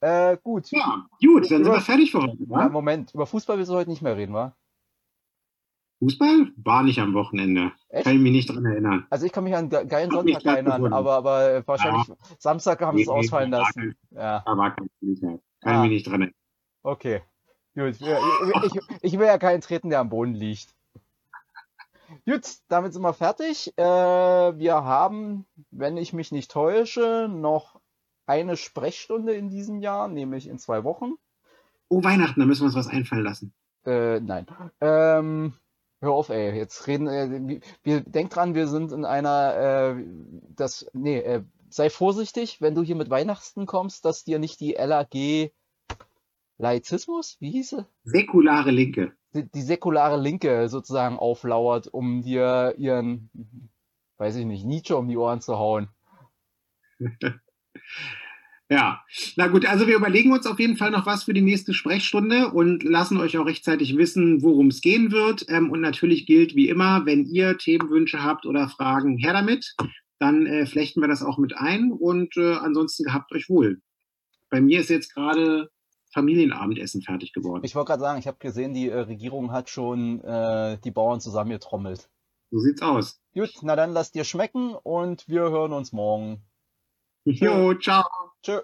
Äh, 0.01 0.37
gut. 0.43 0.71
Ja, 0.71 1.07
gut, 1.25 1.51
dann 1.51 1.63
über, 1.63 1.65
sind 1.65 1.73
wir 1.73 1.81
fertig 1.81 2.13
für 2.13 2.23
heute. 2.23 2.37
Ja, 2.49 2.69
Moment, 2.69 3.15
über 3.15 3.27
Fußball 3.27 3.57
willst 3.57 3.71
du 3.71 3.77
heute 3.77 3.89
nicht 3.89 4.03
mehr 4.03 4.17
reden, 4.17 4.35
wa? 4.35 4.55
Fußball 6.01 6.53
war 6.57 6.83
nicht 6.85 7.01
am 7.01 7.15
Wochenende. 7.15 7.73
Echt? 7.89 8.05
Kann 8.05 8.17
ich 8.17 8.21
mich 8.21 8.33
nicht 8.33 8.51
dran 8.51 8.65
erinnern. 8.65 9.07
Also 9.11 9.27
ich 9.27 9.33
kann 9.33 9.45
mich 9.45 9.57
an 9.57 9.73
einen 9.73 9.89
geilen 9.89 10.11
Sonntag 10.11 10.45
erinnern, 10.45 10.93
aber, 10.93 11.15
aber 11.15 11.67
wahrscheinlich 11.67 12.07
ja. 12.07 12.17
Samstag 12.39 12.81
haben 12.83 12.97
sie 12.99 13.03
es 13.03 13.09
ausfallen 13.09 13.51
lassen. 13.51 13.97
Ja. 14.11 14.43
Da 14.45 14.57
war 14.57 14.77
kein 14.77 14.89
Kann 15.01 15.41
ah. 15.63 15.75
ich 15.75 15.81
mich 15.83 15.91
nicht 15.91 16.07
dran 16.07 16.21
erinnern. 16.21 16.35
Okay. 16.85 17.23
Gut, 17.75 18.01
ich, 18.01 18.03
ich, 18.03 18.81
ich 19.03 19.19
will 19.19 19.27
ja 19.27 19.39
keinen 19.39 19.61
treten, 19.61 19.91
der 19.91 20.01
am 20.01 20.09
Boden 20.09 20.35
liegt. 20.35 20.75
Gut, 22.25 22.43
damit 22.69 22.93
sind 22.93 23.03
wir 23.03 23.13
fertig. 23.13 23.77
Äh, 23.77 23.83
wir 23.83 24.75
haben, 24.85 25.47
wenn 25.71 25.97
ich 25.97 26.13
mich 26.13 26.33
nicht 26.33 26.51
täusche, 26.51 27.29
noch 27.31 27.81
eine 28.27 28.57
Sprechstunde 28.57 29.35
in 29.35 29.49
diesem 29.49 29.81
Jahr, 29.81 30.09
nämlich 30.09 30.49
in 30.49 30.59
zwei 30.59 30.85
Wochen. 30.85 31.15
Oh, 31.89 32.03
Weihnachten, 32.03 32.41
da 32.41 32.47
müssen 32.47 32.63
wir 32.63 32.67
uns 32.67 32.77
was 32.77 32.89
einfallen 32.89 33.25
lassen. 33.25 33.55
Äh, 33.85 34.21
nein. 34.21 34.47
Ähm, 34.81 35.55
hör 36.01 36.13
auf, 36.13 36.29
ey. 36.29 36.55
Jetzt 36.57 36.87
reden. 36.87 37.07
Äh, 37.07 37.61
wir, 37.83 38.01
denk 38.01 38.31
dran, 38.31 38.55
wir 38.55 38.69
sind 38.69 38.93
in 38.93 39.05
einer. 39.05 39.97
Äh, 39.97 40.05
das. 40.55 40.91
Nee, 40.93 41.19
äh, 41.19 41.43
sei 41.71 41.91
vorsichtig, 41.91 42.61
wenn 42.61 42.75
du 42.75 42.83
hier 42.83 42.97
mit 42.97 43.11
Weihnachten 43.11 43.67
kommst, 43.67 44.05
dass 44.05 44.25
dir 44.25 44.39
nicht 44.39 44.61
die 44.61 44.73
LAG 44.73 45.53
Laizismus, 46.59 47.37
wie 47.41 47.53
hieße? 47.53 47.87
Säkulare 48.03 48.73
Linke. 48.73 49.13
Die, 49.35 49.49
die, 49.49 49.63
säkulare 49.63 50.21
Linke 50.21 50.69
sozusagen 50.69 51.17
auflauert, 51.17 51.87
um 51.87 52.23
dir 52.23 52.75
ihren, 52.79 53.31
weiß 54.17 54.37
ich 54.37 54.45
nicht, 54.45 54.65
Nietzsche 54.65 54.97
um 54.97 55.07
die 55.07 55.17
Ohren 55.17 55.41
zu 55.41 55.57
hauen. 55.57 55.89
ja, 58.69 59.05
na 59.37 59.47
gut, 59.47 59.67
also 59.67 59.87
wir 59.87 59.95
überlegen 59.95 60.33
uns 60.33 60.47
auf 60.47 60.59
jeden 60.59 60.77
Fall 60.77 60.91
noch 60.91 61.07
was 61.07 61.25
für 61.25 61.35
die 61.35 61.43
nächste 61.43 61.75
Sprechstunde 61.75 62.49
und 62.49 62.83
lassen 62.83 63.19
euch 63.19 63.39
auch 63.39 63.47
rechtzeitig 63.47 63.97
wissen, 63.97 64.43
worum 64.43 64.69
es 64.69 64.81
gehen 64.81 65.13
wird. 65.13 65.47
Ähm, 65.49 65.71
und 65.71 65.81
natürlich 65.81 66.27
gilt 66.27 66.57
wie 66.57 66.69
immer, 66.69 67.07
wenn 67.07 67.25
ihr 67.25 67.57
Themenwünsche 67.57 68.25
habt 68.25 68.47
oder 68.47 68.69
Fragen, 68.69 69.17
her 69.17 69.33
damit. 69.33 69.77
Dann 70.19 70.47
äh, 70.47 70.67
flechten 70.67 71.01
wir 71.01 71.07
das 71.07 71.23
auch 71.23 71.39
mit 71.39 71.57
ein 71.57 71.93
und 71.93 72.37
äh, 72.37 72.55
ansonsten 72.55 73.05
gehabt 73.05 73.31
euch 73.31 73.49
wohl. 73.49 73.81
Bei 74.51 74.61
mir 74.61 74.81
ist 74.81 74.91
jetzt 74.91 75.15
gerade 75.15 75.71
Familienabendessen 76.13 77.03
fertig 77.03 77.33
geworden. 77.33 77.65
Ich 77.65 77.75
wollte 77.75 77.89
gerade 77.89 78.01
sagen, 78.01 78.19
ich 78.19 78.27
habe 78.27 78.39
gesehen, 78.39 78.75
die 78.75 78.89
äh, 78.89 78.99
Regierung 79.01 79.53
hat 79.53 79.69
schon 79.69 80.23
äh, 80.23 80.79
die 80.79 80.91
Bauern 80.91 81.21
zusammengetrommelt. 81.21 82.09
So 82.51 82.59
sieht's 82.61 82.81
aus. 82.81 83.21
Gut, 83.35 83.51
na 83.63 83.77
dann 83.77 83.93
lass 83.93 84.11
dir 84.11 84.25
schmecken 84.25 84.75
und 84.75 85.29
wir 85.29 85.43
hören 85.43 85.73
uns 85.73 85.93
morgen. 85.93 86.43
Jo, 87.25 87.75
ciao. 87.75 88.05
Tschö. 88.43 88.61